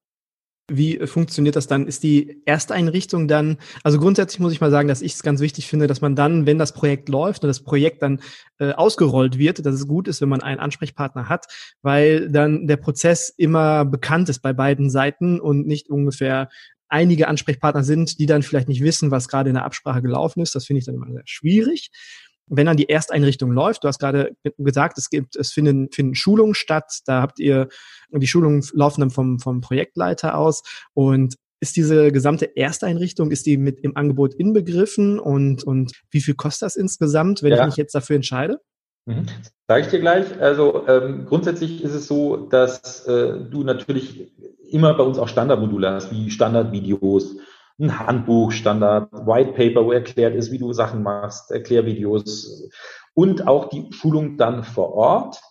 Wie 0.71 0.97
äh, 0.97 1.07
funktioniert 1.07 1.55
das 1.55 1.67
dann? 1.67 1.87
Ist 1.87 2.03
die 2.03 2.41
Ersteinrichtung 2.45 3.27
dann, 3.27 3.57
also 3.83 3.99
grundsätzlich 3.99 4.39
muss 4.39 4.53
ich 4.53 4.61
mal 4.61 4.71
sagen, 4.71 4.87
dass 4.87 5.01
ich 5.01 5.13
es 5.13 5.23
ganz 5.23 5.41
wichtig 5.41 5.67
finde, 5.67 5.87
dass 5.87 6.01
man 6.01 6.15
dann, 6.15 6.45
wenn 6.45 6.57
das 6.57 6.73
Projekt 6.73 7.09
läuft 7.09 7.43
und 7.43 7.49
das 7.49 7.63
Projekt 7.63 8.01
dann 8.01 8.21
äh, 8.59 8.71
ausgerollt 8.71 9.37
wird, 9.37 9.65
dass 9.65 9.75
es 9.75 9.87
gut 9.87 10.07
ist, 10.07 10.21
wenn 10.21 10.29
man 10.29 10.41
einen 10.41 10.59
Ansprechpartner 10.59 11.29
hat, 11.29 11.45
weil 11.81 12.31
dann 12.31 12.65
der 12.65 12.77
Prozess 12.77 13.29
immer 13.29 13.85
bekannt 13.85 14.29
ist 14.29 14.39
bei 14.39 14.53
beiden 14.53 14.89
Seiten 14.89 15.39
und 15.39 15.67
nicht 15.67 15.89
ungefähr 15.89 16.49
einige 16.87 17.27
Ansprechpartner 17.27 17.83
sind, 17.83 18.19
die 18.19 18.25
dann 18.25 18.43
vielleicht 18.43 18.67
nicht 18.67 18.83
wissen, 18.83 19.11
was 19.11 19.27
gerade 19.27 19.49
in 19.49 19.55
der 19.55 19.65
Absprache 19.65 20.01
gelaufen 20.01 20.41
ist. 20.41 20.55
Das 20.55 20.65
finde 20.65 20.79
ich 20.79 20.85
dann 20.85 20.95
immer 20.95 21.11
sehr 21.11 21.23
schwierig 21.25 21.91
wenn 22.47 22.65
dann 22.65 22.77
die 22.77 22.89
Ersteinrichtung 22.89 23.51
läuft, 23.51 23.83
du 23.83 23.87
hast 23.87 23.99
gerade 23.99 24.35
gesagt, 24.57 24.97
es 24.97 25.09
gibt, 25.09 25.35
es 25.35 25.51
finden, 25.51 25.89
finden 25.91 26.15
Schulungen 26.15 26.55
statt, 26.55 26.99
da 27.05 27.21
habt 27.21 27.39
ihr, 27.39 27.69
die 28.11 28.27
Schulungen 28.27 28.63
laufen 28.73 29.01
dann 29.01 29.11
vom, 29.11 29.39
vom 29.39 29.61
Projektleiter 29.61 30.37
aus 30.37 30.63
und 30.93 31.35
ist 31.59 31.77
diese 31.77 32.11
gesamte 32.11 32.57
Ersteinrichtung, 32.57 33.31
ist 33.31 33.45
die 33.45 33.57
mit 33.57 33.79
im 33.79 33.95
Angebot 33.95 34.33
inbegriffen 34.33 35.17
und, 35.17 35.63
und 35.63 35.93
wie 36.11 36.19
viel 36.19 36.35
kostet 36.35 36.63
das 36.63 36.75
insgesamt, 36.75 37.41
wenn 37.41 37.51
ja. 37.51 37.61
ich 37.61 37.65
mich 37.67 37.77
jetzt 37.77 37.95
dafür 37.95 38.17
entscheide? 38.17 38.59
Mhm. 39.05 39.25
Sage 39.67 39.81
ich 39.81 39.87
dir 39.87 39.99
gleich. 39.99 40.41
Also 40.41 40.85
ähm, 40.87 41.25
grundsätzlich 41.25 41.83
ist 41.83 41.93
es 41.93 42.07
so, 42.07 42.35
dass 42.47 43.05
äh, 43.07 43.39
du 43.49 43.63
natürlich 43.63 44.33
immer 44.69 44.93
bei 44.93 45.03
uns 45.03 45.17
auch 45.17 45.27
Standardmodule 45.27 45.89
hast, 45.89 46.11
wie 46.11 46.29
Standardvideos, 46.29 47.37
ein 47.79 47.99
Handbuch, 47.99 48.51
Standard, 48.51 49.11
White 49.11 49.53
Paper, 49.53 49.85
wo 49.85 49.91
erklärt 49.91 50.35
ist, 50.35 50.51
wie 50.51 50.59
du 50.59 50.73
Sachen 50.73 51.03
machst, 51.03 51.51
Erklärvideos 51.51 52.69
und 53.13 53.47
auch 53.47 53.69
die 53.69 53.87
Schulung 53.91 54.37
dann 54.37 54.63
vor 54.63 54.93
Ort. 54.93 55.41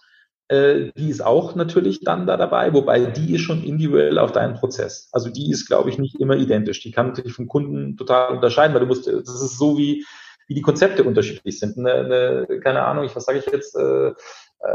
Äh, 0.48 0.92
die 0.96 1.10
ist 1.10 1.24
auch 1.24 1.54
natürlich 1.54 2.00
dann 2.00 2.26
da 2.26 2.36
dabei, 2.36 2.72
wobei 2.72 3.06
die 3.06 3.34
ist 3.34 3.42
schon 3.42 3.62
individuell 3.62 4.18
auf 4.18 4.32
deinen 4.32 4.54
Prozess. 4.54 5.08
Also 5.12 5.30
die 5.30 5.50
ist, 5.50 5.66
glaube 5.66 5.90
ich, 5.90 5.98
nicht 5.98 6.20
immer 6.20 6.36
identisch. 6.36 6.82
Die 6.82 6.90
kann 6.90 7.08
natürlich 7.08 7.32
vom 7.32 7.48
Kunden 7.48 7.96
total 7.96 8.34
unterscheiden, 8.34 8.74
weil 8.74 8.80
du 8.80 8.86
musst, 8.86 9.06
das 9.06 9.42
ist 9.42 9.58
so 9.58 9.78
wie, 9.78 10.04
wie 10.46 10.54
die 10.54 10.62
Konzepte 10.62 11.04
unterschiedlich 11.04 11.58
sind. 11.58 11.78
Eine, 11.78 11.92
eine, 11.94 12.60
keine 12.60 12.82
Ahnung, 12.82 13.04
ich, 13.04 13.16
was 13.16 13.24
sage 13.24 13.38
ich 13.38 13.46
jetzt, 13.46 13.74
äh, 13.76 14.12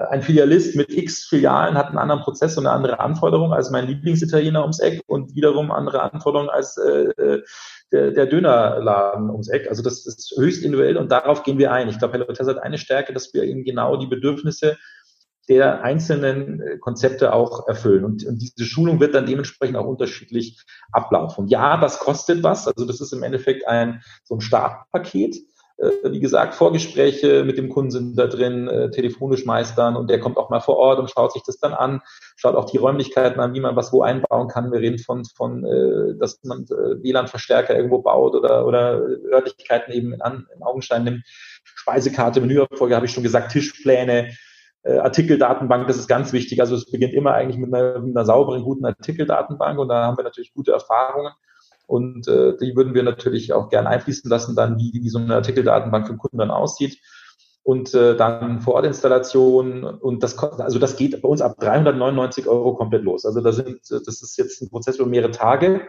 ein 0.10 0.22
Filialist 0.22 0.76
mit 0.76 0.90
x 0.90 1.26
Filialen 1.26 1.78
hat 1.78 1.88
einen 1.88 1.98
anderen 1.98 2.22
Prozess 2.22 2.58
und 2.58 2.66
eine 2.66 2.76
andere 2.76 3.00
Anforderung 3.00 3.54
als 3.54 3.70
mein 3.72 3.88
Lieblingsitaliener 3.88 4.62
ums 4.62 4.80
Eck 4.80 5.02
und 5.08 5.34
wiederum 5.36 5.72
andere 5.72 6.02
Anforderungen 6.02 6.50
als 6.50 6.78
äh, 6.78 7.10
äh, 7.22 7.44
der, 7.92 8.12
der 8.12 8.26
Dönerladen 8.26 9.30
ums 9.30 9.48
Eck. 9.48 9.70
Also 9.70 9.82
das 9.84 10.06
ist 10.06 10.34
höchst 10.38 10.64
individuell 10.64 10.98
und 10.98 11.12
darauf 11.12 11.44
gehen 11.44 11.58
wir 11.58 11.72
ein. 11.72 11.88
Ich 11.88 12.00
glaube, 12.00 12.14
Hello 12.14 12.32
Tess 12.34 12.48
hat 12.48 12.62
eine 12.62 12.78
Stärke, 12.78 13.14
dass 13.14 13.34
wir 13.34 13.44
eben 13.44 13.64
genau 13.64 13.96
die 13.96 14.08
Bedürfnisse 14.08 14.78
der 15.48 15.84
einzelnen 15.84 16.62
äh, 16.62 16.78
Konzepte 16.80 17.32
auch 17.34 17.68
erfüllen. 17.68 18.04
Und, 18.04 18.26
und 18.26 18.40
diese 18.40 18.66
Schulung 18.66 19.00
wird 19.00 19.16
dann 19.16 19.26
dementsprechend 19.26 19.78
auch 19.78 19.86
unterschiedlich 19.86 20.62
ablaufen. 20.92 21.48
ja, 21.48 21.78
das 21.78 22.00
kostet 22.00 22.44
was. 22.44 22.68
Also 22.68 22.86
das 22.86 23.00
ist 23.00 23.14
im 23.14 23.24
Endeffekt 23.24 23.66
ein 23.68 24.04
so 24.26 24.36
ein 24.36 24.42
Startpaket 24.42 25.38
äh, 25.38 25.57
wie 25.78 26.20
gesagt, 26.20 26.56
Vorgespräche 26.56 27.44
mit 27.44 27.58
dem 27.58 27.70
Kunden 27.70 27.92
sind 27.92 28.18
da 28.18 28.26
drin, 28.26 28.68
äh, 28.68 28.90
telefonisch 28.90 29.46
meistern 29.46 29.96
und 29.96 30.10
der 30.10 30.20
kommt 30.20 30.38
auch 30.38 30.50
mal 30.50 30.60
vor 30.60 30.78
Ort 30.78 31.00
und 31.00 31.12
schaut 31.12 31.34
sich 31.34 31.44
das 31.44 31.60
dann 31.60 31.74
an, 31.74 32.02
schaut 32.36 32.56
auch 32.56 32.66
die 32.66 32.78
Räumlichkeiten 32.78 33.40
an, 33.40 33.54
wie 33.54 33.60
man 33.60 33.76
was 33.76 33.94
wo 33.94 34.02
einbauen 34.02 34.48
kann. 34.48 34.72
Wir 34.72 34.80
reden 34.80 34.98
von, 34.98 35.24
von 35.26 35.64
äh, 35.66 36.18
dass 36.18 36.44
man 36.44 36.64
äh, 36.64 37.04
WLAN-Verstärker 37.04 37.76
irgendwo 37.76 38.00
baut 38.00 38.36
oder, 38.36 38.66
oder 38.66 39.02
Örtlichkeiten 39.32 39.94
eben 39.94 40.14
in, 40.14 40.22
an, 40.22 40.48
in 40.56 40.64
Augenschein 40.64 41.04
nimmt. 41.04 41.24
Speisekarte, 41.64 42.42
Menüabfolge 42.42 42.96
habe 42.96 43.06
ich 43.06 43.12
schon 43.12 43.24
gesagt, 43.24 43.52
Tischpläne, 43.52 44.32
äh, 44.82 44.98
Artikeldatenbank, 44.98 45.86
das 45.88 45.98
ist 45.98 46.08
ganz 46.08 46.34
wichtig. 46.34 46.60
Also 46.60 46.76
es 46.76 46.90
beginnt 46.90 47.14
immer 47.14 47.34
eigentlich 47.34 47.58
mit 47.58 47.72
einer, 47.72 48.00
mit 48.00 48.18
einer 48.18 48.26
sauberen, 48.26 48.64
guten 48.64 48.86
Artikeldatenbank 48.86 49.78
und 49.78 49.90
da 49.90 50.06
haben 50.06 50.18
wir 50.18 50.24
natürlich 50.24 50.54
gute 50.54 50.72
Erfahrungen. 50.72 51.34
Und 51.88 52.28
äh, 52.28 52.56
die 52.58 52.76
würden 52.76 52.94
wir 52.94 53.04
natürlich 53.04 53.54
auch 53.54 53.70
gerne 53.70 53.90
einfließen 53.90 54.30
lassen, 54.30 54.56
dann 54.56 54.78
wie, 54.78 54.92
wie 54.94 55.10
so 55.10 55.20
eine 55.20 55.36
Artikeldatenbank 55.36 56.06
für 56.06 56.14
den 56.14 56.20
Kunden 56.20 56.38
dann 56.38 56.52
aussieht. 56.52 57.00
Und 57.64 57.94
äh, 57.94 58.16
dann 58.16 58.62
Vorortinstallation 58.62 59.84
und 59.84 60.24
das 60.24 60.38
also 60.38 60.80
das 60.80 60.96
geht 60.96 61.22
bei 61.22 61.28
uns 61.28 61.42
ab 61.42 61.58
399 61.60 62.48
Euro 62.48 62.76
komplett 62.76 63.04
los. 63.04 63.26
Also 63.26 63.42
da 63.42 63.52
sind 63.52 63.82
das 63.90 64.22
ist 64.22 64.38
jetzt 64.38 64.62
ein 64.62 64.70
Prozess 64.70 64.98
über 64.98 65.06
mehrere 65.06 65.32
Tage 65.32 65.82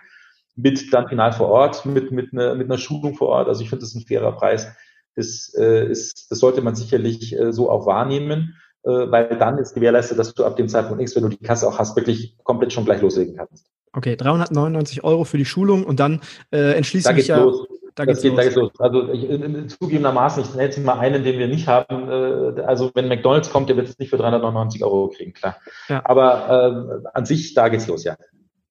mit 0.57 0.93
dann 0.93 1.09
final 1.09 1.33
vor 1.33 1.49
Ort, 1.49 1.87
mit 1.87 2.11
mit 2.11 2.33
einer 2.33 2.57
mit 2.57 2.67
einer 2.67 2.79
Schulung 2.79 3.15
vor 3.15 3.29
Ort. 3.29 3.47
Also 3.47 3.63
ich 3.63 3.71
finde 3.71 3.83
das 3.83 3.91
ist 3.91 3.95
ein 3.95 4.09
fairer 4.09 4.33
Preis. 4.33 4.67
Das 5.15 5.55
äh, 5.57 5.89
ist 5.89 6.33
das 6.33 6.41
sollte 6.41 6.63
man 6.63 6.75
sicherlich 6.75 7.39
äh, 7.39 7.53
so 7.53 7.71
auch 7.71 7.87
wahrnehmen, 7.87 8.57
äh, 8.83 8.91
weil 8.91 9.39
dann 9.39 9.59
ist 9.59 9.75
gewährleistet, 9.75 10.19
dass 10.19 10.35
du 10.35 10.45
ab 10.45 10.57
dem 10.57 10.69
Zeitpunkt 10.69 11.01
X, 11.01 11.15
wenn 11.15 11.23
du 11.23 11.29
die 11.29 11.39
Kasse 11.39 11.69
auch 11.69 11.79
hast, 11.79 11.95
wirklich 11.95 12.37
komplett 12.43 12.73
schon 12.73 12.87
gleich 12.87 13.03
loslegen 13.03 13.37
kannst. 13.37 13.71
Okay, 13.93 14.17
399 14.17 15.05
Euro 15.05 15.25
für 15.25 15.39
die 15.39 15.45
Schulung 15.45 15.85
und 15.85 16.01
dann 16.01 16.21
äh, 16.51 16.73
entschließe 16.73 17.13
ich 17.13 17.29
ja. 17.29 17.39
Los. 17.39 17.67
Da 17.95 18.05
geht's, 18.05 18.23
geht, 18.23 18.31
los. 18.31 18.37
da 18.37 18.45
geht's 18.45 18.57
los. 18.57 18.71
Also 18.79 19.13
ich, 19.13 19.69
zugegebenermaßen, 19.71 20.45
ich 20.45 20.51
nenne 20.51 20.63
jetzt 20.65 20.79
mal 20.79 21.01
einen, 21.01 21.25
den 21.25 21.39
wir 21.39 21.49
nicht 21.49 21.67
haben. 21.67 22.09
Äh, 22.09 22.61
also 22.63 22.93
wenn 22.95 23.09
McDonalds 23.09 23.51
kommt, 23.51 23.69
der 23.69 23.77
wird 23.77 23.89
es 23.89 23.99
nicht 23.99 24.11
für 24.11 24.19
399 24.19 24.85
Euro 24.85 25.09
kriegen, 25.09 25.33
klar. 25.33 25.57
Ja. 25.89 26.03
Aber 26.05 27.03
äh, 27.03 27.09
an 27.13 27.27
sich, 27.27 27.55
da 27.55 27.69
geht's 27.69 27.89
los, 27.89 28.05
ja. 28.05 28.17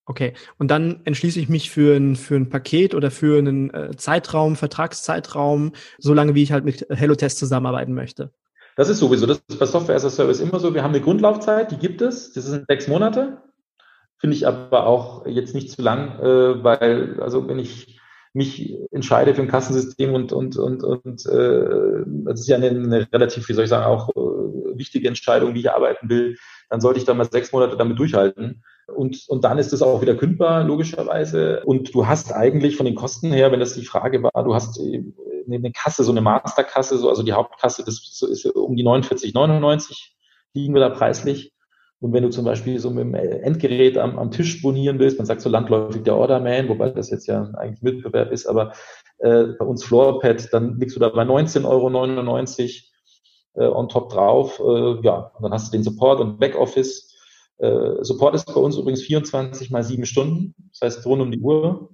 Okay, 0.10 0.34
und 0.58 0.72
dann 0.72 1.02
entschließe 1.04 1.38
ich 1.42 1.50
mich 1.50 1.70
für 1.70 1.98
ein, 1.98 2.16
für 2.16 2.36
ein 2.36 2.48
Paket 2.48 2.96
oder 2.96 3.12
für 3.12 3.38
einen 3.38 3.74
äh, 3.74 3.92
Zeitraum, 3.98 4.56
Vertragszeitraum, 4.56 5.74
solange 5.98 6.34
wie 6.34 6.44
ich 6.44 6.54
halt 6.54 6.64
mit 6.64 6.88
HelloTest 6.90 7.38
zusammenarbeiten 7.38 7.94
möchte. 7.94 8.32
Das 8.78 8.88
ist 8.88 9.00
sowieso, 9.00 9.26
das 9.26 9.42
ist 9.50 9.60
bei 9.60 9.66
Software 9.66 9.98
as 9.98 10.06
a 10.06 10.10
Service 10.10 10.40
immer 10.40 10.60
so. 10.60 10.74
Wir 10.74 10.84
haben 10.84 10.94
eine 10.94 11.02
Grundlaufzeit, 11.02 11.72
die 11.72 11.78
gibt 11.78 12.02
es, 12.02 12.32
das 12.32 12.46
sind 12.46 12.66
sechs 12.70 12.88
Monate. 12.88 13.42
Finde 14.20 14.36
ich 14.36 14.48
aber 14.48 14.88
auch 14.88 15.26
jetzt 15.28 15.54
nicht 15.54 15.72
zu 15.72 15.82
lang, 15.82 16.20
äh, 16.20 16.64
weil, 16.64 17.20
also 17.22 17.48
wenn 17.48 17.60
ich 17.60 18.00
mich 18.34 18.78
entscheide 18.92 19.34
für 19.34 19.42
ein 19.42 19.48
Kassensystem 19.48 20.14
und, 20.14 20.32
und, 20.32 20.58
und, 20.58 20.84
und 20.84 21.26
äh, 21.26 22.04
das 22.06 22.42
ist 22.42 22.48
ja 22.48 22.58
eine, 22.58 22.70
eine 22.70 23.08
relativ, 23.12 23.48
wie 23.50 23.54
soll 23.54 23.64
ich 23.64 23.70
sagen, 23.70 23.86
auch 23.86 24.10
äh, 24.10 24.78
wichtige 24.78 25.08
Entscheidung, 25.08 25.54
wie 25.54 25.62
ich 25.62 25.72
arbeiten 25.72 26.10
will, 26.10 26.38
dann 26.70 26.82
sollte 26.82 27.00
ich 27.00 27.06
da 27.06 27.14
mal 27.14 27.30
sechs 27.30 27.52
Monate 27.52 27.78
damit 27.78 27.98
durchhalten. 27.98 28.64
Und, 28.96 29.26
und 29.28 29.44
dann 29.44 29.58
ist 29.58 29.74
es 29.74 29.82
auch 29.82 30.02
wieder 30.02 30.16
kündbar, 30.16 30.64
logischerweise. 30.64 31.64
Und 31.66 31.94
du 31.94 32.08
hast 32.08 32.34
eigentlich 32.34 32.78
von 32.78 32.86
den 32.86 32.96
Kosten 32.96 33.32
her, 33.32 33.52
wenn 33.52 33.60
das 33.60 33.74
die 33.74 33.86
Frage 33.86 34.22
war, 34.24 34.44
du 34.44 34.54
hast 34.54 34.80
äh, 34.80 35.04
eine 35.50 35.72
Kasse, 35.72 36.04
so 36.04 36.12
eine 36.12 36.22
Masterkasse, 36.22 36.98
so, 36.98 37.10
also 37.10 37.24
die 37.24 37.34
Hauptkasse, 37.34 37.84
das 37.84 38.22
ist 38.22 38.46
um 38.46 38.76
die 38.76 38.86
49,99 38.86 40.12
liegen 40.54 40.74
wir 40.74 40.82
da 40.82 40.90
preislich. 40.90 41.54
Und 42.00 42.14
wenn 42.14 42.24
du 42.24 42.30
zum 42.30 42.46
Beispiel 42.46 42.80
so 42.80 42.92
mit 42.92 43.06
dem 43.06 43.16
Endgerät 43.16 43.98
am, 43.98 44.20
am 44.20 44.30
Tisch 44.30 44.62
bonieren 44.62 45.00
willst, 45.00 45.18
man 45.18 45.26
sagt 45.26 45.42
so 45.42 45.50
landläufig 45.50 46.04
der 46.04 46.16
Orderman, 46.16 46.70
wobei 46.70 46.92
das 46.92 47.10
jetzt 47.10 47.28
ja 47.28 47.50
eigentlich 47.58 47.82
Mitbewerb 47.82 48.32
ist, 48.32 48.46
aber 48.46 48.74
äh, 49.20 49.46
bei 49.58 49.66
uns 49.66 49.84
Floorpad, 49.84 50.54
dann 50.54 50.80
liegst 50.80 50.96
du 50.96 51.00
da 51.00 51.10
bei 51.10 51.24
19,99 51.24 51.66
Euro 51.66 51.90
äh, 53.56 53.68
on 53.68 53.90
top 53.90 54.10
drauf. 54.10 54.60
Äh, 54.60 55.02
ja, 55.04 55.32
und 55.36 55.44
dann 55.44 55.52
hast 55.52 55.68
du 55.68 55.78
den 55.78 55.84
Support 55.84 56.20
und 56.20 56.40
Backoffice. 56.40 57.16
Äh, 57.58 58.04
Support 58.04 58.36
ist 58.36 58.46
bei 58.46 58.62
uns 58.62 58.78
übrigens 58.78 59.02
24 59.02 59.72
mal 59.72 59.84
7 59.84 60.06
Stunden, 60.06 60.54
das 60.70 60.82
heißt 60.82 61.06
rund 61.08 61.22
um 61.22 61.32
die 61.32 61.40
Uhr. 61.40 61.90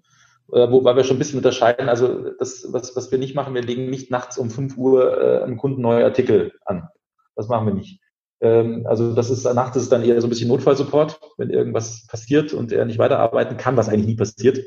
Äh, 0.52 0.70
wobei 0.70 0.96
wir 0.96 1.06
schon 1.06 1.16
ein 1.16 1.20
bisschen 1.20 1.38
unterscheiden. 1.38 1.88
Also 1.88 2.32
das, 2.38 2.68
was, 2.72 2.96
was 2.96 3.12
wir 3.12 3.18
nicht 3.18 3.36
machen, 3.36 3.54
wir 3.54 3.62
legen 3.62 3.90
nicht 3.90 4.12
nachts 4.12 4.38
um 4.38 4.50
5 4.50 4.78
Uhr 4.78 5.18
äh, 5.18 5.44
einem 5.44 5.58
Kunden 5.58 5.82
neue 5.82 6.04
Artikel 6.04 6.52
an. 6.66 6.90
Das 7.36 7.48
machen 7.48 7.68
wir 7.68 7.74
nicht. 7.74 8.03
Ähm, 8.44 8.86
also 8.86 9.14
das 9.14 9.30
ist 9.30 9.46
nachts 9.46 9.78
ist 9.78 9.92
dann 9.92 10.04
eher 10.04 10.20
so 10.20 10.28
ein 10.28 10.30
bisschen 10.30 10.50
Notfallsupport, 10.50 11.20
wenn 11.38 11.50
irgendwas 11.50 12.06
passiert 12.08 12.54
und 12.54 12.72
er 12.72 12.86
nicht 12.86 13.00
weiterarbeiten 13.00 13.58
kann, 13.58 13.78
was 13.78 13.88
eigentlich 13.90 14.08
nie 14.08 14.16
passiert. 14.16 14.60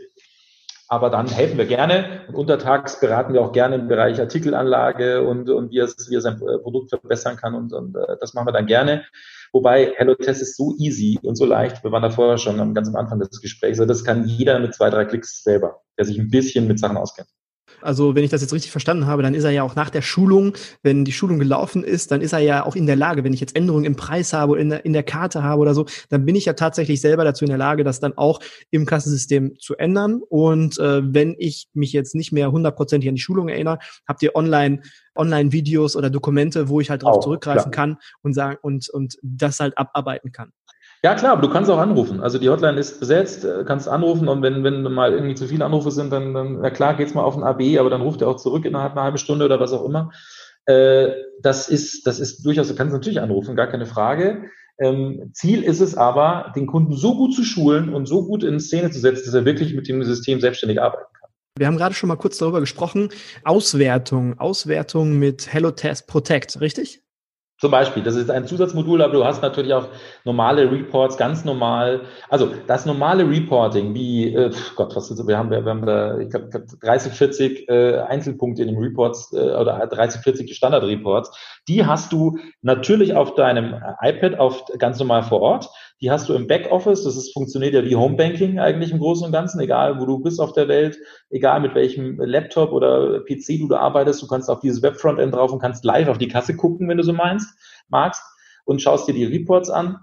Aber 0.88 1.10
dann 1.10 1.26
helfen 1.26 1.58
wir 1.58 1.66
gerne 1.66 2.22
und 2.28 2.36
untertags 2.36 3.00
beraten 3.00 3.34
wir 3.34 3.42
auch 3.42 3.52
gerne 3.52 3.74
im 3.74 3.88
Bereich 3.88 4.20
Artikelanlage 4.20 5.26
und, 5.26 5.50
und 5.50 5.72
wie, 5.72 5.80
es, 5.80 6.08
wie 6.08 6.14
er 6.14 6.20
sein 6.20 6.38
Produkt 6.38 6.90
verbessern 6.90 7.36
kann 7.36 7.54
und, 7.54 7.72
und 7.72 7.96
äh, 7.96 8.16
das 8.20 8.34
machen 8.34 8.46
wir 8.46 8.52
dann 8.52 8.66
gerne. 8.66 9.04
Wobei 9.52 9.92
HelloTest 9.96 10.42
ist 10.42 10.56
so 10.56 10.74
easy 10.78 11.18
und 11.22 11.36
so 11.36 11.44
leicht. 11.44 11.82
Wir 11.82 11.92
waren 11.92 12.02
da 12.02 12.10
vorher 12.10 12.38
schon 12.38 12.72
ganz 12.72 12.88
am 12.88 12.96
Anfang 12.96 13.18
des 13.18 13.40
Gesprächs. 13.40 13.78
Also 13.80 13.86
das 13.86 14.04
kann 14.04 14.26
jeder 14.26 14.58
mit 14.58 14.74
zwei, 14.74 14.88
drei 14.88 15.04
Klicks 15.04 15.42
selber, 15.42 15.82
der 15.98 16.04
sich 16.04 16.18
ein 16.18 16.30
bisschen 16.30 16.66
mit 16.66 16.78
Sachen 16.78 16.96
auskennt. 16.96 17.28
Also 17.80 18.14
wenn 18.14 18.24
ich 18.24 18.30
das 18.30 18.40
jetzt 18.40 18.52
richtig 18.52 18.70
verstanden 18.70 19.06
habe, 19.06 19.22
dann 19.22 19.34
ist 19.34 19.44
er 19.44 19.50
ja 19.50 19.62
auch 19.62 19.74
nach 19.74 19.90
der 19.90 20.02
Schulung, 20.02 20.54
wenn 20.82 21.04
die 21.04 21.12
Schulung 21.12 21.38
gelaufen 21.38 21.84
ist, 21.84 22.10
dann 22.10 22.20
ist 22.20 22.32
er 22.32 22.40
ja 22.40 22.64
auch 22.64 22.76
in 22.76 22.86
der 22.86 22.96
Lage, 22.96 23.24
wenn 23.24 23.32
ich 23.32 23.40
jetzt 23.40 23.56
Änderungen 23.56 23.84
im 23.84 23.96
Preis 23.96 24.32
habe 24.32 24.52
oder 24.52 24.60
in 24.60 24.70
der, 24.70 24.84
in 24.84 24.92
der 24.92 25.02
Karte 25.02 25.42
habe 25.42 25.62
oder 25.62 25.74
so, 25.74 25.86
dann 26.08 26.24
bin 26.24 26.36
ich 26.36 26.44
ja 26.44 26.54
tatsächlich 26.54 27.00
selber 27.00 27.24
dazu 27.24 27.44
in 27.44 27.50
der 27.50 27.58
Lage, 27.58 27.84
das 27.84 28.00
dann 28.00 28.16
auch 28.16 28.40
im 28.70 28.86
Kassensystem 28.86 29.58
zu 29.58 29.76
ändern. 29.76 30.22
Und 30.28 30.78
äh, 30.78 31.02
wenn 31.02 31.34
ich 31.38 31.68
mich 31.74 31.92
jetzt 31.92 32.14
nicht 32.14 32.32
mehr 32.32 32.50
hundertprozentig 32.52 33.08
an 33.08 33.14
die 33.14 33.20
Schulung 33.20 33.48
erinnere, 33.48 33.78
habt 34.06 34.22
ihr 34.22 34.34
online 34.34 34.80
Online-Videos 35.16 35.96
oder 35.96 36.10
Dokumente, 36.10 36.68
wo 36.68 36.80
ich 36.80 36.90
halt 36.90 37.02
darauf 37.02 37.20
zurückgreifen 37.20 37.70
klar. 37.70 37.86
kann 37.86 37.96
und 38.22 38.34
sagen 38.34 38.58
und 38.60 38.90
und 38.90 39.16
das 39.22 39.60
halt 39.60 39.76
abarbeiten 39.78 40.30
kann. 40.30 40.52
Ja, 41.06 41.14
klar, 41.14 41.34
aber 41.34 41.42
du 41.42 41.48
kannst 41.48 41.70
auch 41.70 41.78
anrufen. 41.78 42.20
Also 42.20 42.36
die 42.40 42.48
Hotline 42.48 42.80
ist 42.80 42.98
besetzt, 42.98 43.44
äh, 43.44 43.62
kannst 43.64 43.88
anrufen 43.88 44.26
und 44.26 44.42
wenn, 44.42 44.64
wenn 44.64 44.82
mal 44.82 45.12
irgendwie 45.12 45.36
zu 45.36 45.46
viele 45.46 45.64
Anrufe 45.64 45.92
sind, 45.92 46.12
dann, 46.12 46.34
dann 46.34 46.58
na 46.60 46.70
klar, 46.70 46.96
geht's 46.96 47.14
mal 47.14 47.22
auf 47.22 47.36
ein 47.36 47.44
AB, 47.44 47.78
aber 47.78 47.90
dann 47.90 48.00
ruft 48.00 48.22
er 48.22 48.28
auch 48.28 48.38
zurück 48.38 48.64
innerhalb 48.64 48.90
einer 48.90 49.04
halben 49.04 49.16
Stunde 49.16 49.44
oder 49.44 49.60
was 49.60 49.72
auch 49.72 49.84
immer. 49.84 50.10
Äh, 50.64 51.12
das 51.40 51.68
ist, 51.68 52.08
das 52.08 52.18
ist 52.18 52.44
durchaus, 52.44 52.66
du 52.66 52.74
kannst 52.74 52.92
natürlich 52.92 53.20
anrufen, 53.20 53.54
gar 53.54 53.68
keine 53.68 53.86
Frage. 53.86 54.46
Ähm, 54.80 55.30
Ziel 55.32 55.62
ist 55.62 55.78
es 55.78 55.94
aber, 55.94 56.52
den 56.56 56.66
Kunden 56.66 56.94
so 56.94 57.16
gut 57.16 57.34
zu 57.34 57.44
schulen 57.44 57.94
und 57.94 58.06
so 58.06 58.26
gut 58.26 58.42
in 58.42 58.58
Szene 58.58 58.90
zu 58.90 58.98
setzen, 58.98 59.26
dass 59.26 59.34
er 59.34 59.44
wirklich 59.44 59.74
mit 59.74 59.86
dem 59.86 60.02
System 60.02 60.40
selbstständig 60.40 60.82
arbeiten 60.82 61.06
kann. 61.20 61.30
Wir 61.56 61.68
haben 61.68 61.76
gerade 61.76 61.94
schon 61.94 62.08
mal 62.08 62.16
kurz 62.16 62.38
darüber 62.38 62.58
gesprochen. 62.58 63.10
Auswertung, 63.44 64.40
Auswertung 64.40 65.20
mit 65.20 65.52
Hello 65.52 65.70
Test 65.70 66.08
Protect, 66.08 66.60
richtig? 66.60 67.05
Zum 67.58 67.70
Beispiel, 67.70 68.02
das 68.02 68.16
ist 68.16 68.30
ein 68.30 68.46
Zusatzmodul, 68.46 69.00
aber 69.00 69.14
du 69.14 69.24
hast 69.24 69.40
natürlich 69.40 69.72
auch 69.72 69.88
normale 70.24 70.70
Reports, 70.70 71.16
ganz 71.16 71.42
normal. 71.42 72.02
Also 72.28 72.50
das 72.66 72.84
normale 72.84 73.26
Reporting, 73.26 73.94
wie, 73.94 74.34
äh, 74.34 74.50
Gott, 74.74 74.94
was 74.94 75.10
ist, 75.10 75.26
wir 75.26 75.38
haben, 75.38 75.50
wir 75.50 75.64
haben 75.64 75.86
da, 75.86 76.18
ich 76.18 76.28
glaube, 76.28 76.50
30, 76.82 77.12
40 77.14 77.68
äh, 77.70 77.98
Einzelpunkte 78.00 78.60
in 78.60 78.68
den 78.68 78.76
Reports 78.76 79.32
äh, 79.32 79.38
oder 79.38 79.86
30, 79.86 80.20
40 80.20 80.54
Standard-Reports. 80.54 81.55
Die 81.68 81.85
hast 81.85 82.12
du 82.12 82.38
natürlich 82.62 83.14
auf 83.14 83.35
deinem 83.35 83.74
iPad 84.00 84.38
auf 84.38 84.64
ganz 84.79 84.98
normal 85.00 85.24
vor 85.24 85.40
Ort. 85.40 85.68
Die 86.00 86.11
hast 86.11 86.29
du 86.29 86.35
im 86.35 86.46
Backoffice. 86.46 87.02
Das 87.02 87.16
ist, 87.16 87.33
funktioniert 87.33 87.74
ja 87.74 87.85
wie 87.85 87.96
Homebanking 87.96 88.61
eigentlich 88.61 88.92
im 88.92 88.98
Großen 88.98 89.26
und 89.26 89.33
Ganzen, 89.33 89.59
egal 89.61 90.00
wo 90.00 90.07
du 90.07 90.20
bist 90.20 90.40
auf 90.40 90.52
der 90.52 90.68
Welt, 90.68 90.98
egal 91.31 91.61
mit 91.61 91.74
welchem 91.74 92.20
Laptop 92.20 92.72
oder 92.72 93.20
PC 93.20 93.59
du 93.59 93.68
da 93.68 93.79
arbeitest. 93.79 94.22
Du 94.22 94.29
kannst 94.29 94.48
auf 94.48 94.61
dieses 94.61 94.83
Webfrontend 94.83 95.35
drauf 95.35 95.52
und 95.52 95.59
kannst 95.59 95.85
live 95.85 96.09
auf 96.09 96.18
die 96.18 96.29
Kasse 96.29 96.57
gucken, 96.57 96.88
wenn 96.88 96.98
du 96.98 97.02
so 97.02 97.12
meinst, 97.12 97.48
magst 97.88 98.22
und 98.64 98.81
schaust 98.81 99.09
dir 99.09 99.14
die 99.14 99.24
Reports 99.24 99.70
an. 99.70 99.98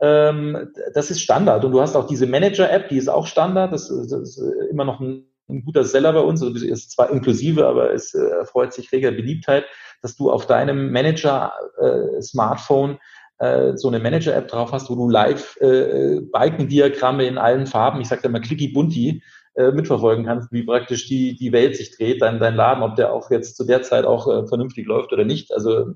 Ähm, 0.00 0.72
das 0.94 1.10
ist 1.10 1.20
Standard. 1.20 1.64
Und 1.64 1.72
du 1.72 1.80
hast 1.80 1.94
auch 1.94 2.06
diese 2.06 2.26
Manager-App, 2.26 2.88
die 2.88 2.96
ist 2.96 3.08
auch 3.08 3.26
Standard. 3.26 3.72
Das, 3.72 3.88
das 3.88 4.12
ist 4.12 4.42
immer 4.70 4.84
noch 4.84 5.00
ein, 5.00 5.26
ein 5.48 5.64
guter 5.64 5.84
Seller 5.84 6.12
bei 6.12 6.20
uns. 6.20 6.42
Also 6.42 6.64
ist 6.64 6.92
zwar 6.92 7.10
inklusive, 7.10 7.66
aber 7.66 7.92
es 7.92 8.14
äh, 8.14 8.20
erfreut 8.20 8.72
sich 8.72 8.92
reger 8.92 9.10
Beliebtheit, 9.10 9.64
dass 10.02 10.16
du 10.16 10.30
auf 10.30 10.46
deinem 10.46 10.92
Manager-Smartphone 10.92 12.92
äh, 12.92 12.98
äh, 13.38 13.76
so 13.76 13.88
eine 13.88 13.98
Manager-App 13.98 14.48
drauf 14.48 14.72
hast, 14.72 14.90
wo 14.90 14.94
du 14.94 15.08
live 15.08 15.56
äh, 15.60 16.20
Balkendiagramme 16.20 17.26
in 17.26 17.38
allen 17.38 17.66
Farben, 17.66 18.00
ich 18.00 18.08
sage 18.08 18.22
da 18.22 18.28
mal 18.28 18.40
clicky 18.40 18.68
bunti, 18.68 19.22
mitverfolgen 19.56 20.24
kannst, 20.24 20.50
wie 20.50 20.64
praktisch 20.64 21.06
die, 21.06 21.36
die 21.36 21.52
Welt 21.52 21.76
sich 21.76 21.96
dreht, 21.96 22.22
dein, 22.22 22.40
dein 22.40 22.56
Laden, 22.56 22.82
ob 22.82 22.96
der 22.96 23.12
auch 23.12 23.30
jetzt 23.30 23.56
zu 23.56 23.64
der 23.64 23.82
Zeit 23.82 24.04
auch 24.04 24.48
vernünftig 24.48 24.84
läuft 24.84 25.12
oder 25.12 25.24
nicht. 25.24 25.54
Also 25.54 25.94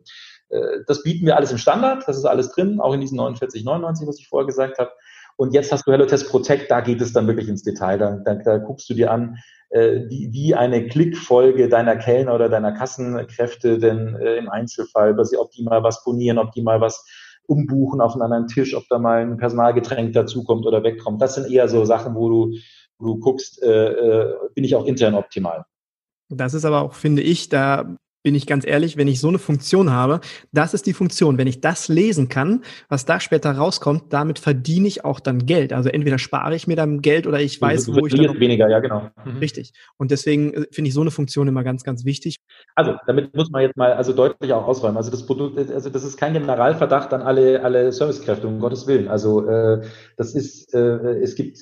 das 0.86 1.02
bieten 1.02 1.26
wir 1.26 1.34
alles 1.34 1.50
im 1.50 1.58
Standard, 1.58 2.06
das 2.06 2.16
ist 2.16 2.24
alles 2.24 2.52
drin, 2.52 2.78
auch 2.78 2.94
in 2.94 3.00
diesen 3.00 3.18
49,99, 3.18 4.06
was 4.06 4.20
ich 4.20 4.28
vorher 4.28 4.46
gesagt 4.46 4.78
habe. 4.78 4.92
Und 5.38 5.54
jetzt 5.54 5.70
hast 5.70 5.86
du 5.86 5.92
HelloTest 5.92 6.28
Protect, 6.30 6.68
da 6.68 6.80
geht 6.80 7.00
es 7.00 7.12
dann 7.12 7.28
wirklich 7.28 7.48
ins 7.48 7.62
Detail. 7.62 7.96
Da, 7.96 8.16
da, 8.24 8.34
da 8.34 8.58
guckst 8.58 8.90
du 8.90 8.94
dir 8.94 9.12
an, 9.12 9.38
äh, 9.70 10.00
wie, 10.08 10.32
wie 10.32 10.54
eine 10.56 10.88
Klickfolge 10.88 11.68
deiner 11.68 11.96
Kellner 11.96 12.34
oder 12.34 12.48
deiner 12.48 12.72
Kassenkräfte 12.72 13.78
denn 13.78 14.16
äh, 14.16 14.34
im 14.36 14.48
Einzelfall, 14.48 15.16
ob 15.38 15.52
die 15.52 15.62
mal 15.62 15.84
was 15.84 16.02
bonieren, 16.02 16.38
ob 16.38 16.50
die 16.52 16.62
mal 16.62 16.80
was 16.80 17.06
umbuchen 17.46 18.00
auf 18.00 18.14
einen 18.14 18.22
anderen 18.22 18.48
Tisch, 18.48 18.74
ob 18.74 18.88
da 18.88 18.98
mal 18.98 19.22
ein 19.22 19.36
Personalgetränk 19.36 20.12
dazukommt 20.12 20.66
oder 20.66 20.82
wegkommt. 20.82 21.22
Das 21.22 21.36
sind 21.36 21.48
eher 21.48 21.68
so 21.68 21.84
Sachen, 21.84 22.16
wo 22.16 22.28
du, 22.28 22.56
wo 22.98 23.06
du 23.06 23.20
guckst, 23.20 23.62
äh, 23.62 23.92
äh, 23.92 24.34
bin 24.56 24.64
ich 24.64 24.74
auch 24.74 24.86
intern 24.86 25.14
optimal. 25.14 25.64
Das 26.30 26.52
ist 26.52 26.64
aber 26.64 26.82
auch, 26.82 26.94
finde 26.94 27.22
ich, 27.22 27.48
da 27.48 27.96
bin 28.28 28.34
ich 28.34 28.46
ganz 28.46 28.66
ehrlich, 28.66 28.98
wenn 28.98 29.08
ich 29.08 29.20
so 29.20 29.28
eine 29.28 29.38
Funktion 29.38 29.90
habe, 29.90 30.20
das 30.52 30.74
ist 30.74 30.84
die 30.84 30.92
Funktion. 30.92 31.38
Wenn 31.38 31.46
ich 31.46 31.62
das 31.62 31.88
lesen 31.88 32.28
kann, 32.28 32.62
was 32.90 33.06
da 33.06 33.20
später 33.20 33.52
rauskommt, 33.52 34.12
damit 34.12 34.38
verdiene 34.38 34.86
ich 34.86 35.02
auch 35.02 35.18
dann 35.18 35.46
Geld. 35.46 35.72
Also 35.72 35.88
entweder 35.88 36.18
spare 36.18 36.54
ich 36.54 36.66
mir 36.66 36.76
dann 36.76 37.00
Geld 37.00 37.26
oder 37.26 37.40
ich 37.40 37.58
weiß, 37.58 37.86
du, 37.86 37.92
du 37.92 38.02
wo 38.02 38.06
ich 38.06 38.12
dann 38.12 38.38
weniger, 38.38 38.68
ja 38.68 38.80
genau. 38.80 39.08
Mhm. 39.24 39.38
Richtig. 39.38 39.72
Und 39.96 40.10
deswegen 40.10 40.52
äh, 40.52 40.66
finde 40.70 40.88
ich 40.88 40.94
so 40.94 41.00
eine 41.00 41.10
Funktion 41.10 41.48
immer 41.48 41.64
ganz, 41.64 41.84
ganz 41.84 42.04
wichtig. 42.04 42.36
Also 42.74 42.96
damit 43.06 43.34
muss 43.34 43.48
man 43.48 43.62
jetzt 43.62 43.78
mal 43.78 43.94
also 43.94 44.12
deutlich 44.12 44.52
auch 44.52 44.66
ausräumen. 44.66 44.98
Also 44.98 45.10
das 45.10 45.24
Produkt, 45.24 45.58
also 45.58 45.88
das 45.88 46.04
ist 46.04 46.18
kein 46.18 46.34
Generalverdacht 46.34 47.14
an 47.14 47.22
alle 47.22 47.62
alle 47.62 47.92
Servicekräfte 47.92 48.46
um 48.46 48.60
Gottes 48.60 48.86
willen. 48.86 49.08
Also 49.08 49.48
äh, 49.48 49.86
das 50.18 50.34
ist, 50.34 50.74
äh, 50.74 51.22
es 51.22 51.34
gibt 51.34 51.56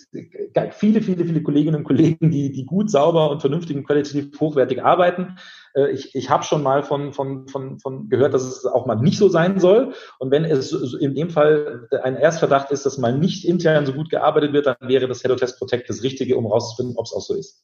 viele, 0.73 1.01
viele, 1.01 1.25
viele 1.25 1.43
Kolleginnen 1.45 1.77
und 1.77 1.85
Kollegen, 1.85 2.33
die 2.33 2.51
die 2.51 2.67
gut, 2.67 2.91
sauber 2.91 3.31
und 3.31 3.41
vernünftig 3.41 3.77
und 3.77 3.87
qualitativ 3.87 4.41
hochwertig 4.41 4.83
arbeiten. 4.83 5.37
Äh, 5.77 5.91
ich, 5.91 6.15
ich 6.15 6.31
habe 6.31 6.43
schon 6.43 6.63
mal 6.63 6.83
von, 6.83 7.13
von, 7.13 7.47
von, 7.49 7.79
von 7.79 8.09
gehört, 8.09 8.35
dass 8.35 8.45
es 8.45 8.65
auch 8.65 8.87
mal 8.87 8.97
nicht 8.97 9.19
so 9.19 9.29
sein 9.29 9.61
soll. 9.61 9.93
Und 10.19 10.31
wenn 10.31 10.45
es 10.45 10.73
in 10.73 11.15
dem 11.15 11.31
Fall 11.31 11.89
ein 12.03 12.17
Erstverdacht 12.17 12.71
ist, 12.71 12.87
dass 12.87 12.99
mal 12.99 13.17
nicht 13.17 13.47
intern 13.47 13.87
so 13.87 13.93
gut 13.93 14.11
gearbeitet 14.11 14.53
wird, 14.53 14.67
dann 14.67 14.77
wäre 14.81 15.07
das 15.07 15.23
Hello 15.23 15.37
Test 15.37 15.59
Protect 15.59 15.89
das 15.89 16.03
Richtige, 16.03 16.37
um 16.37 16.47
rauszufinden, 16.47 16.97
ob 16.97 17.07
es 17.07 17.13
auch 17.13 17.21
so 17.21 17.35
ist 17.35 17.63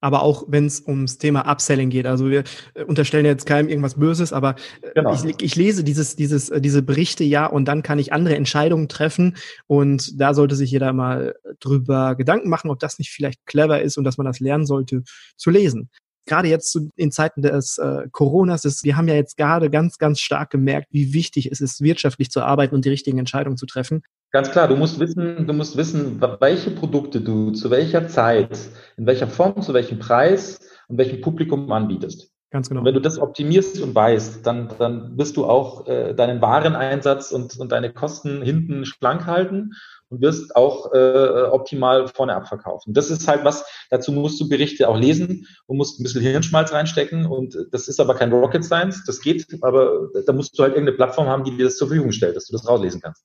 aber 0.00 0.22
auch 0.22 0.44
wenn 0.48 0.66
es 0.66 0.86
ums 0.86 1.16
Thema 1.16 1.50
Upselling 1.50 1.88
geht. 1.88 2.04
Also 2.04 2.28
wir 2.28 2.44
äh, 2.74 2.84
unterstellen 2.84 3.24
jetzt 3.24 3.46
keinem 3.46 3.70
irgendwas 3.70 3.94
Böses, 3.94 4.34
aber 4.34 4.54
äh, 4.82 4.90
genau. 4.94 5.14
ich, 5.14 5.24
ich, 5.40 5.56
lese 5.56 5.82
dieses, 5.82 6.14
dieses, 6.14 6.52
diese 6.54 6.82
Berichte 6.82 7.24
ja 7.24 7.46
und 7.46 7.64
dann 7.66 7.82
kann 7.82 7.98
ich 7.98 8.12
andere 8.12 8.36
Entscheidungen 8.36 8.88
treffen 8.90 9.36
und 9.66 10.20
da 10.20 10.34
sollte 10.34 10.56
sich 10.56 10.70
jeder 10.70 10.92
mal 10.92 11.36
drüber 11.58 12.16
Gedanken 12.16 12.50
machen, 12.50 12.70
ob 12.70 12.80
das 12.80 12.98
nicht 12.98 13.12
vielleicht 13.12 13.46
clever 13.46 13.80
ist 13.80 13.96
und 13.96 14.04
dass 14.04 14.18
man 14.18 14.26
das 14.26 14.40
lernen 14.40 14.66
sollte 14.66 15.04
zu 15.38 15.48
lesen 15.48 15.88
gerade 16.26 16.48
jetzt 16.48 16.78
in 16.96 17.10
Zeiten 17.10 17.42
des 17.42 17.78
äh, 17.78 18.08
Coronas 18.10 18.64
ist, 18.64 18.84
wir 18.84 18.96
haben 18.96 19.08
ja 19.08 19.14
jetzt 19.14 19.36
gerade 19.36 19.70
ganz, 19.70 19.98
ganz 19.98 20.20
stark 20.20 20.50
gemerkt, 20.50 20.88
wie 20.90 21.12
wichtig 21.12 21.50
es 21.50 21.60
ist, 21.60 21.80
wirtschaftlich 21.82 22.30
zu 22.30 22.42
arbeiten 22.42 22.74
und 22.74 22.84
die 22.84 22.90
richtigen 22.90 23.18
Entscheidungen 23.18 23.56
zu 23.56 23.66
treffen. 23.66 24.02
Ganz 24.30 24.50
klar, 24.50 24.66
du 24.66 24.76
musst 24.76 24.98
wissen, 24.98 25.46
du 25.46 25.52
musst 25.52 25.76
wissen, 25.76 26.20
welche 26.40 26.70
Produkte 26.72 27.20
du 27.20 27.52
zu 27.52 27.70
welcher 27.70 28.08
Zeit, 28.08 28.58
in 28.96 29.06
welcher 29.06 29.28
Form, 29.28 29.62
zu 29.62 29.74
welchem 29.74 29.98
Preis 30.00 30.58
und 30.88 30.98
welchem 30.98 31.20
Publikum 31.20 31.70
anbietest. 31.70 32.30
Ganz 32.50 32.68
genau. 32.68 32.80
Und 32.80 32.86
wenn 32.86 32.94
du 32.94 33.00
das 33.00 33.18
optimierst 33.18 33.80
und 33.80 33.94
weißt, 33.94 34.46
dann, 34.46 34.68
dann 34.78 35.18
wirst 35.18 35.36
du 35.36 35.44
auch 35.44 35.86
äh, 35.88 36.14
deinen 36.14 36.40
Wareneinsatz 36.40 37.32
und, 37.32 37.58
und 37.58 37.72
deine 37.72 37.92
Kosten 37.92 38.42
hinten 38.42 38.84
schlank 38.84 39.26
halten 39.26 39.72
und 40.14 40.20
wirst 40.20 40.54
auch 40.56 40.92
äh, 40.92 41.42
optimal 41.50 42.08
vorne 42.08 42.34
abverkaufen. 42.34 42.94
Das 42.94 43.10
ist 43.10 43.26
halt 43.26 43.44
was, 43.44 43.64
dazu 43.90 44.12
musst 44.12 44.40
du 44.40 44.48
Berichte 44.48 44.88
auch 44.88 44.98
lesen 44.98 45.46
und 45.66 45.76
musst 45.76 45.98
ein 45.98 46.04
bisschen 46.04 46.22
Hirnschmalz 46.22 46.72
reinstecken 46.72 47.26
und 47.26 47.56
das 47.72 47.88
ist 47.88 48.00
aber 48.00 48.14
kein 48.14 48.32
Rocket 48.32 48.64
Science, 48.64 49.04
das 49.06 49.20
geht, 49.20 49.46
aber 49.62 50.08
da 50.26 50.32
musst 50.32 50.58
du 50.58 50.62
halt 50.62 50.74
irgendeine 50.74 50.96
Plattform 50.96 51.26
haben, 51.26 51.44
die 51.44 51.56
dir 51.56 51.64
das 51.64 51.76
zur 51.76 51.88
Verfügung 51.88 52.12
stellt, 52.12 52.36
dass 52.36 52.46
du 52.46 52.52
das 52.52 52.66
rauslesen 52.66 53.00
kannst. 53.00 53.24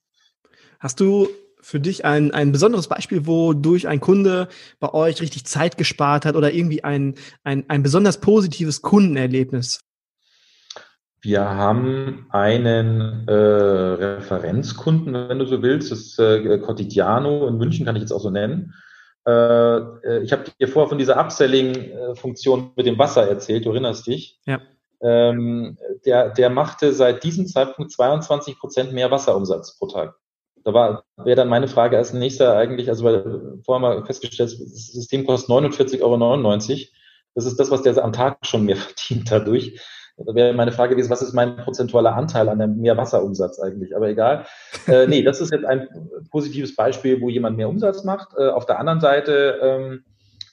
Hast 0.78 0.98
du 1.00 1.28
für 1.60 1.78
dich 1.78 2.04
ein, 2.04 2.30
ein 2.32 2.52
besonderes 2.52 2.88
Beispiel, 2.88 3.26
wodurch 3.26 3.86
ein 3.86 4.00
Kunde 4.00 4.48
bei 4.78 4.92
euch 4.92 5.20
richtig 5.20 5.44
Zeit 5.44 5.76
gespart 5.76 6.24
hat 6.24 6.34
oder 6.34 6.52
irgendwie 6.52 6.82
ein, 6.82 7.14
ein, 7.44 7.68
ein 7.68 7.82
besonders 7.82 8.18
positives 8.18 8.82
Kundenerlebnis? 8.82 9.80
Wir 11.22 11.50
haben 11.50 12.26
einen 12.30 13.28
äh, 13.28 13.32
Referenzkunden, 13.32 15.28
wenn 15.28 15.38
du 15.38 15.46
so 15.46 15.62
willst, 15.62 15.90
das 15.90 16.00
ist 16.00 16.18
äh, 16.18 16.58
Cotidiano 16.58 17.46
in 17.46 17.58
München, 17.58 17.84
kann 17.84 17.96
ich 17.96 18.02
jetzt 18.02 18.12
auch 18.12 18.20
so 18.20 18.30
nennen. 18.30 18.74
Äh, 19.26 19.32
äh 19.32 20.22
ich 20.22 20.32
habe 20.32 20.44
dir 20.58 20.68
vorher 20.68 20.88
von 20.88 20.98
dieser 20.98 21.18
Upselling-Funktion 21.18 22.72
mit 22.74 22.86
dem 22.86 22.98
Wasser 22.98 23.28
erzählt, 23.28 23.66
du 23.66 23.70
erinnerst 23.70 24.06
dich. 24.06 24.40
Ja. 24.46 24.60
Ähm, 25.02 25.78
der, 26.06 26.30
der 26.30 26.50
machte 26.50 26.92
seit 26.92 27.22
diesem 27.22 27.46
Zeitpunkt 27.46 27.92
22 27.92 28.58
Prozent 28.58 28.92
mehr 28.92 29.10
Wasserumsatz 29.10 29.78
pro 29.78 29.86
Tag. 29.86 30.14
Da 30.64 30.74
war, 30.74 31.04
wäre 31.16 31.36
dann 31.36 31.48
meine 31.48 31.68
Frage 31.68 31.96
als 31.96 32.12
nächster 32.12 32.56
eigentlich, 32.56 32.88
also 32.88 33.04
weil 33.04 33.58
vorher 33.64 33.80
mal 33.80 34.04
festgestellt, 34.04 34.52
das 34.52 34.58
System 34.58 35.26
kostet 35.26 35.50
49,99 35.50 36.02
Euro. 36.02 36.78
Das 37.34 37.46
ist 37.46 37.60
das, 37.60 37.70
was 37.70 37.82
der 37.82 38.02
am 38.02 38.12
Tag 38.12 38.38
schon 38.42 38.64
mehr 38.64 38.76
verdient 38.76 39.30
dadurch. 39.30 39.80
Da 40.26 40.34
wäre 40.34 40.52
meine 40.52 40.72
Frage 40.72 40.94
gewesen, 40.94 41.10
was 41.10 41.22
ist 41.22 41.32
mein 41.32 41.56
prozentualer 41.56 42.14
Anteil 42.14 42.48
an 42.48 42.58
dem 42.58 42.76
Meerwasserumsatz 42.76 43.58
eigentlich? 43.60 43.96
Aber 43.96 44.08
egal. 44.08 44.46
Äh, 44.86 45.06
nee, 45.08 45.22
das 45.22 45.40
ist 45.40 45.52
jetzt 45.52 45.64
ein 45.64 45.88
positives 46.30 46.76
Beispiel, 46.76 47.20
wo 47.20 47.28
jemand 47.28 47.56
mehr 47.56 47.68
Umsatz 47.68 48.04
macht. 48.04 48.30
Äh, 48.36 48.48
auf 48.48 48.66
der 48.66 48.78
anderen 48.78 49.00
Seite 49.00 49.58
ähm, 49.62 50.04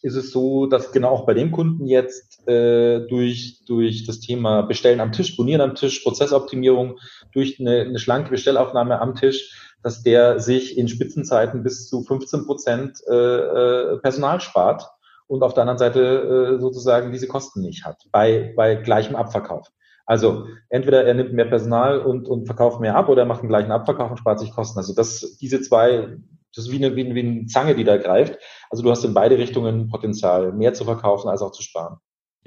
ist 0.02 0.16
es 0.16 0.32
so, 0.32 0.68
dass 0.68 0.92
genau 0.92 1.10
auch 1.10 1.26
bei 1.26 1.34
dem 1.34 1.52
Kunden 1.52 1.86
jetzt 1.86 2.48
äh, 2.48 3.06
durch, 3.08 3.62
durch 3.68 4.06
das 4.06 4.20
Thema 4.20 4.62
Bestellen 4.62 5.02
am 5.02 5.12
Tisch, 5.12 5.36
Bonieren 5.36 5.62
am 5.62 5.76
Tisch, 5.76 6.00
Prozessoptimierung, 6.00 7.00
durch 7.34 7.60
eine, 7.60 7.82
eine 7.82 8.00
schlanke 8.00 8.30
Bestellaufnahme 8.30 9.02
am 9.02 9.16
Tisch, 9.16 9.74
dass 9.84 10.04
der 10.04 10.40
sich 10.40 10.78
in 10.78 10.88
Spitzenzeiten 10.88 11.64
bis 11.64 11.88
zu 11.88 12.04
15 12.04 12.46
Prozent 12.46 13.00
äh, 13.10 13.14
äh, 13.14 13.98
Personal 14.00 14.40
spart 14.40 14.90
und 15.28 15.44
auf 15.44 15.54
der 15.54 15.62
anderen 15.62 15.78
Seite 15.78 16.56
äh, 16.58 16.60
sozusagen 16.60 17.12
diese 17.12 17.28
Kosten 17.28 17.62
nicht 17.62 17.86
hat 17.86 18.04
bei, 18.12 18.54
bei 18.56 18.76
gleichem 18.76 19.16
Abverkauf. 19.16 19.68
Also 20.06 20.48
entweder 20.70 21.04
er 21.04 21.14
nimmt 21.14 21.34
mehr 21.34 21.46
Personal 21.46 22.00
und, 22.00 22.30
und 22.30 22.46
verkauft 22.46 22.80
mehr 22.80 22.96
ab 22.96 23.10
oder 23.10 23.24
er 23.24 23.28
macht 23.28 23.42
einen 23.42 23.50
gleichen 23.50 23.72
Abverkauf 23.72 24.10
und 24.10 24.18
spart 24.18 24.40
sich 24.40 24.52
Kosten. 24.52 24.80
Also 24.80 24.96
das, 24.96 25.38
diese 25.42 25.62
zwei, 25.62 26.18
das 26.56 26.66
ist 26.66 26.72
wie 26.72 26.78
eine, 26.78 26.96
wie, 26.96 27.06
eine, 27.06 27.14
wie 27.14 27.20
eine 27.20 27.46
Zange, 27.48 27.76
die 27.76 27.84
da 27.84 27.98
greift. 27.98 28.40
Also 28.70 28.84
du 28.84 28.90
hast 28.90 29.04
in 29.04 29.14
beide 29.14 29.38
Richtungen 29.38 29.90
Potenzial, 29.90 30.54
mehr 30.54 30.74
zu 30.74 30.86
verkaufen 30.86 31.28
als 31.28 31.42
auch 31.42 31.52
zu 31.52 31.62
sparen. 31.62 31.98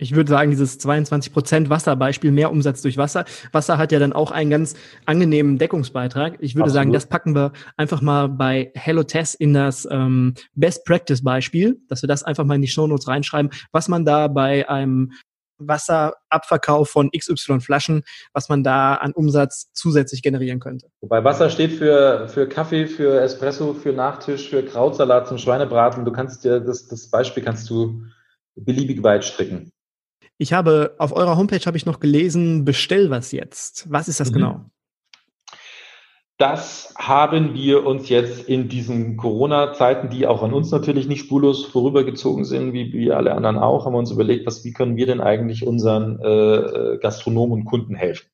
Ich 0.01 0.15
würde 0.15 0.31
sagen, 0.31 0.51
dieses 0.51 0.79
22 0.79 1.33
Prozent 1.33 1.71
Wasserbeispiel, 1.71 2.33
mehr 2.33 2.51
Umsatz 2.51 2.83
durch 2.83 2.97
Wasser. 2.97 3.25
Wasser 3.53 3.79
hat 3.79 3.93
ja 3.93 3.99
dann 3.99 4.13
auch 4.13 4.31
einen 4.31 4.51
ganz 4.51 4.75
angenehmen 5.05 5.59
Deckungsbeitrag. 5.59 6.39
Ich 6.41 6.55
würde 6.55 6.65
Absolut. 6.65 6.75
sagen, 6.75 6.93
das 6.93 7.07
packen 7.07 7.35
wir 7.35 7.53
einfach 7.77 8.01
mal 8.01 8.29
bei 8.29 8.73
Hello 8.75 9.03
Test 9.03 9.35
in 9.35 9.53
das 9.55 9.87
ähm, 9.91 10.35
Best 10.55 10.85
Practice 10.85 11.23
Beispiel, 11.23 11.81
dass 11.89 12.03
wir 12.03 12.09
das 12.09 12.23
einfach 12.23 12.45
mal 12.45 12.55
in 12.55 12.63
die 12.63 12.69
Shownotes 12.69 13.09
reinschreiben, 13.09 13.51
was 13.73 13.89
man 13.89 14.05
da 14.05 14.29
bei 14.29 14.69
einem 14.69 15.13
Wasserabverkauf 15.61 16.89
von 16.89 17.11
XY 17.11 17.61
Flaschen, 17.61 18.03
was 18.33 18.49
man 18.49 18.65
da 18.65 18.95
an 18.95 19.13
Umsatz 19.13 19.71
zusätzlich 19.75 20.23
generieren 20.23 20.59
könnte. 20.59 20.89
Wobei 21.03 21.23
Wasser 21.23 21.51
steht 21.51 21.73
für, 21.73 22.29
für 22.29 22.49
Kaffee, 22.49 22.87
für 22.87 23.21
Espresso, 23.21 23.75
für 23.75 23.93
Nachtisch, 23.93 24.49
für 24.49 24.65
Krautsalat 24.65 25.29
zum 25.29 25.37
Schweinebraten. 25.37 26.07
Du 26.07 26.13
kannst 26.13 26.45
dir 26.45 26.61
das, 26.61 26.89
das 26.89 27.11
Beispiel 27.11 27.43
kannst 27.43 27.69
du 27.69 28.05
beliebig 28.57 29.03
weit 29.03 29.25
stricken. 29.25 29.73
Ich 30.41 30.55
habe 30.55 30.95
auf 30.97 31.13
eurer 31.13 31.37
Homepage 31.37 31.61
habe 31.67 31.77
ich 31.77 31.85
noch 31.85 32.01
gelesen, 32.01 32.65
bestell 32.65 33.11
was 33.11 33.31
jetzt. 33.31 33.87
Was 33.93 34.09
ist 34.09 34.21
das 34.21 34.31
mhm. 34.31 34.35
genau? 34.35 34.61
Das 36.39 36.95
haben 36.97 37.53
wir 37.53 37.85
uns 37.85 38.09
jetzt 38.09 38.49
in 38.49 38.71
diesen 38.71 39.19
Corona-Zeiten, 39.19 40.09
die 40.09 40.27
auch 40.27 40.43
an 40.43 40.55
uns 40.55 40.71
natürlich 40.71 41.07
nicht 41.07 41.21
spurlos 41.21 41.67
vorübergezogen 41.67 42.47
sind, 42.47 42.73
wie, 42.73 42.91
wie 42.95 43.13
alle 43.13 43.35
anderen 43.35 43.59
auch, 43.59 43.85
haben 43.85 43.93
wir 43.93 43.99
uns 43.99 44.11
überlegt, 44.11 44.47
was, 44.47 44.65
wie 44.65 44.73
können 44.73 44.97
wir 44.97 45.05
denn 45.05 45.21
eigentlich 45.21 45.67
unseren 45.67 46.19
äh, 46.23 46.97
Gastronomen 47.03 47.61
und 47.61 47.65
Kunden 47.67 47.95
helfen? 47.95 48.31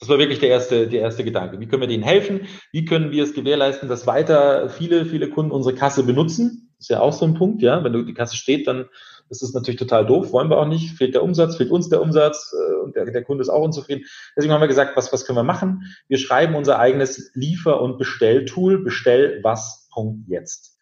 Das 0.00 0.08
war 0.08 0.18
wirklich 0.18 0.40
der 0.40 0.48
erste, 0.48 0.88
der 0.88 1.02
erste 1.02 1.22
Gedanke. 1.22 1.60
Wie 1.60 1.66
können 1.66 1.82
wir 1.82 1.88
denen 1.88 2.02
helfen? 2.02 2.48
Wie 2.72 2.84
können 2.84 3.12
wir 3.12 3.22
es 3.22 3.32
gewährleisten, 3.32 3.88
dass 3.88 4.08
weiter 4.08 4.68
viele, 4.70 5.06
viele 5.06 5.30
Kunden 5.30 5.52
unsere 5.52 5.76
Kasse 5.76 6.02
benutzen? 6.02 6.63
Das 6.84 6.90
ist 6.90 6.96
ja 6.96 7.00
auch 7.00 7.14
so 7.14 7.24
ein 7.24 7.34
Punkt, 7.34 7.62
ja. 7.62 7.82
Wenn 7.82 7.94
du, 7.94 8.02
die 8.02 8.12
Kasse 8.12 8.36
steht, 8.36 8.66
dann 8.66 8.86
das 9.30 9.40
ist 9.40 9.54
natürlich 9.54 9.80
total 9.80 10.04
doof, 10.04 10.32
wollen 10.32 10.50
wir 10.50 10.58
auch 10.58 10.68
nicht. 10.68 10.98
Fehlt 10.98 11.14
der 11.14 11.22
Umsatz, 11.22 11.56
fehlt 11.56 11.70
uns 11.70 11.88
der 11.88 12.02
Umsatz 12.02 12.54
äh, 12.54 12.74
und 12.82 12.94
der, 12.94 13.06
der 13.06 13.24
Kunde 13.24 13.40
ist 13.40 13.48
auch 13.48 13.62
unzufrieden. 13.62 14.04
Deswegen 14.36 14.52
haben 14.52 14.60
wir 14.60 14.68
gesagt, 14.68 14.96
was, 14.96 15.12
was 15.12 15.24
können 15.24 15.38
wir 15.38 15.44
machen? 15.44 15.84
Wir 16.08 16.18
schreiben 16.18 16.54
unser 16.54 16.78
eigenes 16.78 17.30
Liefer- 17.34 17.80
und 17.80 17.98
Bestelltool, 17.98 18.84
bestell 18.84 19.40
was 19.42 19.88
jetzt. 20.26 20.76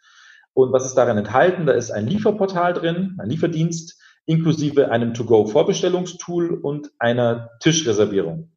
Und 0.55 0.73
was 0.73 0.87
ist 0.87 0.95
darin 0.95 1.19
enthalten? 1.19 1.67
Da 1.67 1.73
ist 1.73 1.91
ein 1.91 2.07
Lieferportal 2.07 2.73
drin, 2.73 3.17
ein 3.21 3.29
Lieferdienst, 3.29 4.01
inklusive 4.27 4.91
einem 4.91 5.15
To-Go-Vorbestellungstool 5.15 6.55
und 6.55 6.91
einer 6.99 7.51
Tischreservierung. 7.61 8.51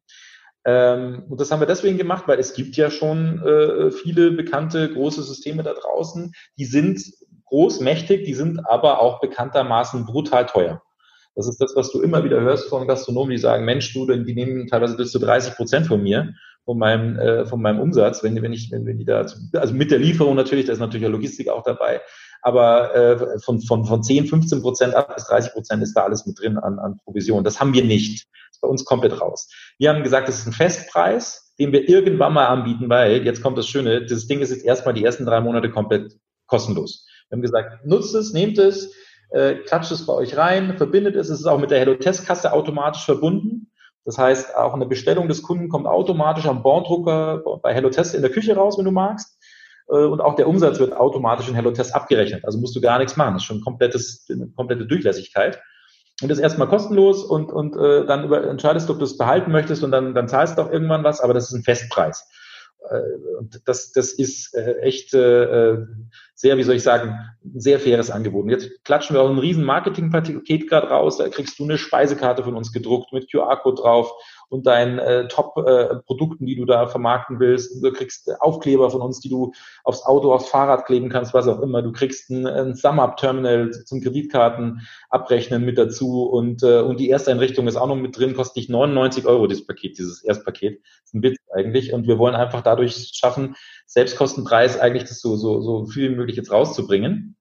Ähm, 0.66 1.24
und 1.28 1.40
das 1.40 1.52
haben 1.52 1.60
wir 1.60 1.66
deswegen 1.66 1.96
gemacht, 1.96 2.24
weil 2.26 2.40
es 2.40 2.54
gibt 2.54 2.76
ja 2.76 2.90
schon 2.90 3.40
äh, 3.40 3.92
viele 3.92 4.32
bekannte 4.32 4.92
große 4.92 5.22
Systeme 5.22 5.62
da 5.62 5.74
draußen, 5.74 6.32
die 6.58 6.64
sind 6.64 7.02
groß, 7.46 7.80
mächtig, 7.80 8.24
die 8.24 8.34
sind 8.34 8.68
aber 8.68 9.00
auch 9.00 9.20
bekanntermaßen 9.20 10.06
brutal 10.06 10.46
teuer. 10.46 10.82
Das 11.34 11.46
ist 11.46 11.60
das, 11.60 11.76
was 11.76 11.92
du 11.92 12.00
immer 12.00 12.24
wieder 12.24 12.40
hörst 12.40 12.68
von 12.68 12.88
Gastronomen, 12.88 13.30
die 13.30 13.38
sagen, 13.38 13.64
Mensch, 13.64 13.92
du, 13.92 14.06
die 14.06 14.34
nehmen 14.34 14.66
teilweise 14.66 14.96
bis 14.96 15.12
zu 15.12 15.18
30 15.18 15.54
Prozent 15.54 15.86
von 15.86 16.02
mir, 16.02 16.32
von 16.64 16.78
meinem, 16.78 17.18
äh, 17.18 17.46
von 17.46 17.60
meinem 17.60 17.78
Umsatz, 17.80 18.22
wenn, 18.22 18.40
wenn 18.42 18.52
ich, 18.52 18.70
wenn, 18.72 18.86
wenn 18.86 18.98
die 18.98 19.04
da, 19.04 19.24
also 19.54 19.74
mit 19.74 19.90
der 19.90 19.98
Lieferung 19.98 20.34
natürlich, 20.34 20.64
da 20.64 20.72
ist 20.72 20.80
natürlich 20.80 21.04
ja 21.04 21.10
Logistik 21.10 21.48
auch 21.48 21.62
dabei, 21.62 22.00
aber 22.42 22.94
äh, 22.94 23.38
von, 23.40 23.60
von, 23.60 23.84
von 23.84 24.02
10, 24.02 24.26
15 24.26 24.62
Prozent 24.62 24.94
ab 24.94 25.14
bis 25.14 25.26
30 25.26 25.52
Prozent 25.52 25.82
ist 25.82 25.94
da 25.94 26.04
alles 26.04 26.26
mit 26.26 26.40
drin 26.40 26.58
an, 26.58 26.78
an 26.78 26.98
Provision. 27.04 27.44
Das 27.44 27.60
haben 27.60 27.74
wir 27.74 27.84
nicht. 27.84 28.26
Das 28.26 28.56
ist 28.56 28.60
bei 28.60 28.68
uns 28.68 28.84
komplett 28.84 29.20
raus. 29.20 29.48
Wir 29.78 29.90
haben 29.90 30.02
gesagt, 30.02 30.28
das 30.28 30.38
ist 30.38 30.46
ein 30.46 30.52
Festpreis, 30.52 31.54
den 31.58 31.72
wir 31.72 31.88
irgendwann 31.88 32.32
mal 32.32 32.46
anbieten, 32.46 32.88
weil, 32.88 33.24
jetzt 33.24 33.42
kommt 33.42 33.58
das 33.58 33.68
Schöne, 33.68 34.06
das 34.06 34.26
Ding 34.26 34.40
ist 34.40 34.50
jetzt 34.50 34.64
erstmal 34.64 34.94
die 34.94 35.04
ersten 35.04 35.26
drei 35.26 35.40
Monate 35.40 35.70
komplett 35.70 36.16
kostenlos. 36.46 37.06
Wir 37.28 37.36
haben 37.36 37.42
gesagt, 37.42 37.86
nutzt 37.86 38.14
es, 38.14 38.32
nehmt 38.32 38.58
es, 38.58 38.94
äh, 39.30 39.54
klatscht 39.54 39.92
es 39.92 40.06
bei 40.06 40.12
euch 40.12 40.36
rein, 40.36 40.76
verbindet 40.76 41.16
es. 41.16 41.28
Es 41.28 41.40
ist 41.40 41.46
auch 41.46 41.58
mit 41.58 41.70
der 41.70 41.80
Hello 41.80 41.94
Test 41.94 42.26
Kasse 42.26 42.52
automatisch 42.52 43.04
verbunden. 43.04 43.70
Das 44.04 44.18
heißt, 44.18 44.56
auch 44.56 44.72
eine 44.72 44.86
Bestellung 44.86 45.26
des 45.26 45.42
Kunden 45.42 45.68
kommt 45.68 45.86
automatisch 45.86 46.46
am 46.46 46.62
Borddrucker 46.62 47.42
bei 47.60 47.74
HelloTest 47.74 48.14
in 48.14 48.22
der 48.22 48.30
Küche 48.30 48.54
raus, 48.54 48.78
wenn 48.78 48.84
du 48.84 48.92
magst. 48.92 49.36
Äh, 49.88 49.96
und 49.96 50.20
auch 50.20 50.36
der 50.36 50.48
Umsatz 50.48 50.78
wird 50.78 50.92
automatisch 50.92 51.48
in 51.48 51.54
HelloTest 51.54 51.94
abgerechnet. 51.94 52.44
Also 52.44 52.58
musst 52.58 52.76
du 52.76 52.80
gar 52.80 52.98
nichts 52.98 53.16
machen. 53.16 53.34
Das 53.34 53.42
ist 53.42 53.46
schon 53.46 53.60
komplettes, 53.62 54.26
eine 54.30 54.48
komplette 54.48 54.86
Durchlässigkeit. 54.86 55.60
Und 56.22 56.30
das 56.30 56.38
ist 56.38 56.42
erstmal 56.42 56.68
kostenlos 56.68 57.24
und, 57.24 57.52
und 57.52 57.76
äh, 57.76 58.06
dann 58.06 58.24
über, 58.24 58.48
entscheidest 58.48 58.88
du, 58.88 58.94
ob 58.94 59.00
du 59.00 59.04
es 59.04 59.18
behalten 59.18 59.52
möchtest 59.52 59.84
und 59.84 59.90
dann, 59.90 60.14
dann 60.14 60.28
zahlst 60.28 60.56
du 60.56 60.62
auch 60.62 60.70
irgendwann 60.70 61.04
was, 61.04 61.20
aber 61.20 61.34
das 61.34 61.48
ist 61.48 61.54
ein 61.54 61.62
Festpreis. 61.62 62.26
Äh, 62.90 63.36
und 63.38 63.62
das, 63.66 63.92
das 63.92 64.12
ist 64.12 64.54
äh, 64.54 64.78
echt 64.80 65.14
äh, 65.14 65.78
sehr, 66.34 66.56
wie 66.58 66.62
soll 66.62 66.76
ich 66.76 66.82
sagen, 66.82 67.18
ein 67.44 67.60
sehr 67.60 67.80
faires 67.80 68.10
Angebot. 68.10 68.50
Jetzt 68.50 68.84
klatschen 68.84 69.14
wir 69.14 69.22
auch 69.22 69.30
ein 69.30 69.38
riesen 69.38 69.64
Marketingpaket 69.64 70.68
gerade 70.68 70.88
raus. 70.88 71.18
Da 71.18 71.28
kriegst 71.28 71.58
du 71.58 71.64
eine 71.64 71.78
Speisekarte 71.78 72.44
von 72.44 72.54
uns 72.54 72.72
gedruckt 72.72 73.12
mit 73.12 73.30
QR-Code 73.30 73.82
drauf 73.82 74.12
und 74.48 74.66
deinen 74.66 74.98
äh, 74.98 75.28
Top-Produkten, 75.28 76.44
äh, 76.44 76.46
die 76.46 76.56
du 76.56 76.64
da 76.64 76.86
vermarkten 76.86 77.40
willst. 77.40 77.82
Du 77.82 77.92
kriegst 77.92 78.30
Aufkleber 78.40 78.90
von 78.90 79.00
uns, 79.00 79.20
die 79.20 79.28
du 79.28 79.52
aufs 79.84 80.04
Auto, 80.04 80.32
aufs 80.32 80.48
Fahrrad 80.48 80.86
kleben 80.86 81.08
kannst, 81.08 81.34
was 81.34 81.48
auch 81.48 81.60
immer. 81.60 81.82
Du 81.82 81.92
kriegst 81.92 82.30
ein, 82.30 82.46
ein 82.46 82.74
Sum-Up-Terminal 82.74 83.70
zum 83.70 84.00
Kreditkarten 84.00 84.86
abrechnen 85.10 85.64
mit 85.64 85.78
dazu 85.78 86.24
und, 86.24 86.62
äh, 86.62 86.80
und 86.80 87.00
die 87.00 87.10
Ersteinrichtung 87.10 87.66
ist 87.66 87.76
auch 87.76 87.88
noch 87.88 87.96
mit 87.96 88.16
drin, 88.16 88.34
kostet 88.34 88.56
dich 88.56 88.68
99 88.68 89.26
Euro, 89.26 89.46
dieses 89.46 89.66
Paket, 89.66 89.98
dieses 89.98 90.22
Erstpaket. 90.22 90.80
Das 90.82 91.06
ist 91.06 91.14
ein 91.14 91.22
Witz 91.22 91.38
eigentlich 91.52 91.92
und 91.92 92.06
wir 92.06 92.18
wollen 92.18 92.34
einfach 92.34 92.62
dadurch 92.62 93.12
schaffen, 93.14 93.56
Selbstkostenpreis 93.86 94.78
eigentlich 94.78 95.04
das 95.04 95.20
so, 95.20 95.36
so, 95.36 95.60
so 95.60 95.86
viel 95.86 96.10
wie 96.10 96.16
möglich 96.16 96.36
jetzt 96.36 96.52
rauszubringen 96.52 97.36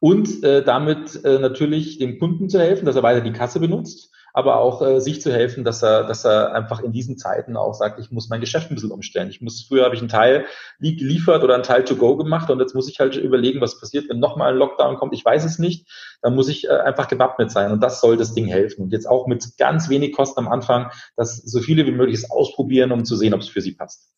und 0.00 0.44
äh, 0.44 0.62
damit 0.62 1.24
äh, 1.24 1.38
natürlich 1.38 1.98
dem 1.98 2.18
Kunden 2.18 2.48
zu 2.48 2.60
helfen, 2.60 2.86
dass 2.86 2.96
er 2.96 3.02
weiter 3.02 3.20
die 3.20 3.32
Kasse 3.32 3.60
benutzt 3.60 4.14
aber 4.32 4.56
auch 4.56 4.82
äh, 4.82 5.00
sich 5.00 5.20
zu 5.20 5.32
helfen, 5.32 5.64
dass 5.64 5.82
er, 5.82 6.04
dass 6.04 6.24
er 6.24 6.54
einfach 6.54 6.80
in 6.80 6.92
diesen 6.92 7.18
Zeiten 7.18 7.56
auch 7.56 7.74
sagt, 7.74 7.98
ich 7.98 8.10
muss 8.10 8.28
mein 8.28 8.40
Geschäft 8.40 8.70
ein 8.70 8.74
bisschen 8.74 8.90
umstellen. 8.90 9.28
Ich 9.30 9.40
muss, 9.40 9.64
früher 9.66 9.84
habe 9.84 9.94
ich 9.94 10.00
einen 10.00 10.08
Teil 10.08 10.46
geliefert 10.80 11.42
oder 11.42 11.54
einen 11.54 11.62
Teil 11.62 11.84
to 11.84 11.96
go 11.96 12.16
gemacht 12.16 12.50
und 12.50 12.60
jetzt 12.60 12.74
muss 12.74 12.88
ich 12.88 13.00
halt 13.00 13.16
überlegen, 13.16 13.60
was 13.60 13.80
passiert, 13.80 14.08
wenn 14.08 14.20
nochmal 14.20 14.52
ein 14.52 14.58
Lockdown 14.58 14.96
kommt. 14.96 15.14
Ich 15.14 15.24
weiß 15.24 15.44
es 15.44 15.58
nicht. 15.58 15.88
Dann 16.22 16.34
muss 16.34 16.48
ich 16.48 16.66
äh, 16.66 16.70
einfach 16.70 17.08
gewappnet 17.08 17.50
sein 17.50 17.72
und 17.72 17.82
das 17.82 18.00
soll 18.00 18.16
das 18.16 18.34
Ding 18.34 18.46
helfen. 18.46 18.82
Und 18.82 18.92
jetzt 18.92 19.08
auch 19.08 19.26
mit 19.26 19.44
ganz 19.58 19.88
wenig 19.88 20.14
Kosten 20.14 20.40
am 20.40 20.48
Anfang, 20.48 20.90
dass 21.16 21.36
so 21.36 21.60
viele 21.60 21.86
wie 21.86 21.92
möglich 21.92 22.16
es 22.16 22.30
ausprobieren, 22.30 22.92
um 22.92 23.04
zu 23.04 23.16
sehen, 23.16 23.34
ob 23.34 23.40
es 23.40 23.48
für 23.48 23.60
sie 23.60 23.72
passt. 23.72 24.08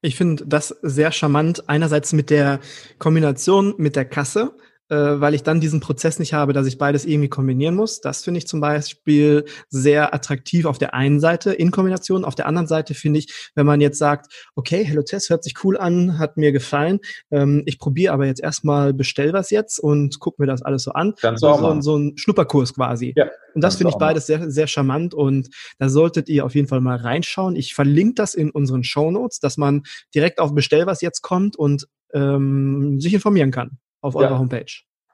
Ich 0.00 0.16
finde 0.16 0.46
das 0.46 0.68
sehr 0.82 1.10
charmant. 1.10 1.68
Einerseits 1.68 2.12
mit 2.12 2.30
der 2.30 2.60
Kombination 2.98 3.74
mit 3.78 3.96
der 3.96 4.04
Kasse, 4.04 4.52
weil 4.96 5.34
ich 5.34 5.42
dann 5.42 5.60
diesen 5.60 5.80
Prozess 5.80 6.18
nicht 6.18 6.32
habe, 6.32 6.52
dass 6.52 6.66
ich 6.66 6.78
beides 6.78 7.04
irgendwie 7.04 7.28
kombinieren 7.28 7.74
muss. 7.74 8.00
Das 8.00 8.24
finde 8.24 8.38
ich 8.38 8.46
zum 8.46 8.60
Beispiel 8.60 9.44
sehr 9.68 10.14
attraktiv 10.14 10.64
auf 10.64 10.78
der 10.78 10.94
einen 10.94 11.20
Seite 11.20 11.52
in 11.52 11.70
Kombination. 11.70 12.24
Auf 12.24 12.34
der 12.34 12.46
anderen 12.46 12.66
Seite 12.66 12.94
finde 12.94 13.18
ich, 13.20 13.50
wenn 13.54 13.66
man 13.66 13.80
jetzt 13.80 13.98
sagt, 13.98 14.32
okay, 14.54 14.84
Hello 14.84 15.02
Test 15.02 15.30
hört 15.30 15.44
sich 15.44 15.54
cool 15.64 15.76
an, 15.76 16.18
hat 16.18 16.36
mir 16.36 16.52
gefallen, 16.52 17.00
ähm, 17.30 17.62
ich 17.66 17.78
probiere 17.78 18.14
aber 18.14 18.26
jetzt 18.26 18.40
erstmal, 18.42 18.94
bestell 18.94 19.32
was 19.32 19.50
jetzt 19.50 19.78
und 19.78 20.20
guck 20.20 20.38
mir 20.38 20.46
das 20.46 20.62
alles 20.62 20.84
so 20.84 20.92
an. 20.92 21.14
Ganz 21.20 21.40
so, 21.40 21.54
so, 21.56 21.80
so 21.80 21.96
ein 21.96 22.16
Schnupperkurs 22.16 22.74
quasi. 22.74 23.12
Ja, 23.16 23.26
und 23.54 23.62
das 23.62 23.76
finde 23.76 23.90
ich 23.90 23.98
beides 23.98 24.26
sehr, 24.26 24.50
sehr 24.50 24.66
charmant 24.66 25.14
und 25.14 25.48
da 25.78 25.88
solltet 25.88 26.28
ihr 26.28 26.44
auf 26.44 26.54
jeden 26.54 26.68
Fall 26.68 26.80
mal 26.80 26.96
reinschauen. 26.96 27.56
Ich 27.56 27.74
verlinke 27.74 28.14
das 28.14 28.34
in 28.34 28.50
unseren 28.50 28.84
Show 28.84 29.10
Notes, 29.10 29.40
dass 29.40 29.56
man 29.56 29.82
direkt 30.14 30.38
auf 30.38 30.54
Bestell 30.54 30.86
was 30.86 31.00
jetzt 31.00 31.22
kommt 31.22 31.56
und 31.56 31.86
ähm, 32.14 33.00
sich 33.00 33.12
informieren 33.14 33.50
kann 33.50 33.78
auf 34.00 34.14
eurer 34.14 34.30
ja, 34.30 34.38
Homepage. 34.38 34.72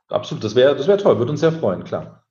Absolut, 0.09 0.45
das 0.45 0.55
wäre 0.55 0.77
das 0.77 0.87
wär 0.87 0.99
toll, 0.99 1.19
würde 1.19 1.33
uns 1.33 1.41
sehr 1.41 1.53
freuen, 1.53 1.85
klar. 1.85 2.25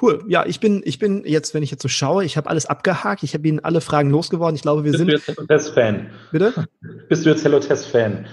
Cool. 0.00 0.24
Ja, 0.26 0.44
ich 0.44 0.58
bin, 0.58 0.82
ich 0.84 0.98
bin 0.98 1.24
jetzt, 1.24 1.54
wenn 1.54 1.62
ich 1.62 1.70
jetzt 1.70 1.82
so 1.82 1.88
schaue, 1.88 2.24
ich 2.24 2.36
habe 2.36 2.50
alles 2.50 2.66
abgehakt, 2.66 3.22
ich 3.22 3.32
habe 3.34 3.46
Ihnen 3.46 3.60
alle 3.60 3.80
Fragen 3.80 4.10
losgeworden. 4.10 4.56
Ich 4.56 4.62
glaube, 4.62 4.82
wir 4.82 4.90
Bist 4.90 5.04
sind. 5.04 5.08
Bist 5.08 5.28
du 5.28 5.30
jetzt 5.30 5.38
Hello 5.38 5.46
Test 5.46 5.74
Fan? 5.74 6.10
Bitte? 6.32 6.66
Bist 7.08 7.24
du 7.24 7.30
jetzt 7.30 7.44
Hello 7.44 7.60
Test 7.60 7.86
Fan? 7.86 8.26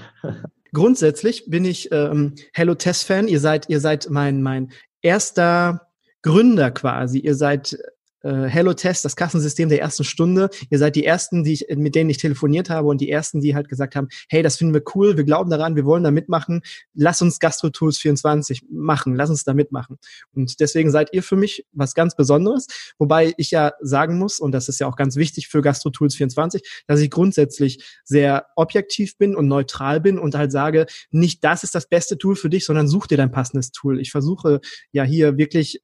Grundsätzlich 0.73 1.45
bin 1.47 1.65
ich 1.65 1.91
ähm, 1.91 2.33
Hello 2.53 2.73
Test 2.73 3.05
Fan. 3.05 3.27
Ihr 3.27 3.39
seid, 3.39 3.69
ihr 3.69 3.79
seid 3.79 4.09
mein, 4.09 4.41
mein 4.41 4.71
erster 5.01 5.87
Gründer 6.23 6.71
quasi. 6.71 7.19
Ihr 7.19 7.35
seid 7.35 7.77
äh, 8.23 8.45
Hello 8.45 8.73
Test, 8.73 9.05
das 9.05 9.15
Kassensystem 9.15 9.69
der 9.69 9.81
ersten 9.81 10.03
Stunde. 10.03 10.49
Ihr 10.69 10.77
seid 10.77 10.95
die 10.95 11.05
ersten, 11.05 11.43
die 11.43 11.53
ich, 11.53 11.65
mit 11.75 11.95
denen 11.95 12.09
ich 12.09 12.17
telefoniert 12.17 12.69
habe 12.69 12.87
und 12.87 13.01
die 13.01 13.09
ersten, 13.09 13.41
die 13.41 13.55
halt 13.55 13.69
gesagt 13.69 13.95
haben, 13.95 14.07
hey, 14.29 14.43
das 14.43 14.57
finden 14.57 14.73
wir 14.73 14.83
cool, 14.95 15.17
wir 15.17 15.23
glauben 15.23 15.49
daran, 15.49 15.75
wir 15.75 15.85
wollen 15.85 16.03
da 16.03 16.11
mitmachen. 16.11 16.61
Lass 16.93 17.21
uns 17.21 17.39
Gastro 17.39 17.69
Tools 17.69 17.97
24 17.97 18.63
machen, 18.69 19.15
lass 19.15 19.29
uns 19.29 19.43
da 19.43 19.53
mitmachen. 19.53 19.97
Und 20.33 20.59
deswegen 20.59 20.91
seid 20.91 21.13
ihr 21.13 21.23
für 21.23 21.35
mich 21.35 21.65
was 21.71 21.93
ganz 21.93 22.15
Besonderes, 22.15 22.67
wobei 22.97 23.33
ich 23.37 23.51
ja 23.51 23.73
sagen 23.81 24.17
muss, 24.17 24.39
und 24.39 24.51
das 24.51 24.69
ist 24.69 24.79
ja 24.79 24.87
auch 24.87 24.95
ganz 24.95 25.15
wichtig 25.15 25.47
für 25.47 25.61
Gastro 25.61 25.89
Tools 25.89 26.15
24, 26.15 26.83
dass 26.87 26.99
ich 26.99 27.09
grundsätzlich 27.09 27.83
sehr 28.03 28.47
objektiv 28.55 29.17
bin 29.17 29.35
und 29.35 29.47
neutral 29.47 30.01
bin 30.01 30.19
und 30.19 30.35
halt 30.35 30.51
sage, 30.51 30.85
nicht 31.11 31.43
das 31.43 31.63
ist 31.63 31.75
das 31.75 31.87
beste 31.87 32.17
Tool 32.17 32.35
für 32.35 32.49
dich, 32.49 32.65
sondern 32.65 32.87
such 32.87 33.07
dir 33.07 33.17
dein 33.17 33.31
passendes 33.31 33.71
Tool. 33.71 33.99
Ich 33.99 34.11
versuche 34.11 34.59
ja 34.91 35.03
hier 35.03 35.37
wirklich 35.37 35.81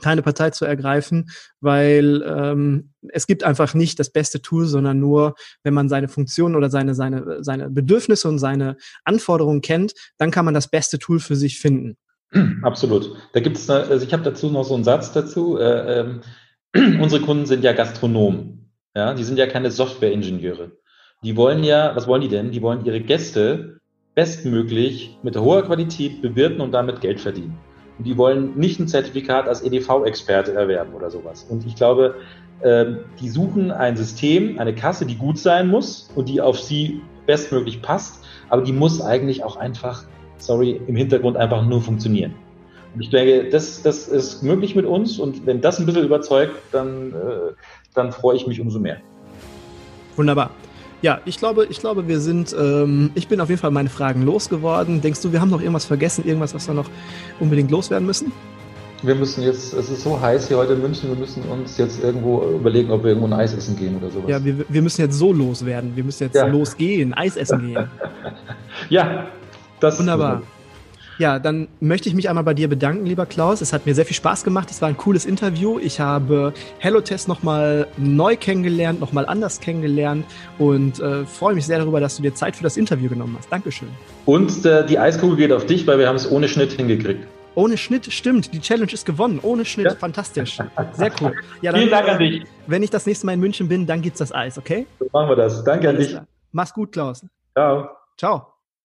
keine 0.00 0.22
Partei 0.22 0.50
zu 0.50 0.64
ergreifen, 0.64 1.30
weil 1.60 2.22
ähm, 2.26 2.92
es 3.08 3.26
gibt 3.26 3.44
einfach 3.44 3.74
nicht 3.74 3.98
das 3.98 4.10
beste 4.10 4.40
Tool, 4.40 4.66
sondern 4.66 4.98
nur, 4.98 5.34
wenn 5.62 5.74
man 5.74 5.88
seine 5.88 6.08
Funktionen 6.08 6.56
oder 6.56 6.70
seine, 6.70 6.94
seine, 6.94 7.42
seine 7.42 7.70
Bedürfnisse 7.70 8.28
und 8.28 8.38
seine 8.38 8.76
Anforderungen 9.04 9.60
kennt, 9.60 9.92
dann 10.18 10.30
kann 10.30 10.44
man 10.44 10.54
das 10.54 10.68
beste 10.68 10.98
Tool 10.98 11.20
für 11.20 11.36
sich 11.36 11.58
finden. 11.58 11.96
Absolut. 12.62 13.14
Da 13.34 13.40
gibt 13.40 13.58
es, 13.58 13.68
also 13.68 14.04
ich 14.04 14.12
habe 14.12 14.22
dazu 14.22 14.50
noch 14.50 14.64
so 14.64 14.74
einen 14.74 14.84
Satz 14.84 15.12
dazu. 15.12 15.58
Äh, 15.58 16.00
äh, 16.00 16.20
unsere 16.74 17.20
Kunden 17.20 17.46
sind 17.46 17.62
ja 17.62 17.72
Gastronomen. 17.72 18.70
Ja, 18.94 19.14
die 19.14 19.24
sind 19.24 19.38
ja 19.38 19.46
keine 19.46 19.70
Software-Ingenieure. 19.70 20.72
Die 21.22 21.36
wollen 21.36 21.62
ja, 21.64 21.94
was 21.94 22.06
wollen 22.06 22.22
die 22.22 22.28
denn? 22.28 22.50
Die 22.50 22.62
wollen 22.62 22.84
ihre 22.84 23.00
Gäste 23.00 23.78
bestmöglich 24.14 25.18
mit 25.22 25.36
hoher 25.36 25.62
Qualität 25.62 26.20
bewirten 26.20 26.60
und 26.60 26.72
damit 26.72 27.00
Geld 27.00 27.20
verdienen 27.20 27.58
die 27.98 28.16
wollen 28.16 28.56
nicht 28.56 28.80
ein 28.80 28.88
Zertifikat 28.88 29.48
als 29.48 29.62
EDV-Experte 29.62 30.54
erwerben 30.54 30.94
oder 30.94 31.10
sowas. 31.10 31.46
Und 31.48 31.66
ich 31.66 31.74
glaube, 31.74 32.16
ähm, 32.62 33.00
die 33.20 33.28
suchen 33.28 33.70
ein 33.70 33.96
System, 33.96 34.58
eine 34.58 34.74
Kasse, 34.74 35.06
die 35.06 35.16
gut 35.16 35.38
sein 35.38 35.68
muss 35.68 36.10
und 36.14 36.28
die 36.28 36.40
auf 36.40 36.58
sie 36.58 37.00
bestmöglich 37.26 37.82
passt, 37.82 38.24
aber 38.48 38.62
die 38.62 38.72
muss 38.72 39.00
eigentlich 39.00 39.44
auch 39.44 39.56
einfach, 39.56 40.04
sorry, 40.38 40.80
im 40.86 40.96
Hintergrund 40.96 41.36
einfach 41.36 41.64
nur 41.64 41.80
funktionieren. 41.80 42.34
Und 42.94 43.00
ich 43.00 43.10
denke, 43.10 43.48
das, 43.48 43.82
das 43.82 44.08
ist 44.08 44.42
möglich 44.42 44.74
mit 44.74 44.84
uns 44.84 45.18
und 45.18 45.46
wenn 45.46 45.60
das 45.60 45.78
ein 45.78 45.86
bisschen 45.86 46.04
überzeugt, 46.04 46.54
dann, 46.72 47.12
äh, 47.12 47.52
dann 47.94 48.12
freue 48.12 48.36
ich 48.36 48.46
mich 48.46 48.60
umso 48.60 48.78
mehr. 48.78 48.98
Wunderbar. 50.16 50.50
Ja, 51.02 51.20
ich 51.24 51.36
glaube, 51.38 51.66
ich 51.68 51.80
glaube, 51.80 52.06
wir 52.06 52.20
sind, 52.20 52.54
ähm, 52.58 53.10
ich 53.14 53.26
bin 53.26 53.40
auf 53.40 53.48
jeden 53.48 53.60
Fall 53.60 53.72
meine 53.72 53.88
Fragen 53.88 54.22
losgeworden. 54.22 55.00
Denkst 55.00 55.20
du, 55.20 55.32
wir 55.32 55.40
haben 55.40 55.50
noch 55.50 55.60
irgendwas 55.60 55.84
vergessen, 55.84 56.24
irgendwas, 56.24 56.54
was 56.54 56.68
wir 56.68 56.74
noch 56.74 56.88
unbedingt 57.40 57.72
loswerden 57.72 58.06
müssen? 58.06 58.32
Wir 59.02 59.16
müssen 59.16 59.42
jetzt, 59.42 59.74
es 59.74 59.90
ist 59.90 60.04
so 60.04 60.20
heiß 60.20 60.46
hier 60.46 60.58
heute 60.58 60.74
in 60.74 60.80
München, 60.80 61.08
wir 61.10 61.16
müssen 61.16 61.42
uns 61.50 61.76
jetzt 61.76 62.04
irgendwo 62.04 62.44
überlegen, 62.54 62.92
ob 62.92 63.02
wir 63.02 63.10
irgendwo 63.10 63.26
ein 63.26 63.32
Eis 63.32 63.52
essen 63.52 63.76
gehen 63.76 63.96
oder 63.96 64.12
sowas. 64.12 64.30
Ja, 64.30 64.44
wir, 64.44 64.64
wir 64.68 64.82
müssen 64.82 65.00
jetzt 65.00 65.18
so 65.18 65.32
loswerden. 65.32 65.96
Wir 65.96 66.04
müssen 66.04 66.22
jetzt 66.22 66.36
ja. 66.36 66.46
losgehen, 66.46 67.12
Eis 67.12 67.36
essen 67.36 67.66
gehen. 67.66 67.88
ja, 68.88 69.26
das 69.80 69.98
Wunderbar. 69.98 70.42
Ja, 71.18 71.38
dann 71.38 71.68
möchte 71.80 72.08
ich 72.08 72.14
mich 72.14 72.28
einmal 72.28 72.44
bei 72.44 72.54
dir 72.54 72.68
bedanken, 72.68 73.06
lieber 73.06 73.26
Klaus. 73.26 73.60
Es 73.60 73.72
hat 73.72 73.86
mir 73.86 73.94
sehr 73.94 74.06
viel 74.06 74.16
Spaß 74.16 74.44
gemacht. 74.44 74.70
Es 74.70 74.80
war 74.80 74.88
ein 74.88 74.96
cooles 74.96 75.24
Interview. 75.24 75.78
Ich 75.78 76.00
habe 76.00 76.52
HelloTest 76.78 77.28
nochmal 77.28 77.86
neu 77.96 78.36
kennengelernt, 78.36 79.00
nochmal 79.00 79.26
anders 79.26 79.60
kennengelernt 79.60 80.24
und 80.58 81.00
äh, 81.00 81.24
freue 81.26 81.54
mich 81.54 81.66
sehr 81.66 81.78
darüber, 81.78 82.00
dass 82.00 82.16
du 82.16 82.22
dir 82.22 82.34
Zeit 82.34 82.56
für 82.56 82.62
das 82.62 82.76
Interview 82.76 83.08
genommen 83.08 83.36
hast. 83.38 83.52
Dankeschön. 83.52 83.88
Und 84.26 84.64
äh, 84.64 84.86
die 84.86 84.98
Eiskugel 84.98 85.36
geht 85.36 85.52
auf 85.52 85.66
dich, 85.66 85.86
weil 85.86 85.98
wir 85.98 86.08
haben 86.08 86.16
es 86.16 86.30
ohne 86.30 86.48
Schnitt 86.48 86.72
hingekriegt. 86.72 87.26
Ohne 87.54 87.76
Schnitt, 87.76 88.10
stimmt. 88.10 88.52
Die 88.54 88.60
Challenge 88.60 88.90
ist 88.90 89.04
gewonnen. 89.04 89.38
Ohne 89.42 89.64
Schnitt. 89.64 89.86
Ja. 89.86 89.94
Fantastisch. 89.94 90.58
Sehr 90.92 91.12
cool. 91.20 91.34
Ja, 91.60 91.72
dann, 91.72 91.80
Vielen 91.80 91.90
Dank 91.90 92.08
an 92.08 92.18
dich. 92.18 92.44
Wenn 92.66 92.82
ich 92.82 92.90
das 92.90 93.06
nächste 93.06 93.26
Mal 93.26 93.34
in 93.34 93.40
München 93.40 93.68
bin, 93.68 93.86
dann 93.86 94.00
gibt's 94.00 94.18
das 94.18 94.32
Eis, 94.32 94.58
okay? 94.58 94.86
So 94.98 95.06
machen 95.12 95.28
wir 95.28 95.36
das. 95.36 95.62
Danke 95.64 95.88
Alles 95.88 95.98
an 95.98 96.02
dich. 96.02 96.10
Klar. 96.12 96.26
Mach's 96.52 96.72
gut, 96.72 96.92
Klaus. 96.92 97.24
Ciao. 97.54 97.90
Ciao. 98.16 98.51